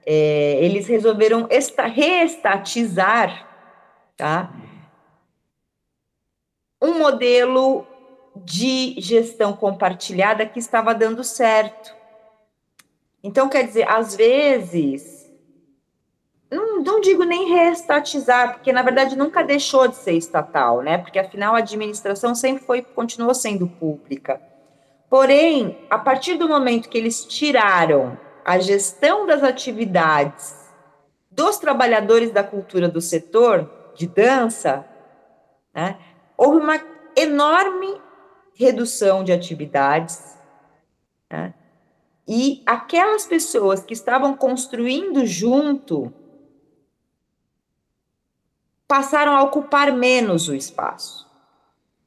é, 0.07 0.59
eles 0.65 0.87
resolveram 0.87 1.47
esta, 1.51 1.87
reestatizar 1.87 3.49
tá, 4.17 4.53
um 6.81 6.99
modelo 6.99 7.87
de 8.37 8.95
gestão 8.99 9.53
compartilhada 9.53 10.47
que 10.47 10.59
estava 10.59 10.95
dando 10.95 11.23
certo. 11.23 11.95
Então, 13.23 13.49
quer 13.49 13.65
dizer, 13.65 13.89
às 13.89 14.17
vezes, 14.17 15.12
não, 16.83 17.01
digo 17.01 17.25
nem 17.25 17.49
reestatizar, 17.49 18.55
porque 18.55 18.73
na 18.73 18.83
verdade 18.83 19.17
nunca 19.17 19.43
deixou 19.43 19.89
de 19.89 19.97
ser 19.97 20.13
estatal, 20.13 20.83
né? 20.83 20.99
Porque 20.99 21.19
afinal 21.19 21.55
a 21.55 21.59
administração 21.59 22.35
sempre 22.35 22.65
foi, 22.65 22.83
continuou 22.83 23.35
sendo 23.35 23.67
pública. 23.67 24.41
Porém, 25.09 25.79
a 25.91 25.99
partir 25.99 26.35
do 26.37 26.49
momento 26.49 26.89
que 26.89 26.97
eles 26.97 27.25
tiraram 27.25 28.19
a 28.45 28.59
gestão 28.59 29.27
das 29.27 29.43
atividades 29.43 30.71
dos 31.31 31.59
trabalhadores 31.59 32.31
da 32.31 32.43
cultura 32.43 32.89
do 32.89 33.01
setor 33.01 33.71
de 33.95 34.07
dança, 34.07 34.85
né, 35.75 35.99
houve 36.37 36.59
uma 36.59 36.81
enorme 37.17 38.01
redução 38.55 39.23
de 39.23 39.33
atividades, 39.33 40.39
né, 41.31 41.55
e 42.27 42.63
aquelas 42.65 43.27
pessoas 43.27 43.83
que 43.83 43.93
estavam 43.93 44.35
construindo 44.35 45.27
junto 45.27 46.13
passaram 48.93 49.35
a 49.35 49.43
ocupar 49.43 49.91
menos 49.91 50.51
o 50.51 50.55
espaço. 50.55 51.27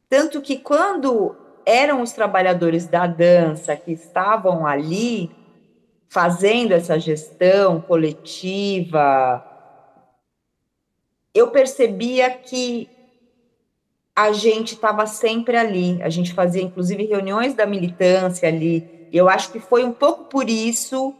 Tanto 0.07 0.39
que 0.39 0.55
quando 0.55 1.35
eram 1.65 2.03
os 2.03 2.11
trabalhadores 2.11 2.85
da 2.85 3.07
dança 3.07 3.75
que 3.75 3.91
estavam 3.91 4.67
ali, 4.67 5.35
fazendo 6.07 6.73
essa 6.73 6.99
gestão 6.99 7.81
coletiva, 7.81 9.43
eu 11.33 11.49
percebia 11.49 12.29
que 12.29 12.87
a 14.15 14.31
gente 14.31 14.75
estava 14.75 15.07
sempre 15.07 15.57
ali, 15.57 15.99
a 16.03 16.09
gente 16.09 16.35
fazia 16.35 16.61
inclusive 16.61 17.03
reuniões 17.03 17.55
da 17.55 17.65
militância 17.65 18.47
ali. 18.47 19.09
Eu 19.11 19.27
acho 19.27 19.51
que 19.51 19.59
foi 19.59 19.83
um 19.83 19.91
pouco 19.91 20.25
por 20.25 20.47
isso 20.47 21.15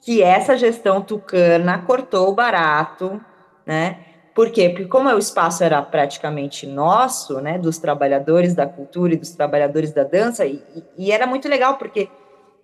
que 0.00 0.22
essa 0.22 0.56
gestão 0.56 1.02
tucana 1.02 1.82
cortou 1.82 2.30
o 2.30 2.34
barato, 2.34 3.22
né? 3.66 4.11
Por 4.34 4.50
quê? 4.50 4.70
Porque 4.70 4.86
como 4.86 5.10
o 5.10 5.18
espaço 5.18 5.62
era 5.62 5.82
praticamente 5.82 6.66
nosso, 6.66 7.40
né, 7.40 7.58
dos 7.58 7.78
trabalhadores 7.78 8.54
da 8.54 8.66
cultura 8.66 9.12
e 9.12 9.16
dos 9.16 9.30
trabalhadores 9.30 9.92
da 9.92 10.04
dança, 10.04 10.46
e, 10.46 10.62
e 10.96 11.12
era 11.12 11.26
muito 11.26 11.48
legal, 11.48 11.76
porque 11.76 12.08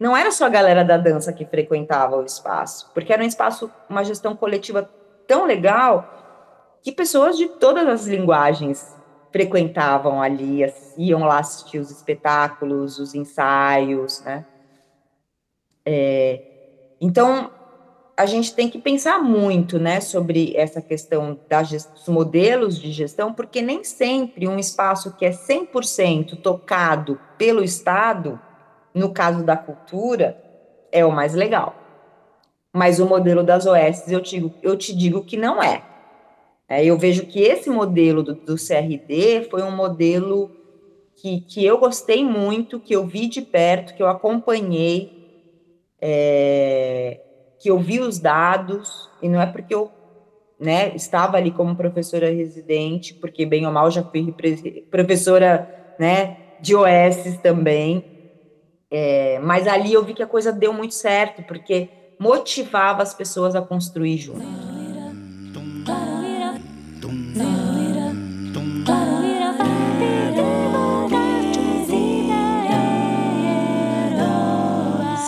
não 0.00 0.16
era 0.16 0.30
só 0.30 0.46
a 0.46 0.50
galera 0.50 0.84
da 0.84 0.96
dança 0.96 1.32
que 1.32 1.44
frequentava 1.44 2.16
o 2.16 2.24
espaço, 2.24 2.90
porque 2.94 3.12
era 3.12 3.22
um 3.22 3.26
espaço, 3.26 3.70
uma 3.88 4.02
gestão 4.02 4.34
coletiva 4.34 4.88
tão 5.26 5.44
legal 5.44 6.78
que 6.82 6.92
pessoas 6.92 7.36
de 7.36 7.48
todas 7.48 7.86
as 7.86 8.06
linguagens 8.06 8.96
frequentavam 9.30 10.22
ali, 10.22 10.60
iam 10.96 11.24
lá 11.24 11.40
assistir 11.40 11.78
os 11.78 11.90
espetáculos, 11.90 12.98
os 12.98 13.14
ensaios, 13.14 14.22
né? 14.22 14.46
É, 15.84 16.42
então, 17.00 17.50
a 18.18 18.26
gente 18.26 18.52
tem 18.52 18.68
que 18.68 18.80
pensar 18.80 19.22
muito, 19.22 19.78
né, 19.78 20.00
sobre 20.00 20.52
essa 20.56 20.82
questão 20.82 21.38
dos 21.48 22.08
modelos 22.08 22.76
de 22.76 22.90
gestão, 22.90 23.32
porque 23.32 23.62
nem 23.62 23.84
sempre 23.84 24.48
um 24.48 24.58
espaço 24.58 25.14
que 25.16 25.24
é 25.24 25.30
100% 25.30 26.42
tocado 26.42 27.20
pelo 27.38 27.62
Estado 27.62 28.40
no 28.92 29.12
caso 29.12 29.44
da 29.44 29.56
cultura, 29.56 30.36
é 30.90 31.04
o 31.04 31.12
mais 31.12 31.32
legal. 31.32 31.76
Mas 32.74 32.98
o 32.98 33.06
modelo 33.06 33.44
das 33.44 33.66
OS, 33.66 34.10
eu 34.10 34.20
te, 34.20 34.52
eu 34.64 34.76
te 34.76 34.96
digo 34.96 35.22
que 35.22 35.36
não 35.36 35.62
é. 35.62 35.84
é 36.68 36.84
eu 36.84 36.98
vejo 36.98 37.24
que 37.24 37.40
esse 37.40 37.70
modelo 37.70 38.24
do, 38.24 38.34
do 38.34 38.56
CRD 38.56 39.46
foi 39.48 39.62
um 39.62 39.70
modelo 39.70 40.50
que, 41.14 41.40
que 41.42 41.64
eu 41.64 41.78
gostei 41.78 42.24
muito, 42.24 42.80
que 42.80 42.96
eu 42.96 43.06
vi 43.06 43.28
de 43.28 43.42
perto, 43.42 43.94
que 43.94 44.02
eu 44.02 44.08
acompanhei, 44.08 45.16
é, 46.00 47.20
que 47.60 47.70
eu 47.70 47.78
vi 47.78 48.00
os 48.00 48.18
dados, 48.18 49.08
e 49.20 49.28
não 49.28 49.40
é 49.40 49.46
porque 49.46 49.74
eu 49.74 49.90
né, 50.58 50.94
estava 50.94 51.36
ali 51.36 51.50
como 51.50 51.76
professora 51.76 52.30
residente, 52.30 53.14
porque 53.14 53.46
bem 53.46 53.66
ou 53.66 53.72
mal 53.72 53.90
já 53.90 54.02
fui 54.02 54.34
professora 54.90 55.94
né, 55.98 56.36
de 56.60 56.74
OS 56.74 57.38
também, 57.42 58.04
é, 58.90 59.38
mas 59.40 59.66
ali 59.66 59.92
eu 59.92 60.04
vi 60.04 60.14
que 60.14 60.22
a 60.22 60.26
coisa 60.26 60.52
deu 60.52 60.72
muito 60.72 60.94
certo, 60.94 61.42
porque 61.42 61.88
motivava 62.18 63.02
as 63.02 63.14
pessoas 63.14 63.54
a 63.54 63.62
construir 63.62 64.16
junto. 64.18 64.40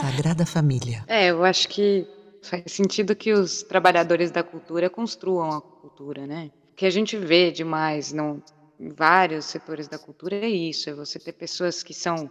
Sagrada 0.01 0.45
Família. 0.45 1.05
É, 1.07 1.31
eu 1.31 1.45
acho 1.45 1.69
que 1.69 2.07
faz 2.43 2.73
sentido 2.73 3.15
que 3.15 3.33
os 3.33 3.63
trabalhadores 3.63 4.31
da 4.31 4.43
cultura 4.43 4.89
construam 4.89 5.51
a 5.51 5.61
cultura, 5.61 6.27
né? 6.27 6.51
O 6.73 6.75
que 6.77 6.87
a 6.87 6.91
gente 6.91 7.17
vê 7.17 7.51
demais 7.51 8.13
no, 8.13 8.43
em 8.79 8.89
vários 8.89 9.45
setores 9.45 9.89
da 9.89 9.99
cultura 9.99 10.37
é 10.37 10.49
isso, 10.49 10.89
é 10.89 10.95
você 10.95 11.19
ter 11.19 11.33
pessoas 11.33 11.83
que 11.83 11.93
são 11.93 12.31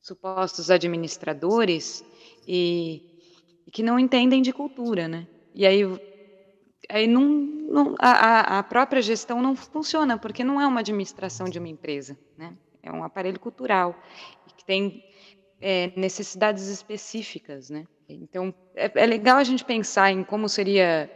supostos 0.00 0.70
administradores 0.70 2.04
e, 2.46 3.02
e 3.66 3.70
que 3.70 3.82
não 3.82 3.98
entendem 3.98 4.42
de 4.42 4.52
cultura, 4.52 5.06
né? 5.06 5.26
E 5.54 5.64
aí, 5.64 5.82
aí 6.88 7.06
não, 7.06 7.22
não 7.22 7.94
a, 7.98 8.58
a 8.58 8.62
própria 8.62 9.00
gestão 9.00 9.40
não 9.40 9.54
funciona, 9.54 10.18
porque 10.18 10.42
não 10.42 10.60
é 10.60 10.66
uma 10.66 10.80
administração 10.80 11.48
de 11.48 11.58
uma 11.58 11.68
empresa, 11.68 12.18
né? 12.36 12.56
É 12.82 12.90
um 12.90 13.04
aparelho 13.04 13.38
cultural 13.38 13.94
que 14.56 14.64
tem 14.64 15.04
é, 15.60 15.92
necessidades 15.94 16.66
específicas, 16.66 17.70
né? 17.70 17.86
Então, 18.20 18.54
é, 18.74 18.90
é, 18.94 19.06
legal 19.06 19.38
a 19.38 19.44
gente 19.44 19.64
pensar 19.64 20.10
em 20.10 20.22
como 20.24 20.48
seria 20.48 21.10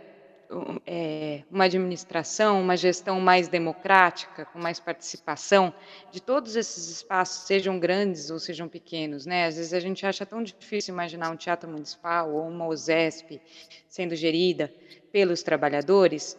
é, 0.87 1.43
uma 1.51 1.65
administração, 1.65 2.61
uma 2.61 2.77
gestão 2.77 3.21
mais 3.21 3.49
democrática, 3.49 4.45
com 4.45 4.59
mais 4.59 4.79
participação 4.79 5.73
de 6.11 6.21
todos 6.21 6.57
esses 6.57 6.89
espaços, 6.89 7.47
sejam 7.47 7.79
grandes 7.79 8.31
ou 8.31 8.39
sejam 8.39 8.69
pequenos, 8.69 9.27
né? 9.27 9.47
Às 9.47 9.57
vezes 9.57 9.73
a 9.73 9.81
gente 9.81 10.07
acha 10.07 10.25
tão 10.25 10.43
difícil 10.43 10.95
imaginar 10.95 11.31
um 11.31 11.37
teatro 11.37 11.69
municipal 11.69 12.33
ou 12.33 12.49
uma 12.49 12.67
USESP 12.67 13.41
sendo 13.89 14.15
gerida 14.15 14.73
pelos 15.13 15.43
trabalhadores, 15.43 16.39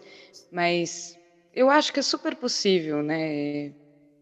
mas 0.51 1.17
eu 1.53 1.69
acho 1.69 1.91
que 1.91 1.99
é 1.99 2.03
super 2.03 2.35
possível, 2.35 3.01
né? 3.01 3.73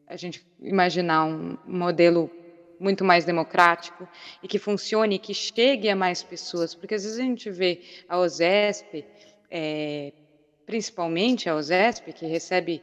A 0.07 0.15
gente 0.15 0.45
imaginar 0.61 1.25
um 1.25 1.57
modelo 1.65 2.29
muito 2.79 3.03
mais 3.03 3.25
democrático 3.25 4.07
e 4.41 4.47
que 4.47 4.59
funcione, 4.59 5.19
que 5.19 5.33
chegue 5.33 5.89
a 5.89 5.95
mais 5.95 6.23
pessoas, 6.23 6.75
porque 6.75 6.95
às 6.95 7.03
vezes 7.03 7.19
a 7.19 7.23
gente 7.23 7.49
vê 7.49 7.81
a 8.07 8.17
OSESP, 8.17 9.05
é, 9.49 10.13
principalmente 10.65 11.49
a 11.49 11.55
OSESP, 11.55 12.13
que 12.13 12.25
recebe 12.25 12.81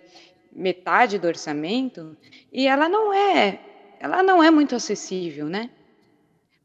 metade 0.52 1.18
do 1.18 1.26
orçamento, 1.26 2.16
e 2.52 2.66
ela 2.66 2.88
não 2.88 3.12
é, 3.12 3.60
ela 3.98 4.22
não 4.22 4.42
é 4.42 4.50
muito 4.50 4.74
acessível, 4.74 5.46
né? 5.46 5.70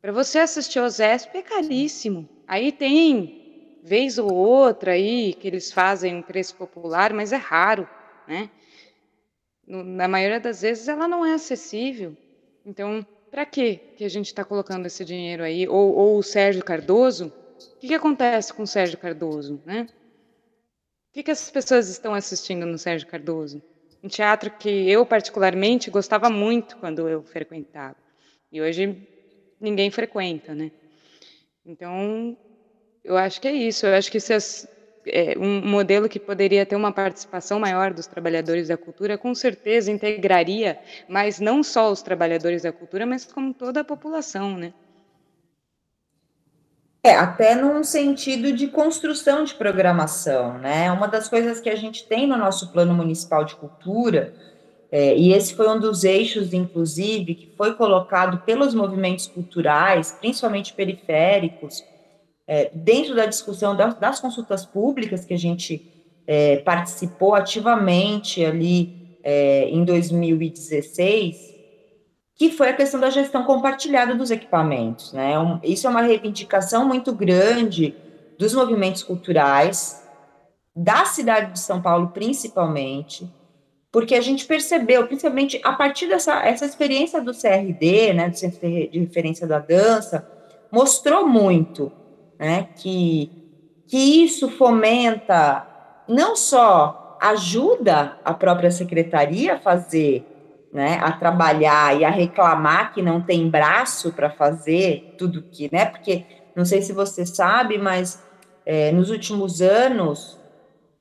Para 0.01 0.11
você 0.11 0.39
assistir 0.39 0.79
a 0.79 0.85
OSESP 0.85 1.37
é 1.37 1.41
caríssimo. 1.41 2.27
Aí 2.47 2.71
tem 2.71 3.79
vez 3.83 4.17
ou 4.17 4.33
outra 4.33 4.91
aí 4.91 5.33
que 5.33 5.47
eles 5.47 5.71
fazem 5.71 6.15
um 6.15 6.21
preço 6.21 6.55
popular, 6.55 7.13
mas 7.13 7.31
é 7.31 7.37
raro, 7.37 7.87
né? 8.27 8.49
Na 9.65 10.07
maioria 10.07 10.39
das 10.39 10.61
vezes 10.61 10.87
ela 10.87 11.07
não 11.07 11.25
é 11.25 11.33
acessível. 11.33 12.15
Então, 12.65 13.05
para 13.31 13.45
que 13.45 13.75
que 13.97 14.03
a 14.03 14.09
gente 14.09 14.27
está 14.27 14.43
colocando 14.43 14.85
esse 14.85 15.03
dinheiro 15.03 15.43
aí? 15.43 15.67
Ou, 15.67 15.93
ou 15.93 16.17
o 16.17 16.23
Sérgio 16.23 16.63
Cardoso? 16.63 17.33
O 17.75 17.79
que, 17.79 17.87
que 17.87 17.93
acontece 17.93 18.53
com 18.53 18.63
o 18.63 18.67
Sérgio 18.67 18.97
Cardoso, 18.97 19.61
né? 19.65 19.87
O 21.09 21.13
que, 21.13 21.23
que 21.23 21.31
as 21.31 21.49
pessoas 21.49 21.89
estão 21.89 22.13
assistindo 22.13 22.65
no 22.65 22.77
Sérgio 22.77 23.07
Cardoso? 23.07 23.61
Um 24.03 24.07
teatro 24.07 24.51
que 24.51 24.69
eu, 24.89 25.05
particularmente, 25.05 25.89
gostava 25.89 26.29
muito 26.29 26.77
quando 26.77 27.09
eu 27.09 27.23
frequentava. 27.23 27.95
E 28.51 28.61
hoje 28.61 28.95
ninguém 29.59 29.89
frequenta, 29.89 30.53
né? 30.53 30.71
Então, 31.65 32.37
eu 33.03 33.17
acho 33.17 33.41
que 33.41 33.47
é 33.47 33.51
isso. 33.51 33.85
Eu 33.85 33.95
acho 33.95 34.11
que 34.11 34.19
se 34.19 34.33
as, 34.33 34.67
é, 35.11 35.37
um 35.37 35.67
modelo 35.67 36.07
que 36.07 36.19
poderia 36.19 36.65
ter 36.65 36.75
uma 36.75 36.91
participação 36.91 37.59
maior 37.59 37.93
dos 37.93 38.07
trabalhadores 38.07 38.67
da 38.67 38.77
cultura, 38.77 39.17
com 39.17 39.33
certeza 39.33 39.91
integraria, 39.91 40.79
mas 41.07 41.39
não 41.39 41.63
só 41.63 41.91
os 41.91 42.01
trabalhadores 42.01 42.63
da 42.63 42.71
cultura, 42.71 43.05
mas 43.05 43.25
como 43.25 43.53
toda 43.53 43.81
a 43.81 43.83
população, 43.83 44.57
né? 44.57 44.73
É, 47.03 47.15
até 47.15 47.55
num 47.55 47.83
sentido 47.83 48.51
de 48.51 48.67
construção 48.67 49.43
de 49.43 49.53
programação, 49.53 50.57
né? 50.57 50.91
Uma 50.91 51.07
das 51.07 51.29
coisas 51.29 51.59
que 51.59 51.69
a 51.69 51.75
gente 51.75 52.05
tem 52.05 52.27
no 52.27 52.35
nosso 52.35 52.71
plano 52.71 52.93
municipal 52.93 53.45
de 53.45 53.55
cultura, 53.55 54.33
é, 54.91 55.15
e 55.15 55.33
esse 55.33 55.55
foi 55.55 55.67
um 55.69 55.79
dos 55.79 56.03
eixos, 56.03 56.53
inclusive, 56.53 57.35
que 57.35 57.55
foi 57.57 57.75
colocado 57.75 58.39
pelos 58.39 58.73
movimentos 58.73 59.27
culturais, 59.27 60.17
principalmente 60.19 60.73
periféricos, 60.73 61.83
é, 62.47 62.71
dentro 62.73 63.13
da 63.13 63.25
discussão 63.25 63.75
das, 63.75 63.95
das, 63.95 64.19
consultas 64.21 64.65
públicas 64.65 65.25
que 65.25 65.33
a 65.33 65.37
gente 65.37 65.85
é, 66.25 66.57
participou 66.57 67.35
ativamente 67.35 68.43
ali 68.43 69.19
é, 69.21 69.69
em 69.69 69.83
2016, 69.83 71.55
que 72.33 72.51
foi 72.51 72.69
a 72.69 72.73
questão 72.73 72.99
da 72.99 73.09
gestão 73.09 73.43
compartilhada 73.43 74.15
dos 74.15 74.31
equipamentos. 74.31 75.11
Né? 75.11 75.37
Um, 75.37 75.59
isso 75.61 75.87
é 75.87 75.89
uma 75.89 76.01
reivindicação 76.01 76.87
muito 76.87 77.13
grande 77.13 77.93
dos 78.39 78.53
movimentos 78.53 79.03
culturais, 79.03 80.03
da 80.73 81.05
cidade 81.05 81.53
de 81.53 81.59
São 81.59 81.81
Paulo 81.81 82.09
principalmente, 82.09 83.27
porque 83.91 84.13
a 84.13 84.21
gente 84.21 84.45
percebeu, 84.45 85.07
principalmente 85.07 85.59
a 85.63 85.73
partir 85.73 86.07
dessa 86.07 86.45
essa 86.45 86.65
experiência 86.65 87.19
do 87.19 87.33
CRD, 87.33 88.13
né, 88.13 88.29
do 88.29 88.37
Centro 88.37 88.59
de 88.59 88.99
Referência 88.99 89.47
da 89.47 89.57
Dança, 89.57 90.29
mostrou 90.71 91.27
muito 91.27 91.91
né, 92.39 92.67
que, 92.75 93.31
que 93.87 93.97
isso 93.97 94.49
fomenta, 94.49 95.65
não 96.07 96.35
só 96.35 97.17
ajuda 97.21 98.17
a 98.23 98.33
própria 98.33 98.71
secretaria 98.71 99.55
a 99.55 99.59
fazer, 99.59 100.25
né, 100.71 100.99
a 101.01 101.11
trabalhar 101.11 101.99
e 101.99 102.05
a 102.05 102.09
reclamar 102.09 102.93
que 102.93 103.01
não 103.01 103.21
tem 103.21 103.49
braço 103.49 104.13
para 104.13 104.29
fazer 104.29 105.15
tudo 105.17 105.41
que, 105.41 105.69
né, 105.73 105.85
porque 105.85 106.25
não 106.55 106.65
sei 106.65 106.81
se 106.81 106.93
você 106.93 107.25
sabe, 107.25 107.77
mas 107.77 108.21
é, 108.65 108.91
nos 108.91 109.09
últimos 109.09 109.61
anos, 109.61 110.37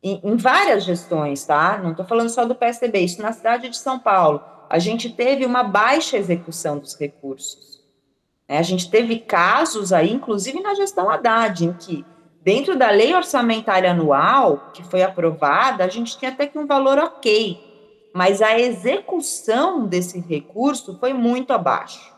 em, 0.03 0.21
em 0.23 0.37
várias 0.37 0.85
gestões, 0.85 1.45
tá? 1.45 1.81
Não 1.83 1.91
estou 1.91 2.05
falando 2.05 2.29
só 2.29 2.45
do 2.45 2.55
PSDB, 2.55 3.01
isso 3.01 3.21
na 3.21 3.33
cidade 3.33 3.69
de 3.69 3.77
São 3.77 3.99
Paulo, 3.99 4.41
a 4.69 4.79
gente 4.79 5.11
teve 5.11 5.45
uma 5.45 5.63
baixa 5.63 6.17
execução 6.17 6.79
dos 6.79 6.95
recursos. 6.99 7.76
Né? 8.49 8.59
A 8.59 8.63
gente 8.63 8.91
teve 8.91 9.19
casos 9.19 9.93
aí, 9.93 10.13
inclusive 10.13 10.61
na 10.61 10.75
gestão 10.75 11.11
Haddad, 11.11 11.65
em 11.65 11.73
que, 11.73 12.05
dentro 12.43 12.77
da 12.77 12.91
lei 12.91 13.15
orçamentária 13.15 13.91
anual, 13.91 14.71
que 14.73 14.83
foi 14.85 15.03
aprovada, 15.03 15.85
a 15.85 15.89
gente 15.89 16.19
tinha 16.19 16.31
até 16.31 16.47
que 16.47 16.59
um 16.59 16.67
valor 16.67 16.99
ok, 16.99 17.61
mas 18.15 18.41
a 18.41 18.59
execução 18.59 19.87
desse 19.87 20.21
recurso 20.21 20.97
foi 20.99 21.13
muito 21.13 21.53
abaixo. 21.53 22.15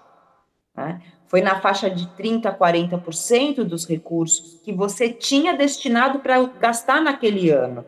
Né? 0.77 1.01
Foi 1.27 1.43
na 1.43 1.61
faixa 1.61 1.91
de 1.91 2.07
30% 2.07 2.47
a 2.47 2.53
40% 2.55 3.65
dos 3.65 3.87
recursos 3.87 4.61
que 4.63 4.73
você 4.73 5.11
tinha 5.11 5.57
destinado 5.57 6.21
para 6.21 6.43
gastar 6.59 7.03
naquele 7.03 7.51
ano. 7.51 7.85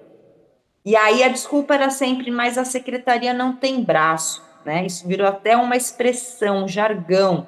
E 0.84 0.97
aí 0.97 1.22
a 1.22 1.28
desculpa 1.28 1.74
era 1.74 1.91
sempre, 1.91 2.30
mas 2.30 2.59
a 2.59 2.64
secretaria 2.64 3.32
não 3.32 3.55
tem 3.55 3.82
braço, 3.82 4.43
né? 4.64 4.86
Isso 4.86 5.07
virou 5.07 5.26
até 5.26 5.55
uma 5.57 5.76
expressão, 5.76 6.64
um 6.64 6.68
jargão 6.68 7.47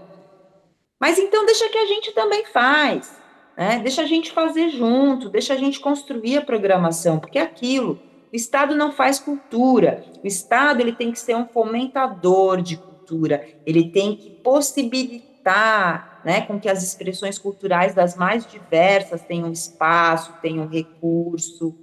mas 1.02 1.18
então 1.18 1.44
deixa 1.44 1.68
que 1.68 1.78
a 1.78 1.84
gente 1.84 2.12
também 2.12 2.44
faz, 2.44 3.20
né? 3.56 3.80
Deixa 3.80 4.02
a 4.02 4.06
gente 4.06 4.30
fazer 4.30 4.68
junto, 4.68 5.28
deixa 5.28 5.52
a 5.52 5.56
gente 5.56 5.80
construir 5.80 6.38
a 6.38 6.42
programação, 6.42 7.18
porque 7.18 7.40
é 7.40 7.42
aquilo, 7.42 7.98
o 8.32 8.36
Estado 8.36 8.76
não 8.76 8.92
faz 8.92 9.18
cultura. 9.18 10.04
O 10.22 10.26
Estado 10.28 10.80
ele 10.80 10.92
tem 10.92 11.10
que 11.10 11.18
ser 11.18 11.34
um 11.34 11.44
fomentador 11.44 12.62
de 12.62 12.76
cultura, 12.76 13.44
ele 13.66 13.90
tem 13.90 14.14
que 14.14 14.30
possibilitar 14.30 16.22
né, 16.24 16.42
com 16.42 16.60
que 16.60 16.68
as 16.68 16.84
expressões 16.84 17.36
culturais 17.36 17.96
das 17.96 18.14
mais 18.14 18.46
diversas 18.46 19.22
tenham 19.22 19.50
espaço, 19.50 20.32
tenham 20.40 20.68
recurso. 20.68 21.76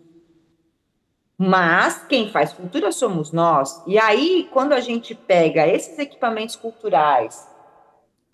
Mas 1.37 2.05
quem 2.07 2.31
faz 2.31 2.53
cultura 2.53 2.89
somos 2.93 3.33
nós. 3.33 3.83
E 3.85 3.99
aí, 3.99 4.47
quando 4.49 4.71
a 4.71 4.79
gente 4.79 5.13
pega 5.13 5.67
esses 5.67 5.99
equipamentos 5.99 6.55
culturais 6.55 7.48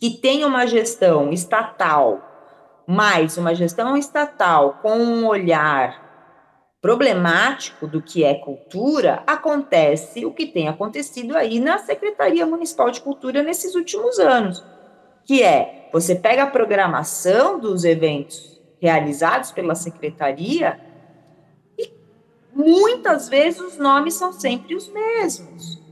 que 0.05 0.11
tem 0.11 0.45
uma 0.45 0.67
gestão 0.67 1.33
estatal, 1.33 2.21
mais 2.85 3.39
uma 3.39 3.55
gestão 3.55 3.97
estatal 3.97 4.77
com 4.79 4.99
um 4.99 5.25
olhar 5.25 6.77
problemático 6.79 7.87
do 7.87 8.03
que 8.03 8.23
é 8.23 8.35
cultura, 8.35 9.23
acontece 9.25 10.23
o 10.23 10.31
que 10.31 10.45
tem 10.45 10.67
acontecido 10.67 11.35
aí 11.35 11.59
na 11.59 11.79
Secretaria 11.79 12.45
Municipal 12.45 12.91
de 12.91 13.01
Cultura 13.01 13.41
nesses 13.41 13.73
últimos 13.73 14.19
anos, 14.19 14.63
que 15.23 15.41
é 15.41 15.89
você 15.91 16.13
pega 16.13 16.43
a 16.43 16.51
programação 16.51 17.59
dos 17.59 17.83
eventos 17.83 18.61
realizados 18.79 19.51
pela 19.51 19.73
secretaria 19.73 20.79
e 21.79 21.91
muitas 22.53 23.27
vezes 23.27 23.59
os 23.59 23.79
nomes 23.79 24.13
são 24.13 24.31
sempre 24.31 24.75
os 24.75 24.87
mesmos. 24.87 25.83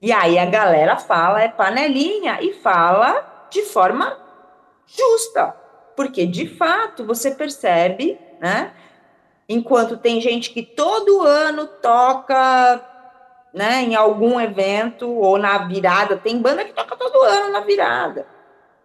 E 0.00 0.12
aí 0.12 0.38
a 0.38 0.46
galera 0.46 0.96
fala 0.96 1.42
é 1.42 1.48
panelinha 1.48 2.38
e 2.40 2.54
fala 2.54 3.46
de 3.50 3.62
forma 3.62 4.16
justa, 4.86 5.54
porque 5.96 6.26
de 6.26 6.46
fato 6.46 7.04
você 7.04 7.32
percebe, 7.32 8.18
né? 8.40 8.72
Enquanto 9.48 9.96
tem 9.96 10.20
gente 10.20 10.50
que 10.50 10.62
todo 10.62 11.22
ano 11.22 11.66
toca 11.66 12.84
né, 13.52 13.82
em 13.82 13.94
algum 13.94 14.38
evento 14.38 15.10
ou 15.10 15.38
na 15.38 15.58
virada, 15.58 16.16
tem 16.16 16.40
banda 16.40 16.64
que 16.64 16.72
toca 16.72 16.94
todo 16.96 17.22
ano 17.22 17.52
na 17.52 17.60
virada. 17.60 18.26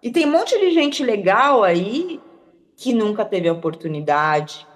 E 0.01 0.09
tem 0.09 0.25
um 0.25 0.31
monte 0.31 0.57
de 0.57 0.71
gente 0.71 1.03
legal 1.03 1.63
aí 1.63 2.21
que 2.75 2.93
nunca 2.93 3.23
teve 3.23 3.47
a 3.47 3.53
oportunidade. 3.53 4.67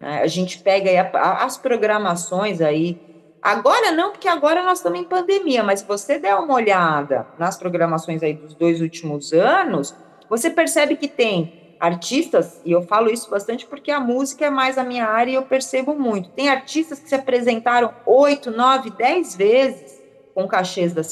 Né? 0.00 0.22
A 0.22 0.26
gente 0.26 0.58
pega 0.58 0.90
a, 1.00 1.18
a, 1.18 1.44
as 1.44 1.56
programações 1.56 2.60
aí. 2.60 3.00
Agora 3.44 3.92
não, 3.92 4.10
porque 4.10 4.26
agora 4.26 4.62
nós 4.62 4.78
estamos 4.78 4.98
em 4.98 5.04
pandemia, 5.04 5.62
mas 5.62 5.80
se 5.80 5.86
você 5.86 6.18
der 6.18 6.34
uma 6.34 6.54
olhada 6.54 7.26
nas 7.38 7.58
programações 7.58 8.22
aí 8.22 8.32
dos 8.32 8.54
dois 8.54 8.80
últimos 8.80 9.34
anos, 9.34 9.94
você 10.30 10.48
percebe 10.48 10.96
que 10.96 11.06
tem 11.06 11.76
artistas, 11.78 12.62
e 12.64 12.72
eu 12.72 12.80
falo 12.80 13.10
isso 13.10 13.28
bastante 13.28 13.66
porque 13.66 13.90
a 13.90 14.00
música 14.00 14.46
é 14.46 14.50
mais 14.50 14.78
a 14.78 14.82
minha 14.82 15.04
área 15.04 15.30
e 15.30 15.34
eu 15.34 15.42
percebo 15.42 15.94
muito. 15.94 16.30
Tem 16.30 16.48
artistas 16.48 16.98
que 16.98 17.06
se 17.06 17.14
apresentaram 17.14 17.92
oito, 18.06 18.50
nove, 18.50 18.88
dez 18.88 19.36
vezes 19.36 20.02
com 20.34 20.48
cachês 20.48 20.94
da 20.94 21.02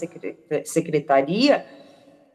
secretaria, 0.64 1.66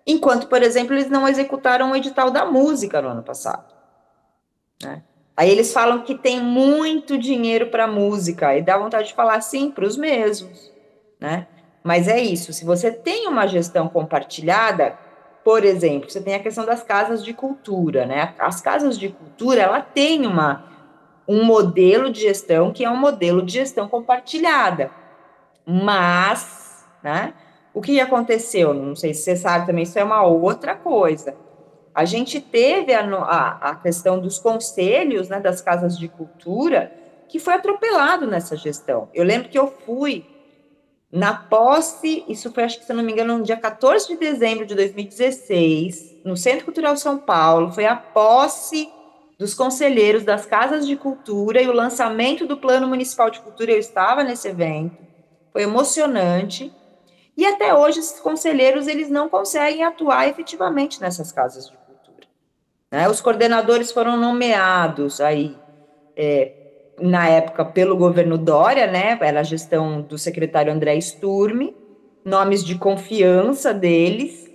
enquanto, 0.06 0.48
por 0.48 0.62
exemplo, 0.62 0.94
eles 0.94 1.10
não 1.10 1.28
executaram 1.28 1.92
o 1.92 1.96
edital 1.96 2.30
da 2.30 2.46
música 2.46 3.02
no 3.02 3.08
ano 3.08 3.24
passado. 3.24 3.74
Né? 4.84 5.02
Aí 5.38 5.52
eles 5.52 5.72
falam 5.72 6.02
que 6.02 6.16
tem 6.16 6.42
muito 6.42 7.16
dinheiro 7.16 7.68
para 7.68 7.86
música, 7.86 8.58
e 8.58 8.62
dá 8.64 8.76
vontade 8.76 9.10
de 9.10 9.14
falar 9.14 9.40
sim 9.42 9.70
para 9.70 9.86
os 9.86 9.96
mesmos. 9.96 10.74
Né? 11.20 11.46
Mas 11.84 12.08
é 12.08 12.20
isso, 12.20 12.52
se 12.52 12.66
você 12.66 12.92
tem 12.92 13.28
uma 13.28 13.46
gestão 13.46 13.88
compartilhada, 13.88 14.98
por 15.44 15.64
exemplo, 15.64 16.10
você 16.10 16.20
tem 16.20 16.34
a 16.34 16.40
questão 16.40 16.66
das 16.66 16.84
casas 16.84 17.24
de 17.24 17.34
cultura, 17.34 18.06
né? 18.06 18.34
As 18.38 18.60
casas 18.60 19.00
de 19.00 19.08
cultura, 19.08 19.62
ela 19.62 19.80
tem 19.80 20.26
uma, 20.28 20.66
um 21.26 21.46
modelo 21.46 22.12
de 22.12 22.20
gestão 22.20 22.74
que 22.74 22.84
é 22.84 22.90
um 22.90 22.98
modelo 22.98 23.42
de 23.42 23.54
gestão 23.54 23.88
compartilhada. 23.88 24.92
Mas, 25.66 26.86
né? 27.02 27.34
O 27.74 27.82
que 27.82 28.02
aconteceu? 28.02 28.74
Não 28.74 28.96
sei 28.96 29.14
se 29.14 29.22
você 29.22 29.38
sabe 29.38 29.68
também, 29.68 29.84
isso 29.84 29.98
é 29.98 30.04
uma 30.04 30.24
outra 30.24 30.76
coisa. 30.76 31.34
A 31.98 32.06
gente 32.06 32.40
teve 32.40 32.94
a, 32.94 33.02
a, 33.02 33.72
a 33.72 33.76
questão 33.76 34.20
dos 34.20 34.38
conselhos, 34.38 35.30
né, 35.30 35.40
das 35.40 35.62
casas 35.62 35.98
de 35.98 36.08
cultura, 36.08 36.92
que 37.28 37.40
foi 37.40 37.56
atropelado 37.56 38.28
nessa 38.28 38.56
gestão. 38.56 39.10
Eu 39.16 39.24
lembro 39.24 39.50
que 39.50 39.58
eu 39.58 39.74
fui 39.84 40.24
na 41.12 41.34
posse, 41.34 42.24
isso 42.28 42.54
foi, 42.54 42.66
acho 42.66 42.78
que 42.78 42.86
se 42.86 42.94
não 42.94 43.04
me 43.04 43.12
engano, 43.12 43.40
no 43.40 43.44
dia 43.44 43.58
14 43.58 44.10
de 44.10 44.16
dezembro 44.16 44.64
de 44.64 44.76
2016, 44.76 46.18
no 46.24 46.38
Centro 46.38 46.66
Cultural 46.66 46.96
São 46.98 47.18
Paulo, 47.18 47.72
foi 47.72 47.88
a 47.88 47.96
posse 47.96 48.88
dos 49.40 49.56
conselheiros 49.56 50.24
das 50.24 50.46
casas 50.46 50.86
de 50.86 50.96
cultura 50.96 51.64
e 51.64 51.68
o 51.68 51.74
lançamento 51.74 52.46
do 52.46 52.58
Plano 52.58 52.88
Municipal 52.88 53.32
de 53.32 53.40
Cultura. 53.40 53.72
Eu 53.72 53.80
estava 53.80 54.24
nesse 54.24 54.48
evento, 54.48 54.96
foi 55.52 55.64
emocionante. 55.64 56.72
E 57.36 57.44
até 57.44 57.74
hoje, 57.74 58.02
esses 58.02 58.20
conselheiros 58.20 58.86
eles 58.86 59.10
não 59.10 59.28
conseguem 59.28 59.84
atuar 59.84 60.28
efetivamente 60.28 61.02
nessas 61.02 61.32
casas 61.32 61.68
de. 61.72 61.77
Né? 62.92 63.08
Os 63.10 63.22
coordenadores 63.22 63.92
foram 63.92 64.18
nomeados 64.18 65.20
aí 65.20 65.58
é, 66.16 66.52
na 67.00 67.28
época, 67.28 67.64
pelo 67.64 67.96
governo 67.96 68.38
Dória, 68.38 68.88
né? 68.88 69.18
Era 69.22 69.42
a 69.42 69.44
gestão 69.44 70.02
do 70.02 70.18
secretário 70.18 70.74
André 70.74 71.00
Sturme, 71.00 71.76
nomes 72.26 72.64
de 72.64 72.76
confiança 72.76 73.74
deles, 73.74 74.50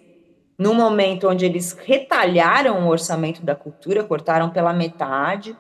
no 0.58 0.74
momento 0.74 1.28
onde 1.28 1.44
eles 1.44 1.72
retalharam 1.72 2.86
o 2.86 2.90
orçamento 2.90 3.42
da 3.42 3.54
cultura, 3.54 4.04
cortaram 4.04 4.50
pela 4.50 4.72
metade. 4.72 5.56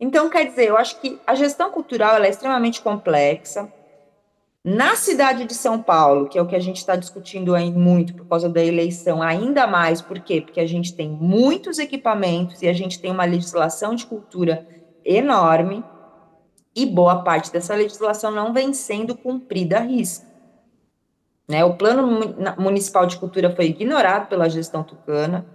Então, 0.00 0.30
quer 0.30 0.46
dizer, 0.46 0.68
eu 0.68 0.76
acho 0.76 1.00
que 1.00 1.18
a 1.26 1.34
gestão 1.34 1.70
cultural 1.70 2.22
é 2.22 2.28
extremamente 2.28 2.80
complexa. 2.80 3.70
Na 4.64 4.96
cidade 4.96 5.44
de 5.44 5.54
São 5.54 5.80
Paulo, 5.80 6.28
que 6.28 6.38
é 6.38 6.42
o 6.42 6.46
que 6.46 6.56
a 6.56 6.60
gente 6.60 6.78
está 6.78 6.96
discutindo 6.96 7.54
aí 7.54 7.70
muito 7.70 8.14
por 8.14 8.26
causa 8.26 8.48
da 8.48 8.62
eleição, 8.62 9.22
ainda 9.22 9.66
mais, 9.66 10.02
por 10.02 10.18
quê? 10.20 10.40
Porque 10.40 10.60
a 10.60 10.66
gente 10.66 10.94
tem 10.94 11.08
muitos 11.08 11.78
equipamentos 11.78 12.60
e 12.60 12.68
a 12.68 12.72
gente 12.72 13.00
tem 13.00 13.10
uma 13.10 13.24
legislação 13.24 13.94
de 13.94 14.04
cultura 14.04 14.66
enorme 15.04 15.84
e 16.74 16.84
boa 16.84 17.22
parte 17.22 17.52
dessa 17.52 17.74
legislação 17.74 18.30
não 18.30 18.52
vem 18.52 18.74
sendo 18.74 19.16
cumprida 19.16 19.78
à 19.78 19.80
risca. 19.80 20.26
Né? 21.48 21.64
O 21.64 21.76
Plano 21.76 22.34
Municipal 22.58 23.06
de 23.06 23.16
Cultura 23.16 23.54
foi 23.54 23.66
ignorado 23.66 24.28
pela 24.28 24.50
gestão 24.50 24.82
tucana, 24.82 25.46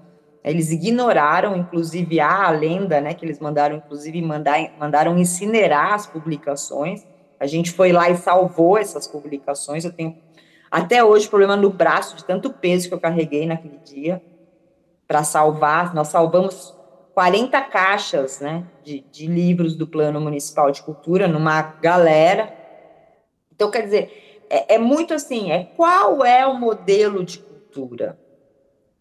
eles 0.43 0.72
ignoraram, 0.72 1.56
inclusive, 1.56 2.20
a 2.20 2.49
lenda, 2.49 2.99
né, 2.99 3.14
que 3.14 3.26
eles 3.26 3.39
mandaram, 3.39 3.78
inclusive, 3.78 4.22
mandar, 4.22 4.60
mandaram 4.78 5.18
incinerar 5.18 5.93
as 5.93 6.06
publicações, 6.06 7.08
a 7.43 7.47
gente 7.47 7.71
foi 7.71 7.91
lá 7.91 8.09
e 8.09 8.15
salvou 8.15 8.77
essas 8.77 9.05
publicações, 9.05 9.83
eu 9.83 9.91
tenho 9.91 10.17
até 10.71 11.03
hoje 11.03 11.27
problema 11.27 11.57
no 11.57 11.69
braço 11.69 12.15
de 12.15 12.23
tanto 12.23 12.53
peso 12.53 12.87
que 12.87 12.93
eu 12.93 12.99
carreguei 12.99 13.45
naquele 13.45 13.77
dia, 13.79 14.23
para 15.05 15.25
salvar, 15.25 15.93
nós 15.93 16.07
salvamos 16.07 16.73
40 17.13 17.61
caixas 17.63 18.39
né, 18.39 18.63
de, 18.81 19.01
de 19.11 19.27
livros 19.27 19.75
do 19.75 19.85
Plano 19.85 20.21
Municipal 20.21 20.71
de 20.71 20.81
Cultura 20.81 21.27
numa 21.27 21.61
galera. 21.61 22.53
Então, 23.53 23.69
quer 23.69 23.81
dizer, 23.81 24.45
é, 24.49 24.75
é 24.75 24.77
muito 24.77 25.13
assim, 25.13 25.51
é 25.51 25.65
qual 25.75 26.23
é 26.23 26.47
o 26.47 26.57
modelo 26.57 27.25
de 27.25 27.39
cultura? 27.39 28.17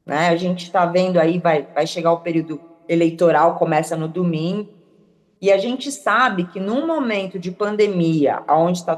Né? 0.05 0.31
A 0.31 0.37
gente 0.37 0.65
está 0.65 0.85
vendo 0.85 1.17
aí, 1.17 1.39
vai, 1.39 1.63
vai 1.73 1.87
chegar 1.87 2.13
o 2.13 2.21
período 2.21 2.61
eleitoral, 2.89 3.55
começa 3.55 3.97
no 3.97 4.09
domingo, 4.09 4.82
e 5.43 5.51
a 5.51 5.59
gente 5.59 5.91
sabe 5.91 6.45
que 6.45 6.61
num 6.61 6.87
momento 6.87 7.37
de 7.37 7.51
pandemia, 7.51 8.45
onde 8.49 8.79
está 8.79 8.97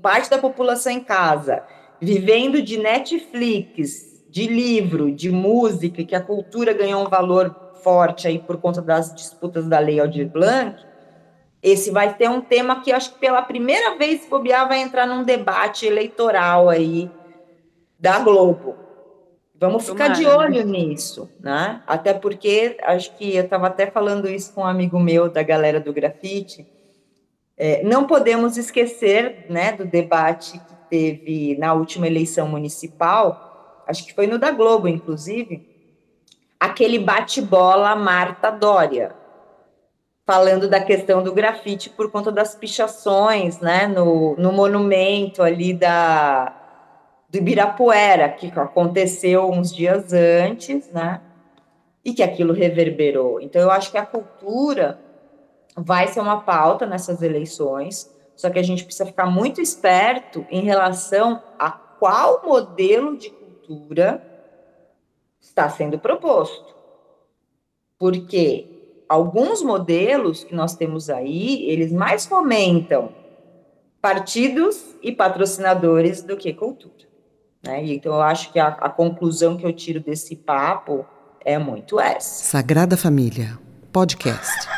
parte 0.00 0.30
da 0.30 0.38
população 0.38 0.92
em 0.92 1.00
casa, 1.00 1.64
vivendo 2.00 2.62
de 2.62 2.78
Netflix, 2.78 4.24
de 4.30 4.46
livro, 4.46 5.10
de 5.10 5.28
música, 5.32 6.04
que 6.04 6.14
a 6.14 6.20
cultura 6.20 6.72
ganhou 6.72 7.04
um 7.04 7.08
valor 7.08 7.74
forte 7.82 8.28
aí 8.28 8.38
por 8.38 8.58
conta 8.58 8.80
das 8.80 9.12
disputas 9.12 9.66
da 9.66 9.80
Lei 9.80 9.98
Aldir 9.98 10.28
Blanc, 10.28 10.80
esse 11.60 11.90
vai 11.90 12.14
ter 12.14 12.30
um 12.30 12.40
tema 12.40 12.80
que 12.80 12.92
acho 12.92 13.14
que 13.14 13.18
pela 13.18 13.42
primeira 13.42 13.98
vez, 13.98 14.24
bobear, 14.30 14.68
vai 14.68 14.80
entrar 14.80 15.04
num 15.04 15.24
debate 15.24 15.84
eleitoral 15.84 16.68
aí 16.68 17.10
da 17.98 18.20
Globo. 18.20 18.76
Vamos 19.60 19.86
ficar 19.86 20.08
de 20.08 20.24
olho 20.24 20.64
nisso, 20.64 21.30
né? 21.38 21.82
Até 21.86 22.14
porque 22.14 22.78
acho 22.82 23.14
que 23.18 23.36
eu 23.36 23.44
estava 23.44 23.66
até 23.66 23.90
falando 23.90 24.26
isso 24.26 24.54
com 24.54 24.62
um 24.62 24.66
amigo 24.66 24.98
meu 24.98 25.28
da 25.28 25.42
galera 25.42 25.78
do 25.78 25.92
grafite. 25.92 26.66
É, 27.58 27.82
não 27.84 28.06
podemos 28.06 28.56
esquecer, 28.56 29.44
né, 29.50 29.72
do 29.72 29.84
debate 29.84 30.52
que 30.52 30.74
teve 30.88 31.58
na 31.58 31.74
última 31.74 32.06
eleição 32.06 32.48
municipal, 32.48 33.84
acho 33.86 34.06
que 34.06 34.14
foi 34.14 34.26
no 34.26 34.38
da 34.38 34.50
Globo, 34.50 34.88
inclusive, 34.88 35.68
aquele 36.58 36.98
bate-bola 36.98 37.94
Marta 37.94 38.48
Dória, 38.50 39.14
falando 40.24 40.70
da 40.70 40.80
questão 40.80 41.22
do 41.22 41.34
grafite 41.34 41.90
por 41.90 42.10
conta 42.10 42.32
das 42.32 42.54
pichações, 42.54 43.60
né, 43.60 43.86
no, 43.86 44.34
no 44.36 44.52
monumento 44.52 45.42
ali 45.42 45.74
da 45.74 46.59
do 47.30 47.38
Ibirapuera, 47.38 48.28
que 48.28 48.46
aconteceu 48.58 49.48
uns 49.48 49.74
dias 49.74 50.12
antes, 50.12 50.90
né, 50.90 51.20
e 52.04 52.12
que 52.12 52.22
aquilo 52.22 52.52
reverberou. 52.52 53.40
Então, 53.40 53.62
eu 53.62 53.70
acho 53.70 53.90
que 53.90 53.98
a 53.98 54.04
cultura 54.04 54.98
vai 55.76 56.08
ser 56.08 56.20
uma 56.20 56.40
pauta 56.40 56.86
nessas 56.86 57.22
eleições, 57.22 58.10
só 58.34 58.50
que 58.50 58.58
a 58.58 58.62
gente 58.62 58.84
precisa 58.84 59.06
ficar 59.06 59.26
muito 59.26 59.60
esperto 59.60 60.44
em 60.50 60.62
relação 60.62 61.42
a 61.58 61.70
qual 61.70 62.42
modelo 62.44 63.16
de 63.16 63.30
cultura 63.30 64.22
está 65.40 65.68
sendo 65.68 65.98
proposto. 65.98 66.74
Porque 67.98 68.66
alguns 69.08 69.62
modelos 69.62 70.42
que 70.42 70.54
nós 70.54 70.74
temos 70.74 71.10
aí, 71.10 71.68
eles 71.68 71.92
mais 71.92 72.26
fomentam 72.26 73.12
partidos 74.00 74.96
e 75.02 75.12
patrocinadores 75.12 76.22
do 76.22 76.36
que 76.36 76.54
cultura. 76.54 77.09
Né? 77.62 77.84
Então, 77.92 78.14
eu 78.14 78.22
acho 78.22 78.52
que 78.52 78.58
a, 78.58 78.68
a 78.68 78.88
conclusão 78.88 79.56
que 79.56 79.64
eu 79.64 79.72
tiro 79.72 80.00
desse 80.00 80.36
papo 80.36 81.04
é 81.44 81.58
muito 81.58 82.00
essa. 82.00 82.44
Sagrada 82.44 82.96
Família, 82.96 83.58
podcast. 83.92 84.68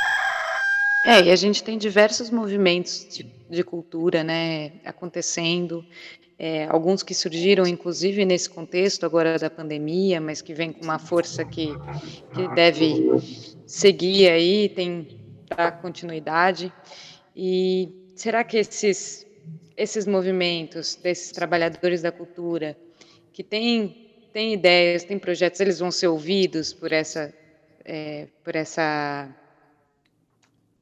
É, 1.05 1.23
e 1.23 1.31
a 1.31 1.37
gente 1.37 1.65
tem 1.65 1.77
diversos 1.77 2.31
movimentos 2.31 3.07
de, 3.11 3.25
de 3.51 3.65
cultura, 3.65 4.23
né, 4.23 4.73
acontecendo, 4.85 5.85
é, 6.39 6.67
alguns 6.67 7.03
que 7.03 7.15
surgiram, 7.15 7.67
inclusive, 7.67 8.25
nesse 8.25 8.49
contexto 8.49 9.05
agora 9.05 9.39
da 9.39 9.51
pandemia, 9.51 10.21
mas 10.21 10.41
que 10.41 10.55
vem 10.55 10.73
com 10.73 10.85
uma 10.85 10.99
força 10.99 11.45
que, 11.45 11.73
que 12.35 12.49
deve 12.55 13.11
seguir 13.67 14.29
aí, 14.29 14.69
tem 14.69 15.21
dar 15.57 15.81
continuidade. 15.81 16.73
E 17.37 17.89
será 18.15 18.45
que 18.45 18.59
esses, 18.59 19.27
esses 19.77 20.07
movimentos 20.07 20.97
desses 20.97 21.33
trabalhadores 21.33 22.03
da 22.03 22.13
cultura, 22.13 22.77
que 23.33 23.43
têm, 23.43 24.11
têm 24.33 24.55
ideias, 24.55 25.05
têm 25.05 25.19
projetos, 25.19 25.61
eles 25.61 25.79
vão 25.79 25.91
ser 25.91 26.09
ouvidos 26.09 26.73
por 26.73 26.93
essa, 26.93 27.33
é, 27.85 28.29
por 28.45 28.55
essa 28.55 29.29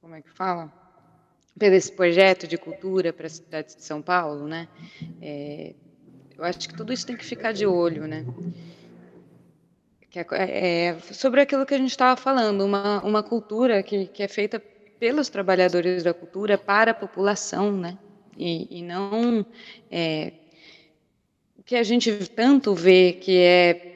como 0.01 0.15
é 0.15 0.23
que 0.23 0.31
fala? 0.31 0.73
Pelo 1.59 1.75
esse 1.75 1.93
projeto 1.93 2.49
de 2.49 2.59
cultura 2.59 3.13
para 3.13 3.27
a 3.27 3.31
cidade 3.31 3.77
de 3.77 3.85
São 3.85 4.03
Paulo, 4.03 4.49
né? 4.49 4.67
É, 5.23 5.75
eu 6.37 6.43
acho 6.43 6.69
que 6.69 6.75
tudo 6.75 6.93
isso 6.93 7.07
tem 7.07 7.17
que 7.17 7.25
ficar 7.25 7.53
de 7.53 7.67
olho, 7.67 8.09
né? 8.09 8.25
É, 10.13 10.87
é, 10.89 10.99
sobre 11.01 11.43
aquilo 11.43 11.65
que 11.65 11.75
a 11.75 11.79
gente 11.79 11.91
estava 11.91 12.21
falando, 12.21 12.65
uma, 12.65 13.01
uma 13.05 13.23
cultura 13.23 13.83
que, 13.83 14.07
que 14.07 14.23
é 14.23 14.27
feita 14.27 14.59
pelos 14.99 15.29
trabalhadores 15.29 16.03
da 16.03 16.13
cultura 16.13 16.59
para 16.59 16.91
a 16.91 16.95
população, 16.95 17.71
né? 17.71 17.97
E, 18.43 18.79
e 18.79 18.83
não 18.83 19.45
é, 19.91 20.33
que 21.67 21.77
a 21.77 21.83
gente 21.83 22.11
tanto 22.31 22.75
vê 22.75 23.13
que 23.13 23.39
é 23.39 23.87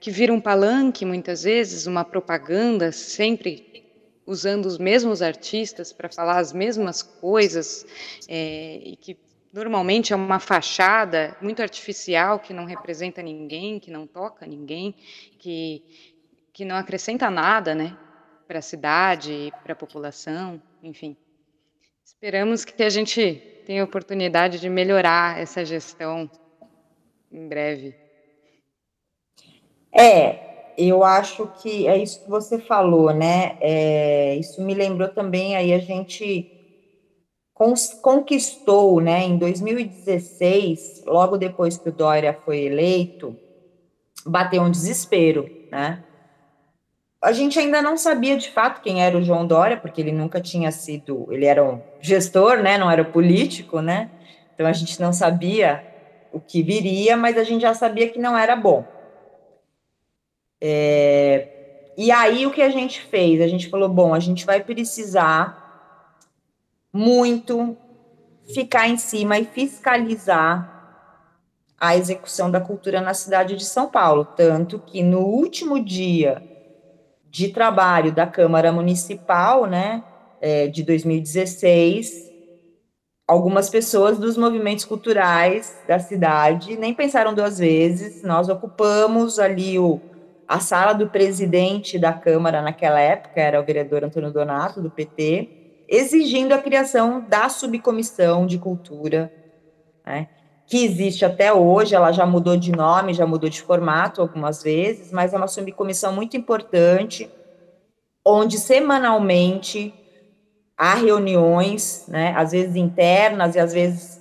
que 0.00 0.10
vira 0.10 0.32
um 0.32 0.40
palanque 0.40 1.04
muitas 1.04 1.42
vezes, 1.42 1.86
uma 1.86 2.02
propaganda 2.02 2.90
sempre 2.90 3.84
usando 4.26 4.64
os 4.64 4.78
mesmos 4.78 5.20
artistas 5.20 5.92
para 5.92 6.08
falar 6.08 6.38
as 6.38 6.54
mesmas 6.54 7.02
coisas 7.02 7.84
é, 8.26 8.80
e 8.82 8.96
que 8.96 9.18
normalmente 9.52 10.14
é 10.14 10.16
uma 10.16 10.40
fachada 10.40 11.36
muito 11.42 11.60
artificial 11.60 12.38
que 12.38 12.54
não 12.54 12.64
representa 12.64 13.20
ninguém, 13.20 13.78
que 13.78 13.90
não 13.90 14.06
toca 14.06 14.46
ninguém, 14.46 14.94
que 15.38 15.82
que 16.52 16.64
não 16.64 16.76
acrescenta 16.76 17.30
nada, 17.30 17.74
né, 17.74 17.96
para 18.48 18.58
a 18.58 18.62
cidade, 18.62 19.52
para 19.62 19.72
a 19.72 19.76
população, 19.76 20.60
enfim. 20.82 21.16
Esperamos 22.12 22.64
que 22.64 22.82
a 22.82 22.90
gente 22.90 23.40
tenha 23.64 23.82
a 23.82 23.84
oportunidade 23.84 24.58
de 24.58 24.68
melhorar 24.68 25.40
essa 25.40 25.64
gestão 25.64 26.28
em 27.30 27.48
breve. 27.48 27.94
É, 29.92 30.74
eu 30.76 31.04
acho 31.04 31.46
que 31.62 31.86
é 31.86 31.96
isso 31.96 32.24
que 32.24 32.28
você 32.28 32.58
falou, 32.58 33.14
né? 33.14 33.56
É, 33.60 34.34
isso 34.34 34.60
me 34.60 34.74
lembrou 34.74 35.08
também 35.08 35.54
aí 35.54 35.72
a 35.72 35.78
gente 35.78 36.50
conquistou, 38.02 39.00
né? 39.00 39.22
Em 39.22 39.38
2016, 39.38 41.04
logo 41.06 41.38
depois 41.38 41.78
que 41.78 41.90
o 41.90 41.92
Dória 41.92 42.36
foi 42.44 42.64
eleito, 42.64 43.36
bateu 44.26 44.62
um 44.62 44.70
desespero, 44.70 45.48
né? 45.70 46.04
A 47.22 47.32
gente 47.32 47.58
ainda 47.58 47.82
não 47.82 47.98
sabia 47.98 48.36
de 48.36 48.50
fato 48.50 48.80
quem 48.80 49.02
era 49.02 49.16
o 49.16 49.22
João 49.22 49.46
Dória, 49.46 49.76
porque 49.76 50.00
ele 50.00 50.12
nunca 50.12 50.40
tinha 50.40 50.72
sido, 50.72 51.26
ele 51.30 51.44
era 51.44 51.62
um 51.62 51.82
gestor, 52.00 52.62
né? 52.62 52.78
Não 52.78 52.90
era 52.90 53.04
político, 53.04 53.80
né? 53.80 54.10
Então 54.54 54.66
a 54.66 54.72
gente 54.72 54.98
não 55.00 55.12
sabia 55.12 55.84
o 56.32 56.40
que 56.40 56.62
viria, 56.62 57.16
mas 57.16 57.36
a 57.36 57.44
gente 57.44 57.60
já 57.62 57.74
sabia 57.74 58.08
que 58.08 58.18
não 58.18 58.36
era 58.38 58.56
bom. 58.56 58.86
É, 60.58 61.92
e 61.96 62.10
aí 62.10 62.46
o 62.46 62.50
que 62.50 62.62
a 62.62 62.70
gente 62.70 63.02
fez? 63.02 63.40
A 63.42 63.46
gente 63.46 63.68
falou: 63.68 63.88
bom, 63.88 64.14
a 64.14 64.20
gente 64.20 64.46
vai 64.46 64.62
precisar 64.62 65.60
muito 66.90 67.76
ficar 68.54 68.88
em 68.88 68.96
cima 68.96 69.38
e 69.38 69.44
fiscalizar 69.44 70.78
a 71.78 71.96
execução 71.96 72.50
da 72.50 72.60
cultura 72.60 73.00
na 73.00 73.12
cidade 73.14 73.56
de 73.56 73.64
São 73.64 73.88
Paulo. 73.88 74.24
Tanto 74.24 74.78
que 74.78 75.02
no 75.02 75.20
último 75.20 75.82
dia 75.82 76.49
de 77.30 77.48
trabalho 77.48 78.12
da 78.12 78.26
Câmara 78.26 78.72
Municipal, 78.72 79.66
né, 79.66 80.02
é, 80.40 80.66
de 80.66 80.82
2016, 80.82 82.28
algumas 83.26 83.70
pessoas 83.70 84.18
dos 84.18 84.36
movimentos 84.36 84.84
culturais 84.84 85.78
da 85.86 86.00
cidade 86.00 86.76
nem 86.76 86.92
pensaram 86.92 87.32
duas 87.32 87.58
vezes. 87.58 88.24
Nós 88.24 88.48
ocupamos 88.48 89.38
ali 89.38 89.78
o 89.78 90.00
a 90.48 90.58
sala 90.58 90.92
do 90.92 91.06
presidente 91.06 91.96
da 91.96 92.12
Câmara 92.12 92.60
naquela 92.60 92.98
época 92.98 93.40
era 93.40 93.60
o 93.60 93.64
vereador 93.64 94.02
Antônio 94.02 94.32
Donato, 94.32 94.82
do 94.82 94.90
PT, 94.90 95.84
exigindo 95.86 96.52
a 96.52 96.58
criação 96.58 97.24
da 97.28 97.48
subcomissão 97.48 98.44
de 98.46 98.58
cultura, 98.58 99.32
né, 100.04 100.26
que 100.70 100.84
existe 100.84 101.24
até 101.24 101.52
hoje, 101.52 101.96
ela 101.96 102.12
já 102.12 102.24
mudou 102.24 102.56
de 102.56 102.70
nome, 102.70 103.12
já 103.12 103.26
mudou 103.26 103.50
de 103.50 103.60
formato 103.60 104.20
algumas 104.20 104.62
vezes, 104.62 105.10
mas 105.10 105.34
é 105.34 105.36
uma 105.36 105.48
subcomissão 105.48 106.12
muito 106.12 106.36
importante, 106.36 107.28
onde 108.24 108.56
semanalmente 108.56 109.92
há 110.78 110.94
reuniões, 110.94 112.04
né, 112.06 112.32
às 112.36 112.52
vezes 112.52 112.76
internas 112.76 113.56
e 113.56 113.58
às 113.58 113.72
vezes 113.72 114.20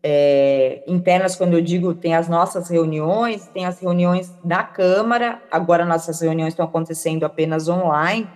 é, 0.00 0.84
internas, 0.86 1.34
quando 1.34 1.54
eu 1.54 1.60
digo, 1.60 1.92
tem 1.92 2.14
as 2.14 2.28
nossas 2.28 2.68
reuniões, 2.70 3.48
tem 3.48 3.66
as 3.66 3.80
reuniões 3.80 4.32
da 4.44 4.62
Câmara, 4.62 5.42
agora 5.50 5.84
nossas 5.84 6.20
reuniões 6.20 6.52
estão 6.52 6.64
acontecendo 6.64 7.24
apenas 7.24 7.68
online, 7.68 8.30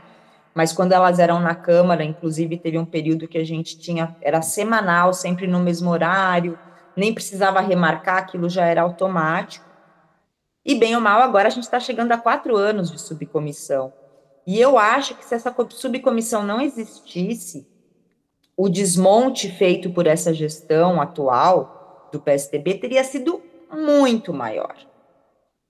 mas 0.53 0.73
quando 0.73 0.95
elas 0.95 1.21
eram 1.21 1.39
na 1.39 1.55
Câmara, 1.55 2.03
inclusive 2.03 2.57
teve 2.57 2.77
um 2.77 2.85
período 2.85 3.29
que 3.29 3.39
a 3.39 3.45
gente 3.45 3.79
tinha, 3.79 4.17
era 4.21 4.43
semanal, 4.43 5.15
sempre 5.15 5.47
no 5.47 5.61
mesmo 5.61 5.91
horário, 5.91 6.59
nem 6.97 7.15
precisava 7.15 7.61
remarcar, 7.61 8.19
aquilo 8.19 8.49
já 8.49 8.67
era 8.67 8.83
automático. 8.83 9.65
E 10.65 10.75
bem 10.75 10.95
ou 10.95 11.01
mal, 11.01 11.21
agora 11.23 11.49
a 11.49 11.51
gente 11.51 11.65
está 11.65 11.81
chegando 11.81 12.13
a 12.13 12.19
quatro 12.19 12.57
anos 12.57 12.91
de 12.91 13.01
subcomissão. 13.01 13.93
E 14.47 14.61
eu 14.61 14.79
acho 14.79 15.15
que 15.15 15.25
se 15.25 15.35
essa 15.35 15.55
subcomissão 15.71 16.45
não 16.45 16.61
existisse, 16.61 17.67
o 18.57 18.69
desmonte 18.69 19.51
feito 19.51 19.91
por 19.91 20.07
essa 20.07 20.33
gestão 20.33 21.01
atual 21.01 22.09
do 22.13 22.21
PSDB 22.21 22.75
teria 22.75 23.03
sido 23.03 23.41
muito 23.71 24.33
maior. 24.33 24.77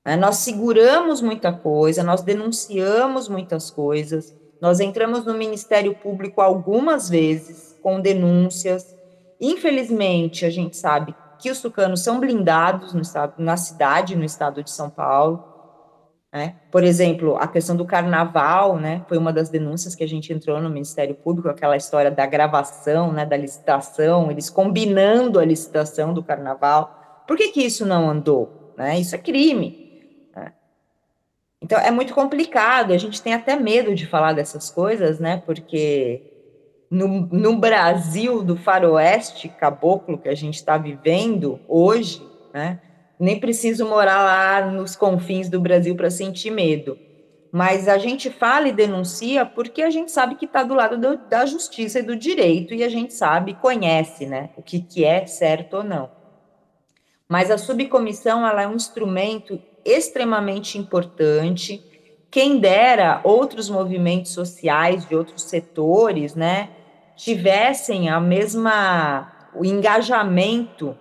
Né? 0.04 0.16
Nós 0.16 0.36
seguramos 0.38 1.20
muita 1.20 1.52
coisa, 1.52 2.02
nós 2.02 2.22
denunciamos 2.22 3.28
muitas 3.28 3.70
coisas, 3.70 4.34
nós 4.60 4.80
entramos 4.80 5.24
no 5.24 5.34
Ministério 5.34 5.94
Público 5.94 6.40
algumas 6.40 7.08
vezes 7.08 7.78
com 7.82 8.00
denúncias. 8.00 8.96
Infelizmente, 9.44 10.46
a 10.46 10.50
gente 10.50 10.76
sabe 10.76 11.12
que 11.36 11.50
os 11.50 11.60
tucanos 11.60 12.04
são 12.04 12.20
blindados 12.20 12.94
no 12.94 13.02
estado, 13.02 13.34
na 13.38 13.56
cidade, 13.56 14.14
no 14.14 14.24
estado 14.24 14.62
de 14.62 14.70
São 14.70 14.88
Paulo. 14.88 15.44
Né? 16.32 16.54
Por 16.70 16.84
exemplo, 16.84 17.36
a 17.36 17.48
questão 17.48 17.74
do 17.74 17.84
carnaval, 17.84 18.78
né, 18.78 19.04
foi 19.08 19.18
uma 19.18 19.32
das 19.32 19.48
denúncias 19.48 19.96
que 19.96 20.04
a 20.04 20.08
gente 20.08 20.32
entrou 20.32 20.60
no 20.60 20.70
Ministério 20.70 21.16
Público, 21.16 21.48
aquela 21.48 21.76
história 21.76 22.10
da 22.10 22.24
gravação, 22.24 23.12
né, 23.12 23.26
da 23.26 23.36
licitação, 23.36 24.30
eles 24.30 24.48
combinando 24.48 25.40
a 25.40 25.44
licitação 25.44 26.14
do 26.14 26.22
carnaval. 26.22 27.24
Por 27.26 27.36
que, 27.36 27.48
que 27.48 27.62
isso 27.62 27.84
não 27.84 28.08
andou? 28.08 28.72
Né? 28.78 29.00
Isso 29.00 29.16
é 29.16 29.18
crime. 29.18 30.28
Né? 30.36 30.52
Então, 31.60 31.80
é 31.80 31.90
muito 31.90 32.14
complicado, 32.14 32.92
a 32.92 32.98
gente 32.98 33.20
tem 33.20 33.34
até 33.34 33.56
medo 33.56 33.92
de 33.92 34.06
falar 34.06 34.34
dessas 34.34 34.70
coisas, 34.70 35.18
né, 35.18 35.42
porque 35.44 36.31
no, 36.92 37.26
no 37.32 37.56
Brasil 37.56 38.42
do 38.42 38.54
faroeste 38.54 39.48
caboclo 39.48 40.18
que 40.18 40.28
a 40.28 40.34
gente 40.34 40.56
está 40.56 40.76
vivendo 40.76 41.58
hoje, 41.66 42.22
né, 42.52 42.80
nem 43.18 43.40
preciso 43.40 43.86
morar 43.86 44.22
lá 44.22 44.66
nos 44.66 44.94
confins 44.94 45.48
do 45.48 45.58
Brasil 45.58 45.96
para 45.96 46.10
sentir 46.10 46.50
medo. 46.50 46.98
Mas 47.50 47.88
a 47.88 47.96
gente 47.96 48.28
fala 48.28 48.68
e 48.68 48.72
denuncia 48.72 49.46
porque 49.46 49.80
a 49.80 49.88
gente 49.88 50.12
sabe 50.12 50.34
que 50.34 50.44
está 50.44 50.62
do 50.62 50.74
lado 50.74 50.98
do, 50.98 51.16
da 51.28 51.46
justiça 51.46 52.00
e 52.00 52.02
do 52.02 52.14
direito 52.14 52.74
e 52.74 52.84
a 52.84 52.90
gente 52.90 53.14
sabe, 53.14 53.54
conhece, 53.54 54.26
né, 54.26 54.50
o 54.54 54.62
que, 54.62 54.78
que 54.78 55.02
é 55.02 55.24
certo 55.24 55.78
ou 55.78 55.84
não. 55.84 56.10
Mas 57.26 57.50
a 57.50 57.56
subcomissão 57.56 58.46
ela 58.46 58.62
é 58.62 58.68
um 58.68 58.76
instrumento 58.76 59.58
extremamente 59.82 60.76
importante. 60.76 61.82
Quem 62.30 62.58
dera 62.58 63.22
outros 63.24 63.70
movimentos 63.70 64.32
sociais 64.32 65.08
de 65.08 65.16
outros 65.16 65.44
setores, 65.44 66.34
né, 66.34 66.68
tivessem 67.22 68.10
a 68.10 68.18
mesma 68.18 69.30
o 69.54 69.64
engajamento 69.64 70.96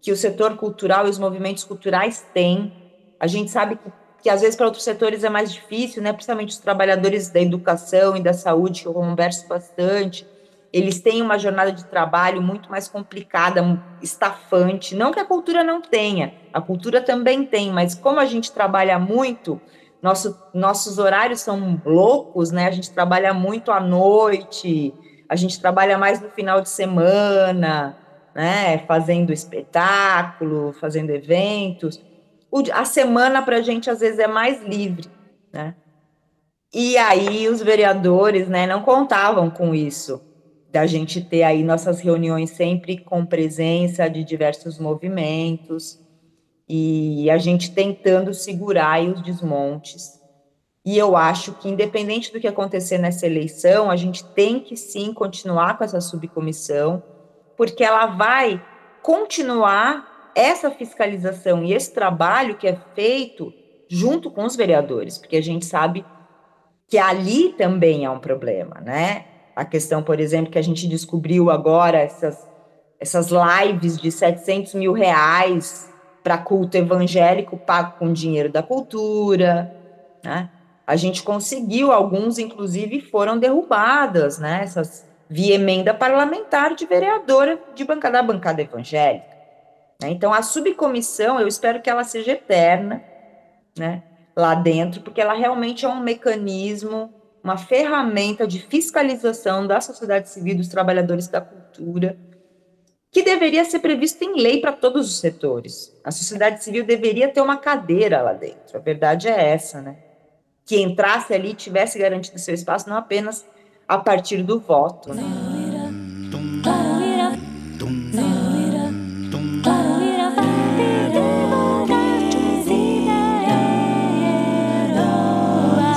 que 0.00 0.10
o 0.10 0.16
setor 0.16 0.56
cultural 0.56 1.06
e 1.06 1.10
os 1.10 1.18
movimentos 1.18 1.62
culturais 1.62 2.26
têm. 2.34 2.72
A 3.20 3.26
gente 3.28 3.52
sabe 3.52 3.76
que, 3.76 3.92
que 4.22 4.30
às 4.30 4.40
vezes 4.40 4.56
para 4.56 4.66
outros 4.66 4.82
setores 4.82 5.22
é 5.22 5.28
mais 5.28 5.52
difícil, 5.52 6.02
né? 6.02 6.12
principalmente 6.12 6.50
os 6.50 6.58
trabalhadores 6.58 7.28
da 7.28 7.40
educação 7.40 8.16
e 8.16 8.20
da 8.20 8.32
saúde, 8.32 8.82
que 8.82 8.88
eu 8.88 8.94
converso 8.94 9.46
bastante. 9.46 10.26
eles 10.72 11.00
têm 11.00 11.22
uma 11.22 11.38
jornada 11.38 11.70
de 11.70 11.84
trabalho 11.84 12.42
muito 12.42 12.68
mais 12.68 12.88
complicada, 12.88 13.62
estafante. 14.02 14.96
Não 14.96 15.12
que 15.12 15.20
a 15.20 15.24
cultura 15.24 15.62
não 15.62 15.80
tenha, 15.80 16.34
a 16.52 16.60
cultura 16.60 17.00
também 17.00 17.44
tem, 17.44 17.70
mas 17.70 17.94
como 17.94 18.18
a 18.18 18.26
gente 18.26 18.50
trabalha 18.50 18.98
muito, 18.98 19.60
nosso, 20.02 20.36
nossos 20.52 20.98
horários 20.98 21.40
são 21.40 21.80
loucos, 21.84 22.50
né? 22.50 22.66
A 22.66 22.70
gente 22.70 22.90
trabalha 22.90 23.34
muito 23.34 23.70
à 23.70 23.78
noite, 23.78 24.94
a 25.30 25.36
gente 25.36 25.60
trabalha 25.60 25.96
mais 25.96 26.20
no 26.20 26.28
final 26.28 26.60
de 26.60 26.68
semana, 26.68 27.96
né? 28.34 28.78
Fazendo 28.78 29.32
espetáculo, 29.32 30.72
fazendo 30.72 31.10
eventos. 31.10 32.02
O, 32.50 32.60
a 32.72 32.84
semana 32.84 33.40
para 33.40 33.58
a 33.58 33.62
gente 33.62 33.88
às 33.88 34.00
vezes 34.00 34.18
é 34.18 34.26
mais 34.26 34.60
livre, 34.64 35.08
né? 35.52 35.76
E 36.74 36.98
aí 36.98 37.48
os 37.48 37.62
vereadores, 37.62 38.48
né, 38.48 38.66
não 38.66 38.82
contavam 38.82 39.48
com 39.50 39.72
isso 39.72 40.20
da 40.70 40.84
gente 40.84 41.20
ter 41.20 41.44
aí 41.44 41.62
nossas 41.62 42.00
reuniões 42.00 42.50
sempre 42.50 42.98
com 42.98 43.24
presença 43.24 44.08
de 44.08 44.24
diversos 44.24 44.78
movimentos 44.80 46.00
e 46.68 47.30
a 47.30 47.38
gente 47.38 47.72
tentando 47.72 48.34
segurar 48.34 49.00
os 49.02 49.22
desmontes. 49.22 50.19
E 50.90 50.98
eu 50.98 51.16
acho 51.16 51.52
que, 51.52 51.68
independente 51.68 52.32
do 52.32 52.40
que 52.40 52.48
acontecer 52.48 52.98
nessa 52.98 53.24
eleição, 53.24 53.92
a 53.92 53.94
gente 53.94 54.24
tem 54.24 54.58
que 54.58 54.76
sim 54.76 55.14
continuar 55.14 55.78
com 55.78 55.84
essa 55.84 56.00
subcomissão, 56.00 57.00
porque 57.56 57.84
ela 57.84 58.06
vai 58.06 58.60
continuar 59.00 60.32
essa 60.34 60.68
fiscalização 60.68 61.62
e 61.62 61.72
esse 61.72 61.94
trabalho 61.94 62.56
que 62.56 62.66
é 62.66 62.76
feito 62.92 63.54
junto 63.88 64.32
com 64.32 64.44
os 64.44 64.56
vereadores, 64.56 65.16
porque 65.16 65.36
a 65.36 65.40
gente 65.40 65.64
sabe 65.64 66.04
que 66.88 66.98
ali 66.98 67.52
também 67.52 68.04
é 68.04 68.10
um 68.10 68.18
problema, 68.18 68.80
né? 68.80 69.26
A 69.54 69.64
questão, 69.64 70.02
por 70.02 70.18
exemplo, 70.18 70.50
que 70.50 70.58
a 70.58 70.62
gente 70.62 70.88
descobriu 70.88 71.52
agora, 71.52 71.98
essas, 71.98 72.36
essas 72.98 73.28
lives 73.30 73.96
de 73.96 74.10
700 74.10 74.74
mil 74.74 74.92
reais 74.92 75.88
para 76.20 76.36
culto 76.36 76.76
evangélico 76.76 77.56
pago 77.56 77.96
com 77.96 78.12
dinheiro 78.12 78.50
da 78.50 78.60
cultura, 78.60 79.72
né? 80.24 80.50
A 80.90 80.96
gente 80.96 81.22
conseguiu, 81.22 81.92
alguns 81.92 82.36
inclusive 82.36 83.00
foram 83.00 83.38
derrubadas, 83.38 84.40
né? 84.40 84.62
Essas, 84.64 85.06
via 85.28 85.54
emenda 85.54 85.94
parlamentar 85.94 86.74
de 86.74 86.84
vereadora 86.84 87.60
de 87.76 87.84
bancada, 87.84 88.18
da 88.18 88.24
bancada 88.24 88.60
evangélica. 88.60 89.24
Né? 90.02 90.10
Então, 90.10 90.34
a 90.34 90.42
subcomissão, 90.42 91.38
eu 91.38 91.46
espero 91.46 91.80
que 91.80 91.88
ela 91.88 92.02
seja 92.02 92.32
eterna, 92.32 93.04
né? 93.78 94.02
Lá 94.34 94.56
dentro, 94.56 95.00
porque 95.00 95.20
ela 95.20 95.32
realmente 95.32 95.84
é 95.84 95.88
um 95.88 96.00
mecanismo 96.00 97.14
uma 97.40 97.56
ferramenta 97.56 98.44
de 98.44 98.58
fiscalização 98.58 99.68
da 99.68 99.80
sociedade 99.80 100.28
civil, 100.28 100.56
dos 100.56 100.66
trabalhadores 100.66 101.28
da 101.28 101.40
cultura, 101.40 102.18
que 103.12 103.22
deveria 103.22 103.64
ser 103.64 103.78
previsto 103.78 104.24
em 104.24 104.40
lei 104.42 104.60
para 104.60 104.72
todos 104.72 105.06
os 105.06 105.20
setores. 105.20 105.96
A 106.02 106.10
sociedade 106.10 106.64
civil 106.64 106.84
deveria 106.84 107.28
ter 107.28 107.40
uma 107.40 107.58
cadeira 107.58 108.20
lá 108.22 108.32
dentro. 108.32 108.76
A 108.76 108.80
verdade 108.80 109.28
é 109.28 109.52
essa, 109.52 109.80
né? 109.80 110.09
Que 110.70 110.80
entrasse 110.80 111.34
ali 111.34 111.50
e 111.50 111.54
tivesse 111.54 111.98
garantido 111.98 112.38
seu 112.38 112.54
espaço, 112.54 112.88
não 112.88 112.96
apenas 112.96 113.44
a 113.88 113.98
partir 113.98 114.40
do 114.44 114.60
voto. 114.60 115.12
Né? 115.12 115.20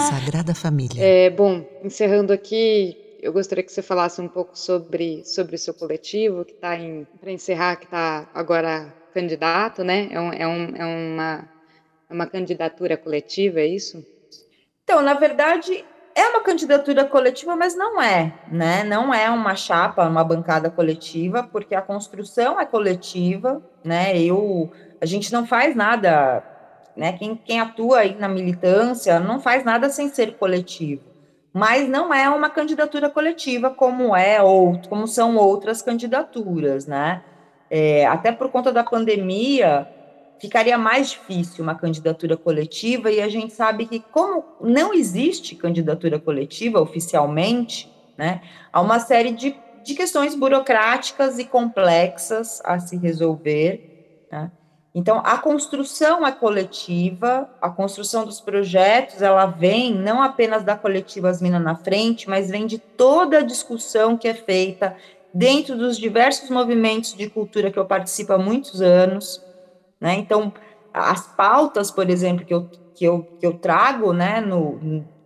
Sagrada 0.09 0.55
Família. 0.55 1.03
É, 1.05 1.29
bom, 1.29 1.63
encerrando 1.83 2.33
aqui, 2.33 2.97
eu 3.21 3.31
gostaria 3.31 3.63
que 3.63 3.71
você 3.71 3.83
falasse 3.83 4.19
um 4.19 4.27
pouco 4.27 4.57
sobre, 4.57 5.23
sobre 5.23 5.55
o 5.55 5.59
seu 5.59 5.75
coletivo, 5.75 6.43
que 6.43 6.53
está 6.53 6.75
em. 6.75 7.05
Para 7.21 7.31
encerrar, 7.31 7.75
que 7.75 7.85
está 7.85 8.27
agora 8.33 8.91
candidato, 9.13 9.83
né? 9.83 10.09
É, 10.09 10.19
um, 10.19 10.33
é, 10.33 10.47
um, 10.47 10.75
é 10.75 10.83
uma, 10.83 11.49
é 12.09 12.13
uma 12.15 12.25
candidatura 12.25 12.97
coletiva, 12.97 13.59
é 13.59 13.67
isso? 13.67 14.03
Então, 14.83 15.01
na 15.01 15.13
verdade, 15.13 15.85
é 16.15 16.27
uma 16.27 16.41
candidatura 16.41 17.05
coletiva, 17.05 17.55
mas 17.55 17.75
não 17.75 18.01
é, 18.01 18.33
né? 18.51 18.83
Não 18.83 19.13
é 19.13 19.29
uma 19.29 19.55
chapa, 19.55 20.07
uma 20.07 20.23
bancada 20.23 20.69
coletiva, 20.69 21.43
porque 21.43 21.73
a 21.73 21.81
construção 21.81 22.59
é 22.59 22.65
coletiva, 22.65 23.61
né? 23.83 24.17
Eu, 24.17 24.71
a 25.01 25.05
gente 25.05 25.31
não 25.31 25.45
faz 25.45 25.75
nada 25.75 26.43
né? 26.95 27.13
Quem, 27.13 27.35
quem 27.35 27.59
atua 27.59 27.99
aí 27.99 28.15
na 28.15 28.27
militância 28.27 29.19
não 29.19 29.39
faz 29.39 29.63
nada 29.63 29.89
sem 29.89 30.09
ser 30.09 30.37
coletivo. 30.37 31.01
Mas 31.51 31.87
não 31.87 32.13
é 32.13 32.29
uma 32.29 32.49
candidatura 32.49 33.09
coletiva 33.09 33.69
como 33.69 34.15
é 34.15 34.41
ou 34.41 34.79
como 34.89 35.07
são 35.07 35.35
outras 35.35 35.81
candidaturas, 35.81 36.87
né? 36.87 37.23
É, 37.69 38.05
até 38.05 38.31
por 38.31 38.49
conta 38.49 38.71
da 38.71 38.83
pandemia, 38.83 39.87
ficaria 40.39 40.77
mais 40.77 41.11
difícil 41.11 41.63
uma 41.63 41.75
candidatura 41.75 42.35
coletiva, 42.35 43.11
e 43.11 43.21
a 43.21 43.29
gente 43.29 43.53
sabe 43.53 43.85
que, 43.85 43.99
como 43.99 44.43
não 44.61 44.93
existe 44.93 45.55
candidatura 45.55 46.19
coletiva 46.19 46.81
oficialmente, 46.81 47.91
né, 48.17 48.41
há 48.71 48.81
uma 48.81 48.99
série 48.99 49.31
de, 49.31 49.55
de 49.83 49.95
questões 49.95 50.35
burocráticas 50.35 51.39
e 51.39 51.45
complexas 51.45 52.61
a 52.63 52.79
se 52.79 52.97
resolver. 52.97 54.27
Né? 54.31 54.51
Então, 54.95 55.21
a 55.25 55.37
construção 55.37 56.25
é 56.25 56.31
coletiva, 56.31 57.49
a 57.59 57.69
construção 57.69 58.25
dos 58.25 58.39
projetos, 58.39 59.21
ela 59.21 59.47
vem 59.47 59.95
não 59.95 60.21
apenas 60.21 60.63
da 60.63 60.75
coletiva 60.75 61.29
As 61.29 61.41
Minas 61.41 61.63
na 61.63 61.75
Frente, 61.75 62.29
mas 62.29 62.51
vem 62.51 62.67
de 62.67 62.77
toda 62.77 63.39
a 63.39 63.43
discussão 63.43 64.15
que 64.15 64.27
é 64.27 64.35
feita 64.35 64.95
dentro 65.33 65.75
dos 65.75 65.97
diversos 65.97 66.49
movimentos 66.49 67.15
de 67.15 67.27
cultura 67.27 67.71
que 67.71 67.79
eu 67.79 67.85
participo 67.85 68.33
há 68.33 68.37
muitos 68.37 68.81
anos, 68.81 69.41
né? 70.03 70.15
Então, 70.15 70.51
as 70.93 71.25
pautas, 71.27 71.89
por 71.89 72.09
exemplo, 72.09 72.45
que 72.45 72.53
eu, 72.53 72.69
que 72.93 73.05
eu, 73.05 73.23
que 73.39 73.47
eu 73.47 73.57
trago, 73.57 74.11
né, 74.11 74.43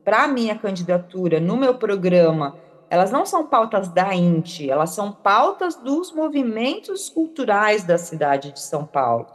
para 0.06 0.26
a 0.26 0.28
minha 0.28 0.56
candidatura, 0.56 1.40
no 1.40 1.58
meu 1.58 1.74
programa, 1.74 2.56
elas 2.92 3.12
não 3.12 3.26
são 3.26 3.48
pautas 3.48 3.90
da 3.90 4.14
INTE, 4.14 4.70
elas 4.70 4.92
são 4.92 5.12
pautas 5.12 5.76
dos 5.76 6.14
movimentos 6.14 7.10
culturais 7.10 7.84
da 7.84 7.98
cidade 7.98 8.52
de 8.52 8.60
São 8.60 8.86
Paulo. 8.86 9.26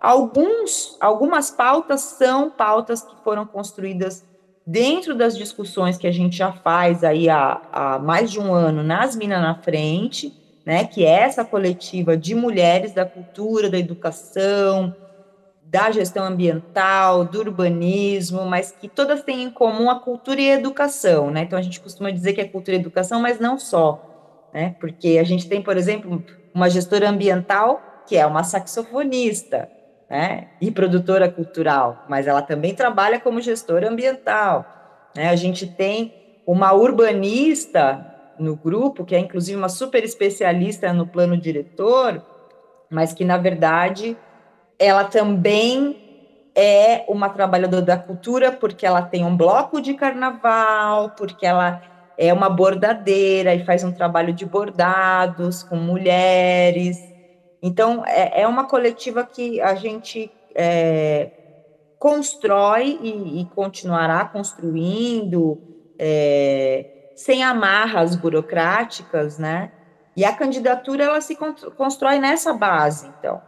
Alguns, 0.00 0.96
algumas 1.00 1.48
pautas 1.48 2.00
são 2.00 2.50
pautas 2.50 3.02
que 3.02 3.14
foram 3.22 3.46
construídas 3.46 4.26
dentro 4.66 5.14
das 5.14 5.38
discussões 5.38 5.96
que 5.96 6.08
a 6.08 6.12
gente 6.12 6.36
já 6.36 6.52
faz 6.52 7.04
aí 7.04 7.28
há, 7.28 7.62
há 7.72 7.98
mais 8.00 8.32
de 8.32 8.40
um 8.40 8.52
ano 8.52 8.82
nas 8.82 9.14
Minas 9.14 9.40
na 9.40 9.54
Frente, 9.54 10.36
né, 10.68 10.84
que 10.84 11.02
é 11.02 11.20
essa 11.22 11.46
coletiva 11.46 12.14
de 12.14 12.34
mulheres 12.34 12.92
da 12.92 13.06
cultura, 13.06 13.70
da 13.70 13.78
educação, 13.78 14.94
da 15.62 15.90
gestão 15.90 16.26
ambiental, 16.26 17.24
do 17.24 17.38
urbanismo, 17.38 18.44
mas 18.44 18.70
que 18.70 18.86
todas 18.86 19.22
têm 19.22 19.44
em 19.44 19.50
comum 19.50 19.88
a 19.88 19.98
cultura 19.98 20.38
e 20.38 20.50
a 20.50 20.56
educação, 20.56 21.30
né? 21.30 21.40
Então 21.40 21.58
a 21.58 21.62
gente 21.62 21.80
costuma 21.80 22.10
dizer 22.10 22.34
que 22.34 22.42
é 22.42 22.44
cultura 22.44 22.76
e 22.76 22.80
educação, 22.80 23.18
mas 23.18 23.40
não 23.40 23.58
só, 23.58 24.50
né? 24.52 24.76
Porque 24.78 25.16
a 25.18 25.24
gente 25.24 25.48
tem, 25.48 25.62
por 25.62 25.74
exemplo, 25.74 26.22
uma 26.54 26.68
gestora 26.68 27.08
ambiental 27.08 27.80
que 28.06 28.18
é 28.18 28.26
uma 28.26 28.44
saxofonista, 28.44 29.70
né, 30.08 30.48
e 30.60 30.70
produtora 30.70 31.30
cultural, 31.30 32.04
mas 32.10 32.26
ela 32.26 32.42
também 32.42 32.74
trabalha 32.74 33.18
como 33.18 33.40
gestora 33.40 33.88
ambiental. 33.88 34.66
Né? 35.16 35.30
A 35.30 35.36
gente 35.36 35.66
tem 35.66 36.12
uma 36.46 36.74
urbanista 36.74 38.17
no 38.38 38.56
grupo, 38.56 39.04
que 39.04 39.14
é 39.14 39.18
inclusive 39.18 39.56
uma 39.56 39.68
super 39.68 40.04
especialista 40.04 40.92
no 40.92 41.06
plano 41.06 41.36
diretor, 41.36 42.22
mas 42.90 43.12
que, 43.12 43.24
na 43.24 43.36
verdade, 43.36 44.16
ela 44.78 45.04
também 45.04 46.50
é 46.54 47.04
uma 47.08 47.28
trabalhadora 47.28 47.82
da 47.82 47.96
cultura, 47.96 48.50
porque 48.50 48.86
ela 48.86 49.02
tem 49.02 49.24
um 49.24 49.36
bloco 49.36 49.80
de 49.80 49.94
carnaval, 49.94 51.10
porque 51.10 51.46
ela 51.46 51.82
é 52.16 52.32
uma 52.32 52.48
bordadeira 52.48 53.54
e 53.54 53.64
faz 53.64 53.84
um 53.84 53.92
trabalho 53.92 54.32
de 54.32 54.44
bordados 54.44 55.62
com 55.62 55.76
mulheres, 55.76 56.98
então, 57.62 58.04
é, 58.06 58.42
é 58.42 58.46
uma 58.46 58.66
coletiva 58.66 59.24
que 59.24 59.60
a 59.60 59.74
gente 59.74 60.30
é, 60.54 61.30
constrói 61.98 62.98
e, 63.02 63.40
e, 63.40 63.44
continuará 63.46 64.24
construindo, 64.24 65.58
é, 65.98 66.97
sem 67.18 67.42
amarras 67.42 68.14
burocráticas, 68.14 69.40
né? 69.40 69.72
E 70.16 70.24
a 70.24 70.32
candidatura, 70.32 71.02
ela 71.02 71.20
se 71.20 71.36
constrói 71.76 72.20
nessa 72.20 72.52
base, 72.52 73.08
então. 73.18 73.42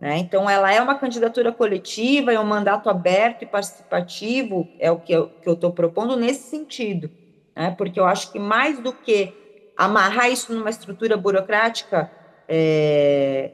Né? 0.00 0.18
Então, 0.18 0.48
ela 0.48 0.72
é 0.72 0.80
uma 0.80 0.94
candidatura 0.94 1.50
coletiva, 1.50 2.32
é 2.32 2.38
um 2.38 2.44
mandato 2.44 2.88
aberto 2.88 3.42
e 3.42 3.46
participativo, 3.46 4.68
é 4.78 4.92
o 4.92 5.00
que 5.00 5.12
eu 5.12 5.32
estou 5.44 5.72
propondo 5.72 6.14
nesse 6.16 6.48
sentido, 6.48 7.10
né? 7.54 7.74
porque 7.76 7.98
eu 7.98 8.04
acho 8.04 8.30
que 8.30 8.38
mais 8.38 8.78
do 8.78 8.92
que 8.92 9.34
amarrar 9.76 10.30
isso 10.30 10.54
numa 10.54 10.70
estrutura 10.70 11.16
burocrática, 11.16 12.08
é, 12.48 13.50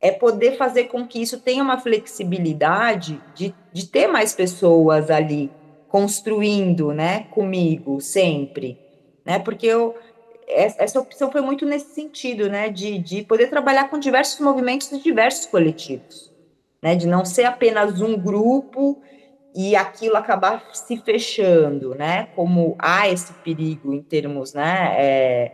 é 0.00 0.12
poder 0.12 0.56
fazer 0.56 0.84
com 0.84 1.04
que 1.04 1.20
isso 1.20 1.40
tenha 1.40 1.64
uma 1.64 1.80
flexibilidade 1.80 3.20
de, 3.34 3.52
de 3.72 3.86
ter 3.88 4.06
mais 4.06 4.32
pessoas 4.32 5.10
ali 5.10 5.50
construindo, 5.88 6.92
né, 6.92 7.24
comigo 7.30 8.00
sempre, 8.00 8.83
né, 9.24 9.38
porque 9.38 9.66
eu 9.66 9.94
essa 10.46 11.00
opção 11.00 11.32
foi 11.32 11.40
muito 11.40 11.64
nesse 11.64 11.94
sentido, 11.94 12.48
né, 12.48 12.68
de, 12.68 12.98
de 12.98 13.22
poder 13.22 13.48
trabalhar 13.48 13.88
com 13.88 13.98
diversos 13.98 14.40
movimentos 14.40 14.92
e 14.92 15.00
diversos 15.00 15.46
coletivos, 15.46 16.32
né, 16.82 16.94
de 16.94 17.06
não 17.06 17.24
ser 17.24 17.44
apenas 17.44 18.00
um 18.00 18.16
grupo 18.18 19.00
e 19.54 19.74
aquilo 19.74 20.16
acabar 20.16 20.62
se 20.74 20.96
fechando, 20.98 21.94
né, 21.94 22.28
como 22.36 22.76
há 22.78 23.08
esse 23.08 23.32
perigo 23.32 23.92
em 23.92 24.02
termos, 24.02 24.52
né, 24.52 24.94
é, 24.98 25.52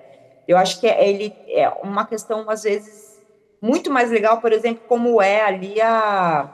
eu 0.49 0.57
acho 0.57 0.81
que 0.81 0.87
é, 0.89 1.09
ele 1.09 1.33
é 1.49 1.69
uma 1.83 2.05
questão, 2.05 2.51
às 2.51 2.65
vezes, 2.65 3.23
muito 3.63 3.91
mais 3.91 4.11
legal, 4.11 4.41
por 4.41 4.53
exemplo, 4.53 4.83
como 4.89 5.23
é 5.23 5.43
ali 5.43 5.81
a, 5.81 6.51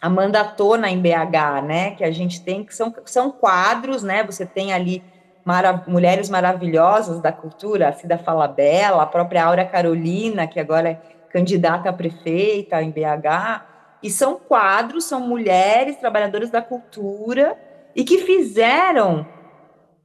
a 0.00 0.08
mandatona 0.08 0.88
em 0.88 0.98
BH, 0.98 1.62
né, 1.66 1.90
que 1.90 2.04
a 2.04 2.10
gente 2.10 2.42
tem, 2.42 2.64
que 2.64 2.74
são, 2.74 2.94
são 3.04 3.30
quadros, 3.30 4.02
né, 4.02 4.24
você 4.24 4.46
tem 4.46 4.72
ali 4.72 5.04
mara 5.44 5.84
mulheres 5.86 6.28
maravilhosas 6.28 7.20
da 7.20 7.32
cultura, 7.32 7.88
a 7.88 7.92
Cida 7.92 8.18
Falabella, 8.18 9.02
a 9.02 9.06
própria 9.06 9.44
Aura 9.44 9.64
Carolina, 9.64 10.46
que 10.46 10.60
agora 10.60 10.90
é 10.90 11.00
candidata 11.30 11.88
a 11.88 11.92
prefeita 11.92 12.82
em 12.82 12.90
BH, 12.90 13.62
e 14.02 14.10
são 14.10 14.36
quadros, 14.38 15.04
são 15.04 15.20
mulheres 15.20 15.96
trabalhadoras 15.96 16.50
da 16.50 16.62
cultura 16.62 17.58
e 17.94 18.04
que 18.04 18.18
fizeram 18.18 19.26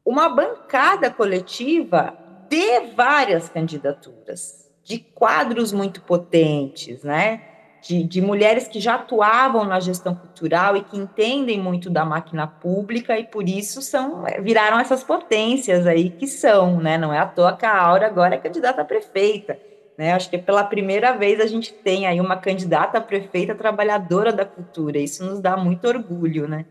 uma 0.06 0.30
bancada 0.30 1.10
coletiva 1.10 2.18
de 2.50 2.92
várias 2.96 3.50
candidaturas, 3.50 4.70
de 4.84 5.00
quadros 5.00 5.72
muito 5.72 6.02
potentes, 6.02 7.04
né? 7.04 7.53
De, 7.84 8.02
de, 8.04 8.22
mulheres 8.22 8.68
que 8.68 8.80
já 8.80 8.96
atuavam 8.96 9.66
na 9.66 9.78
gestão 9.80 10.16
cultural 10.16 10.78
e 10.78 10.84
que 10.84 10.98
entendem 10.98 11.60
muito 11.60 11.90
da 11.90 12.06
máquina 12.06 12.48
pública 12.48 13.20
e 13.20 13.26
por 13.26 13.48
isso 13.48 13.82
são 13.82 14.24
viraram 14.42 14.80
essas 14.80 15.04
potências 15.04 15.86
aí 15.86 16.10
que 16.10 16.26
são, 16.26 16.80
né? 16.80 16.98
Não 16.98 17.14
é 17.14 17.20
à 17.20 17.26
toa 17.26 17.58
que 17.58 17.66
a 17.66 17.78
Aura 17.78 18.08
agora 18.08 18.36
é 18.36 18.38
candidata 18.38 18.82
a 18.82 18.86
prefeita, 18.86 19.60
né? 19.98 20.14
Acho 20.14 20.30
que 20.30 20.38
pela 20.38 20.64
primeira 20.64 21.12
vez 21.12 21.42
a 21.42 21.46
gente 21.46 21.74
tem 21.74 22.08
aí 22.08 22.22
uma 22.22 22.38
candidata 22.38 22.98
a 22.98 23.02
prefeita 23.02 23.54
trabalhadora 23.54 24.32
da 24.32 24.46
cultura. 24.46 24.98
Isso 24.98 25.26
nos 25.26 25.42
dá 25.42 25.58
muito 25.58 25.86
orgulho, 25.86 26.48
né? 26.48 26.66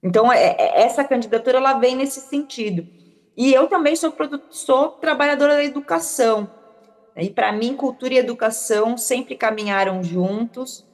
Então 0.00 0.32
é, 0.32 0.54
é, 0.56 0.82
essa 0.82 1.02
candidatura 1.02 1.58
ela 1.58 1.74
vem 1.74 1.96
nesse 1.96 2.20
sentido. 2.20 2.86
E 3.36 3.52
eu 3.52 3.66
também 3.66 3.96
sou, 3.96 4.14
sou 4.50 4.88
trabalhadora 4.90 5.54
da 5.54 5.64
educação. 5.64 6.48
E 7.18 7.30
para 7.30 7.52
mim, 7.52 7.74
cultura 7.74 8.14
e 8.14 8.18
educação 8.18 8.96
sempre 8.96 9.36
caminharam 9.36 10.02
juntos, 10.02 10.86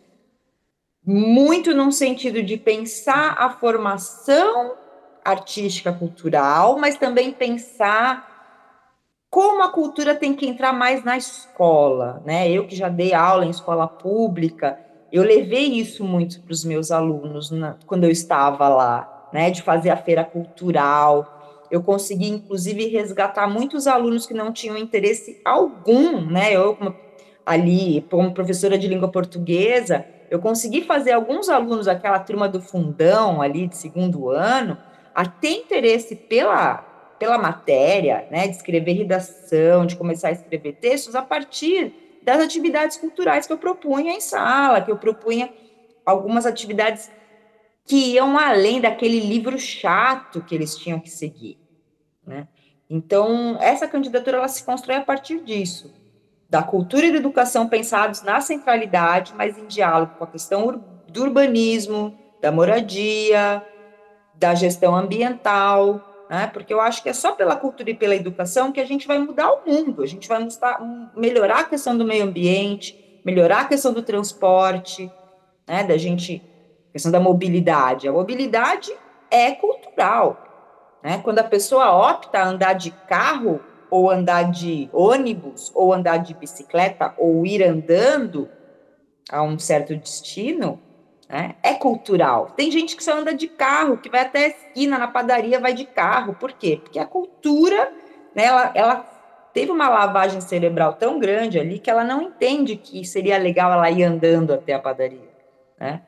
muito 1.07 1.75
num 1.75 1.91
sentido 1.91 2.43
de 2.43 2.57
pensar 2.57 3.37
a 3.39 3.51
formação 3.51 4.75
artística 5.23 5.93
cultural, 5.93 6.79
mas 6.79 6.97
também 6.97 7.31
pensar 7.31 8.35
como 9.29 9.63
a 9.63 9.69
cultura 9.69 10.15
tem 10.15 10.35
que 10.35 10.47
entrar 10.47 10.73
mais 10.73 11.05
na 11.05 11.17
escola, 11.17 12.23
né? 12.25 12.49
Eu 12.49 12.67
que 12.67 12.77
já 12.77 12.89
dei 12.89 13.13
aula 13.13 13.45
em 13.45 13.51
escola 13.51 13.87
pública, 13.87 14.79
eu 15.13 15.23
levei 15.23 15.73
isso 15.75 16.05
muito 16.05 16.41
para 16.41 16.53
os 16.53 16.65
meus 16.65 16.91
alunos 16.91 17.51
na, 17.51 17.77
quando 17.87 18.05
eu 18.05 18.11
estava 18.11 18.69
lá, 18.69 19.29
né? 19.33 19.51
De 19.51 19.61
fazer 19.61 19.91
a 19.91 19.97
feira 19.97 20.25
cultural, 20.25 21.34
eu 21.75 21.83
consegui, 21.83 22.29
inclusive, 22.29 22.87
resgatar 22.87 23.49
muitos 23.49 23.89
alunos 23.89 24.27
que 24.27 24.33
não 24.33 24.53
tinham 24.53 24.79
interesse 24.79 25.41
algum, 25.45 26.25
né? 26.25 26.55
Eu, 26.55 26.79
ali, 27.45 28.07
como 28.09 28.33
professora 28.33 28.79
de 28.79 28.87
língua 28.87 29.11
portuguesa, 29.11 30.07
eu 30.31 30.39
consegui 30.39 30.83
fazer 30.83 31.11
alguns 31.11 31.49
alunos, 31.49 31.89
aquela 31.89 32.21
turma 32.21 32.49
do 32.49 32.61
fundão 32.61 33.43
ali 33.43 33.67
de 33.67 33.77
segundo 33.77 34.31
ano, 34.31 34.79
a 35.13 35.27
ter 35.27 35.51
interesse 35.51 36.15
pela, 36.15 36.77
pela 37.19 37.39
matéria, 37.39 38.25
né? 38.31 38.47
De 38.47 38.55
escrever 38.55 38.93
redação, 38.93 39.85
de 39.85 39.97
começar 39.97 40.29
a 40.29 40.33
escrever 40.33 40.75
textos 40.75 41.17
a 41.17 41.23
partir 41.23 41.93
das 42.23 42.41
atividades 42.41 42.97
culturais 42.97 43.49
que 43.49 43.53
eu 43.53 43.59
propunha 43.59 44.13
em 44.13 44.21
sala, 44.21 44.81
que 44.81 44.93
eu 44.93 44.97
propunha 44.97 45.53
algumas 46.07 46.47
atividades 46.47 47.11
que 47.85 48.15
iam 48.15 48.39
além 48.39 48.81
daquele 48.81 49.19
livro 49.19 49.59
chato 49.59 50.41
que 50.41 50.55
eles 50.55 50.77
tinham 50.77 51.01
que 51.01 51.11
seguir. 51.11 51.64
Né? 52.27 52.49
Então, 52.89 53.57
essa 53.61 53.89
candidatura 53.89 54.39
ela 54.39 54.49
se 54.49 54.63
constrói 54.65 54.97
a 54.97 55.03
partir 55.03 55.41
disso, 55.41 55.93
da 56.49 56.63
cultura 56.63 57.07
e 57.07 57.13
da 57.13 57.19
educação 57.19 57.69
pensados 57.69 58.23
na 58.23 58.41
centralidade, 58.41 59.35
mas 59.37 59.59
em 59.59 59.67
diálogo 59.67 60.15
com 60.19 60.25
a 60.25 60.29
questão 60.29 60.85
do 61.09 61.23
urbanismo, 61.23 62.17
da 62.41 62.53
moradia, 62.53 63.65
da 64.35 64.55
gestão 64.55 64.95
ambiental, 64.95 66.27
né? 66.29 66.47
porque 66.53 66.73
eu 66.73 66.81
acho 66.81 67.03
que 67.03 67.09
é 67.09 67.13
só 67.13 67.33
pela 67.33 67.57
cultura 67.57 67.91
e 67.91 67.95
pela 67.95 68.15
educação 68.15 68.73
que 68.73 68.81
a 68.81 68.85
gente 68.85 69.07
vai 69.07 69.19
mudar 69.19 69.51
o 69.53 69.67
mundo, 69.67 70.03
a 70.03 70.07
gente 70.07 70.29
vai 70.29 70.47
melhorar 71.17 71.61
a 71.61 71.65
questão 71.65 71.97
do 71.97 72.05
meio 72.05 72.25
ambiente, 72.25 73.21
melhorar 73.25 73.63
a 73.63 73.65
questão 73.65 73.93
do 73.93 74.03
transporte, 74.03 75.11
né? 75.67 75.85
da 75.85 75.97
gente, 75.97 76.43
questão 76.93 77.11
da 77.11 77.21
mobilidade. 77.21 78.07
A 78.07 78.13
mobilidade 78.13 78.93
é 79.31 79.53
cultural, 79.53 80.44
né? 81.05 81.21
Quando 81.23 81.41
a 81.41 81.45
pessoa 81.45 81.93
opta 81.93 82.39
a 82.39 82.49
andar 82.49 82.73
de 82.73 82.91
carro, 82.91 83.61
ou 83.91 84.11
andar 84.11 84.51
de 84.51 84.89
ônibus, 84.91 85.71
ou 85.75 85.93
andar 85.93 86.17
de 86.17 86.33
bicicleta, 86.33 87.15
ou 87.19 87.45
ir 87.45 87.63
andando 87.63 88.49
a 89.31 89.43
um 89.43 89.59
certo 89.59 89.95
destino, 89.95 90.81
né? 91.29 91.57
é 91.63 91.75
cultural. 91.75 92.47
Tem 92.57 92.71
gente 92.71 92.97
que 92.97 93.05
só 93.05 93.19
anda 93.19 93.35
de 93.35 93.47
carro, 93.47 93.99
que 93.99 94.09
vai 94.09 94.23
até 94.23 94.47
a 94.47 94.49
esquina 94.49 94.99
na 94.99 95.07
padaria, 95.07 95.61
vai 95.61 95.75
de 95.75 95.85
carro. 95.85 96.35
Por 96.35 96.53
quê? 96.53 96.81
Porque 96.83 96.99
a 96.99 97.07
cultura, 97.07 97.93
né, 98.35 98.45
ela, 98.47 98.73
ela 98.75 98.97
teve 99.53 99.71
uma 99.71 99.89
lavagem 99.89 100.41
cerebral 100.41 100.95
tão 100.95 101.19
grande 101.19 101.61
ali 101.61 101.79
que 101.79 101.91
ela 101.91 102.03
não 102.03 102.23
entende 102.23 102.77
que 102.77 103.05
seria 103.05 103.39
legal 103.39 103.71
ela 103.71 103.91
ir 103.91 104.03
andando 104.03 104.53
até 104.53 104.73
a 104.73 104.81
padaria, 104.81 105.31
né? 105.79 106.03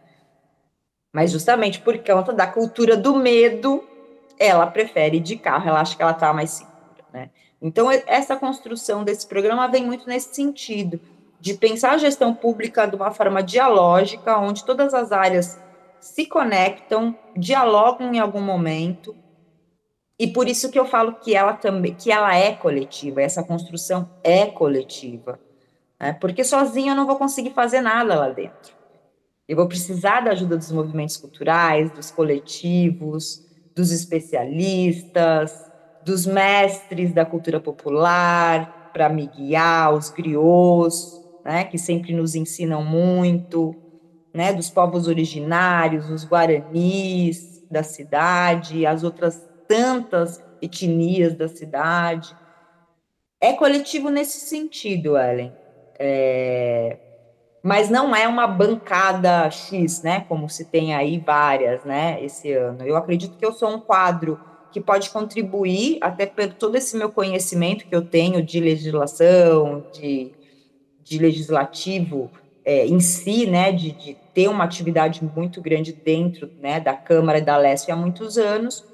Mas 1.12 1.30
justamente 1.30 1.80
por 1.80 1.97
conta 1.99 2.32
da 2.32 2.47
cultura 2.47 2.97
do 2.97 3.16
medo, 3.16 3.82
ela 4.39 4.66
prefere 4.66 5.18
ir 5.18 5.20
de 5.20 5.37
carro, 5.37 5.68
ela 5.68 5.80
acha 5.80 5.97
que 5.97 6.03
ela 6.03 6.12
está 6.12 6.32
mais 6.32 6.51
segura, 6.51 7.05
né? 7.12 7.30
Então, 7.61 7.91
essa 7.91 8.37
construção 8.37 9.03
desse 9.03 9.26
programa 9.26 9.66
vem 9.66 9.84
muito 9.84 10.07
nesse 10.07 10.34
sentido, 10.34 11.01
de 11.41 11.55
pensar 11.55 11.93
a 11.93 11.99
gestão 11.99 12.34
pública 12.34 12.87
de 12.87 12.97
uma 12.97 13.11
forma 13.11 13.43
dialógica, 13.43 14.39
onde 14.39 14.64
todas 14.64 14.93
as 14.93 15.12
áreas 15.12 15.59
se 16.01 16.26
conectam, 16.26 17.16
dialogam 17.36 18.12
em 18.12 18.19
algum 18.19 18.40
momento, 18.40 19.15
e 20.19 20.27
por 20.27 20.48
isso 20.48 20.70
que 20.70 20.78
eu 20.78 20.86
falo 20.86 21.15
que 21.15 21.35
ela 21.35 21.52
também, 21.52 21.94
que 21.94 22.10
ela 22.10 22.35
é 22.35 22.52
coletiva, 22.52 23.20
essa 23.20 23.43
construção 23.43 24.09
é 24.24 24.47
coletiva, 24.47 25.39
né? 26.01 26.15
porque 26.15 26.43
sozinha 26.43 26.93
eu 26.93 26.97
não 26.97 27.06
vou 27.06 27.16
conseguir 27.16 27.51
fazer 27.51 27.82
nada 27.82 28.15
lá 28.15 28.28
dentro. 28.31 28.74
Eu 29.47 29.56
vou 29.56 29.69
precisar 29.69 30.20
da 30.20 30.32
ajuda 30.32 30.56
dos 30.56 30.73
movimentos 30.73 31.16
culturais, 31.16 31.90
dos 31.93 32.10
coletivos, 32.10 33.45
dos 33.77 33.93
especialistas, 33.93 35.53
dos 36.03 36.24
mestres 36.27 37.12
da 37.12 37.27
cultura 37.27 37.61
popular, 37.61 38.90
para 38.93 39.11
me 39.11 39.27
guiar, 39.27 39.93
os 39.93 40.09
griots, 40.09 41.20
né, 41.44 41.65
que 41.65 41.78
sempre 41.78 42.15
nos 42.15 42.35
ensinam 42.35 42.82
muito, 42.82 43.77
né, 44.35 44.53
dos 44.53 44.70
povos 44.70 45.07
originários, 45.07 46.09
os 46.09 46.24
guaranis 46.24 47.62
da 47.70 47.82
cidade, 47.82 48.86
as 48.86 49.05
outras 49.05 49.47
tantas 49.69 50.43
etnias 50.62 51.35
da 51.35 51.48
cidade. 51.48 52.35
É 53.40 53.53
coletivo 53.53 54.09
nesse 54.09 54.40
sentido, 54.40 55.19
Ellen. 55.19 55.53
É, 55.98 56.98
mas 57.66 57.90
não 57.90 58.14
é 58.14 58.28
uma 58.28 58.47
bancada 58.47 59.51
X, 59.51 60.01
né? 60.01 60.24
Como 60.28 60.48
se 60.48 60.66
tem 60.66 60.94
aí 60.94 61.18
várias, 61.18 61.84
né? 61.84 62.16
Esse 62.22 62.52
ano. 62.52 62.86
Eu 62.86 62.97
acredito 62.97 63.36
que 63.36 63.44
eu 63.44 63.52
sou 63.52 63.68
um 63.68 63.80
quadro 63.80 64.38
que 64.70 64.80
pode 64.80 65.10
contribuir, 65.10 65.98
até 66.01 66.26
por 66.26 66.47
todo 66.52 66.76
esse 66.76 66.97
meu 66.97 67.10
conhecimento 67.10 67.84
que 67.84 67.97
eu 67.97 68.02
tenho 68.02 68.40
de 68.40 68.60
legislação, 68.60 69.84
de, 69.93 70.30
de 71.02 71.18
legislativo 71.18 72.30
é, 72.64 72.86
em 72.86 73.01
si, 73.01 73.47
né? 73.47 73.72
De, 73.72 73.90
de, 73.90 74.16
ter 74.32 74.47
uma 74.47 74.62
atividade 74.62 75.20
muito 75.34 75.60
grande 75.60 75.93
dentro 75.93 76.48
né, 76.60 76.78
da 76.78 76.94
Câmara 76.94 77.38
e 77.38 77.40
da 77.40 77.56
Leste 77.56 77.90
há 77.90 77.97
muitos 77.97 78.38
anos. 78.38 78.84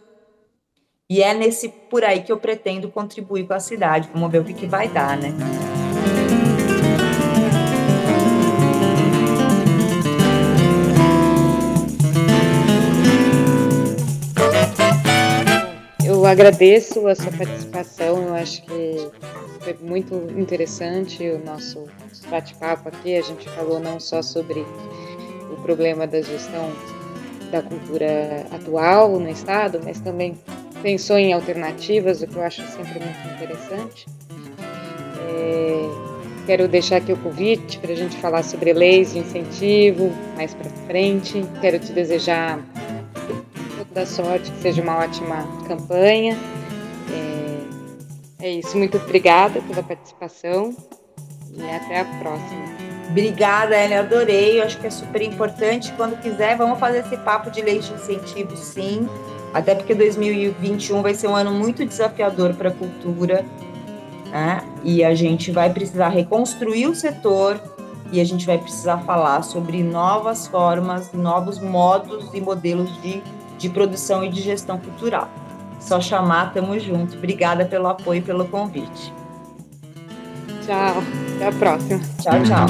E 1.11 1.23
é 1.23 1.35
nesse 1.35 1.69
por 1.69 2.05
aí 2.05 2.23
que 2.23 2.32
eu 2.32 2.39
pretendo 2.39 2.89
contribuir 2.89 3.47
com 3.47 3.53
a 3.53 3.61
cidade. 3.61 4.09
Vamos 4.15 4.32
ver 4.32 4.39
o 4.39 4.44
que, 4.44 4.55
que 4.55 4.66
vai 4.66 4.89
dar, 4.89 5.19
né? 5.19 5.28
Agradeço 16.33 17.07
a 17.07 17.15
sua 17.15 17.31
participação, 17.31 18.29
eu 18.29 18.35
acho 18.35 18.63
que 18.63 19.11
foi 19.61 19.77
muito 19.83 20.15
interessante 20.37 21.29
o 21.29 21.45
nosso 21.45 21.85
bate-papo 22.31 22.89
aqui. 22.89 23.17
A 23.17 23.23
gente 23.23 23.49
falou 23.51 23.79
não 23.79 24.01
só 24.01 24.23
sobre 24.23 24.61
o 25.51 25.57
problema 25.63 26.07
da 26.07 26.23
gestão 26.23 26.73
da 27.51 27.61
cultura 27.63 28.47
atual 28.51 29.19
no 29.21 29.29
Estado, 29.29 29.79
mas 29.85 30.01
também 30.01 30.35
pensou 30.83 31.19
em 31.19 31.35
alternativas, 31.35 32.23
o 32.23 32.27
que 32.27 32.37
eu 32.37 32.43
acho 32.43 32.63
sempre 32.69 32.99
muito 32.99 33.35
interessante. 33.35 34.07
É, 35.29 35.89
quero 36.47 36.67
deixar 36.67 36.97
aqui 36.97 37.13
o 37.13 37.17
convite 37.19 37.79
para 37.79 37.93
a 37.93 37.97
gente 37.97 38.17
falar 38.17 38.43
sobre 38.43 38.73
leis 38.73 39.13
de 39.13 39.19
incentivo 39.19 40.11
mais 40.35 40.55
para 40.55 40.71
frente. 40.87 41.45
Quero 41.61 41.79
te 41.79 41.93
desejar 41.93 42.59
toda 43.93 44.06
sorte, 44.06 44.51
que 44.51 44.62
seja 44.62 44.82
uma 44.82 44.98
ótima 44.98 45.47
campanha. 45.69 46.36
É, 48.40 48.47
é 48.47 48.51
isso, 48.55 48.77
muito 48.77 48.97
obrigada 48.97 49.60
pela 49.62 49.82
participação 49.82 50.74
e 51.55 51.62
até 51.62 52.01
a 52.01 52.05
próxima. 52.05 52.73
Obrigada, 53.10 53.77
Ellen, 53.77 53.98
adorei. 53.98 54.60
Eu 54.60 54.64
acho 54.64 54.78
que 54.78 54.86
é 54.86 54.90
super 54.90 55.20
importante. 55.20 55.93
Quando 55.93 56.19
quiser, 56.20 56.56
vamos 56.56 56.78
fazer 56.78 57.01
esse 57.01 57.16
papo 57.19 57.51
de 57.51 57.60
leis 57.60 57.86
de 57.86 57.93
incentivo, 57.93 58.56
sim. 58.56 59.06
Até 59.52 59.74
porque 59.74 59.94
2021 59.94 61.02
vai 61.02 61.12
ser 61.12 61.28
um 61.28 61.36
ano 61.36 61.52
muito 61.52 61.85
desafiador 61.85 62.55
para 62.55 62.70
a 62.70 62.73
cultura. 62.73 63.44
Né? 64.31 64.62
E 64.82 65.05
a 65.05 65.14
gente 65.14 65.51
vai 65.51 65.69
precisar 65.70 66.09
reconstruir 66.09 66.86
o 66.86 66.94
setor 66.94 67.60
e 68.10 68.19
a 68.19 68.24
gente 68.24 68.47
vai 68.47 68.56
precisar 68.56 68.98
falar 68.98 69.43
sobre 69.43 69.82
novas 69.82 70.47
formas, 70.47 71.12
novos 71.12 71.59
modos 71.59 72.31
e 72.32 72.40
modelos 72.40 72.90
de, 73.02 73.23
de 73.63 73.71
produção 73.71 74.23
e 74.25 74.29
de 74.29 74.43
gestão 74.43 74.77
cultural. 74.77 75.31
Só 75.79 76.01
chamar, 76.01 76.53
tamo 76.53 76.77
junto. 76.81 77.17
Obrigada 77.17 77.65
pelo 77.65 77.87
apoio 77.87 78.19
e 78.19 78.23
pelo 78.23 78.45
convite. 78.47 79.15
Tchau, 80.67 81.01
até 81.37 81.47
a 81.47 81.53
próxima. 81.53 82.01
Tchau, 82.21 82.43
tchau. 82.43 82.67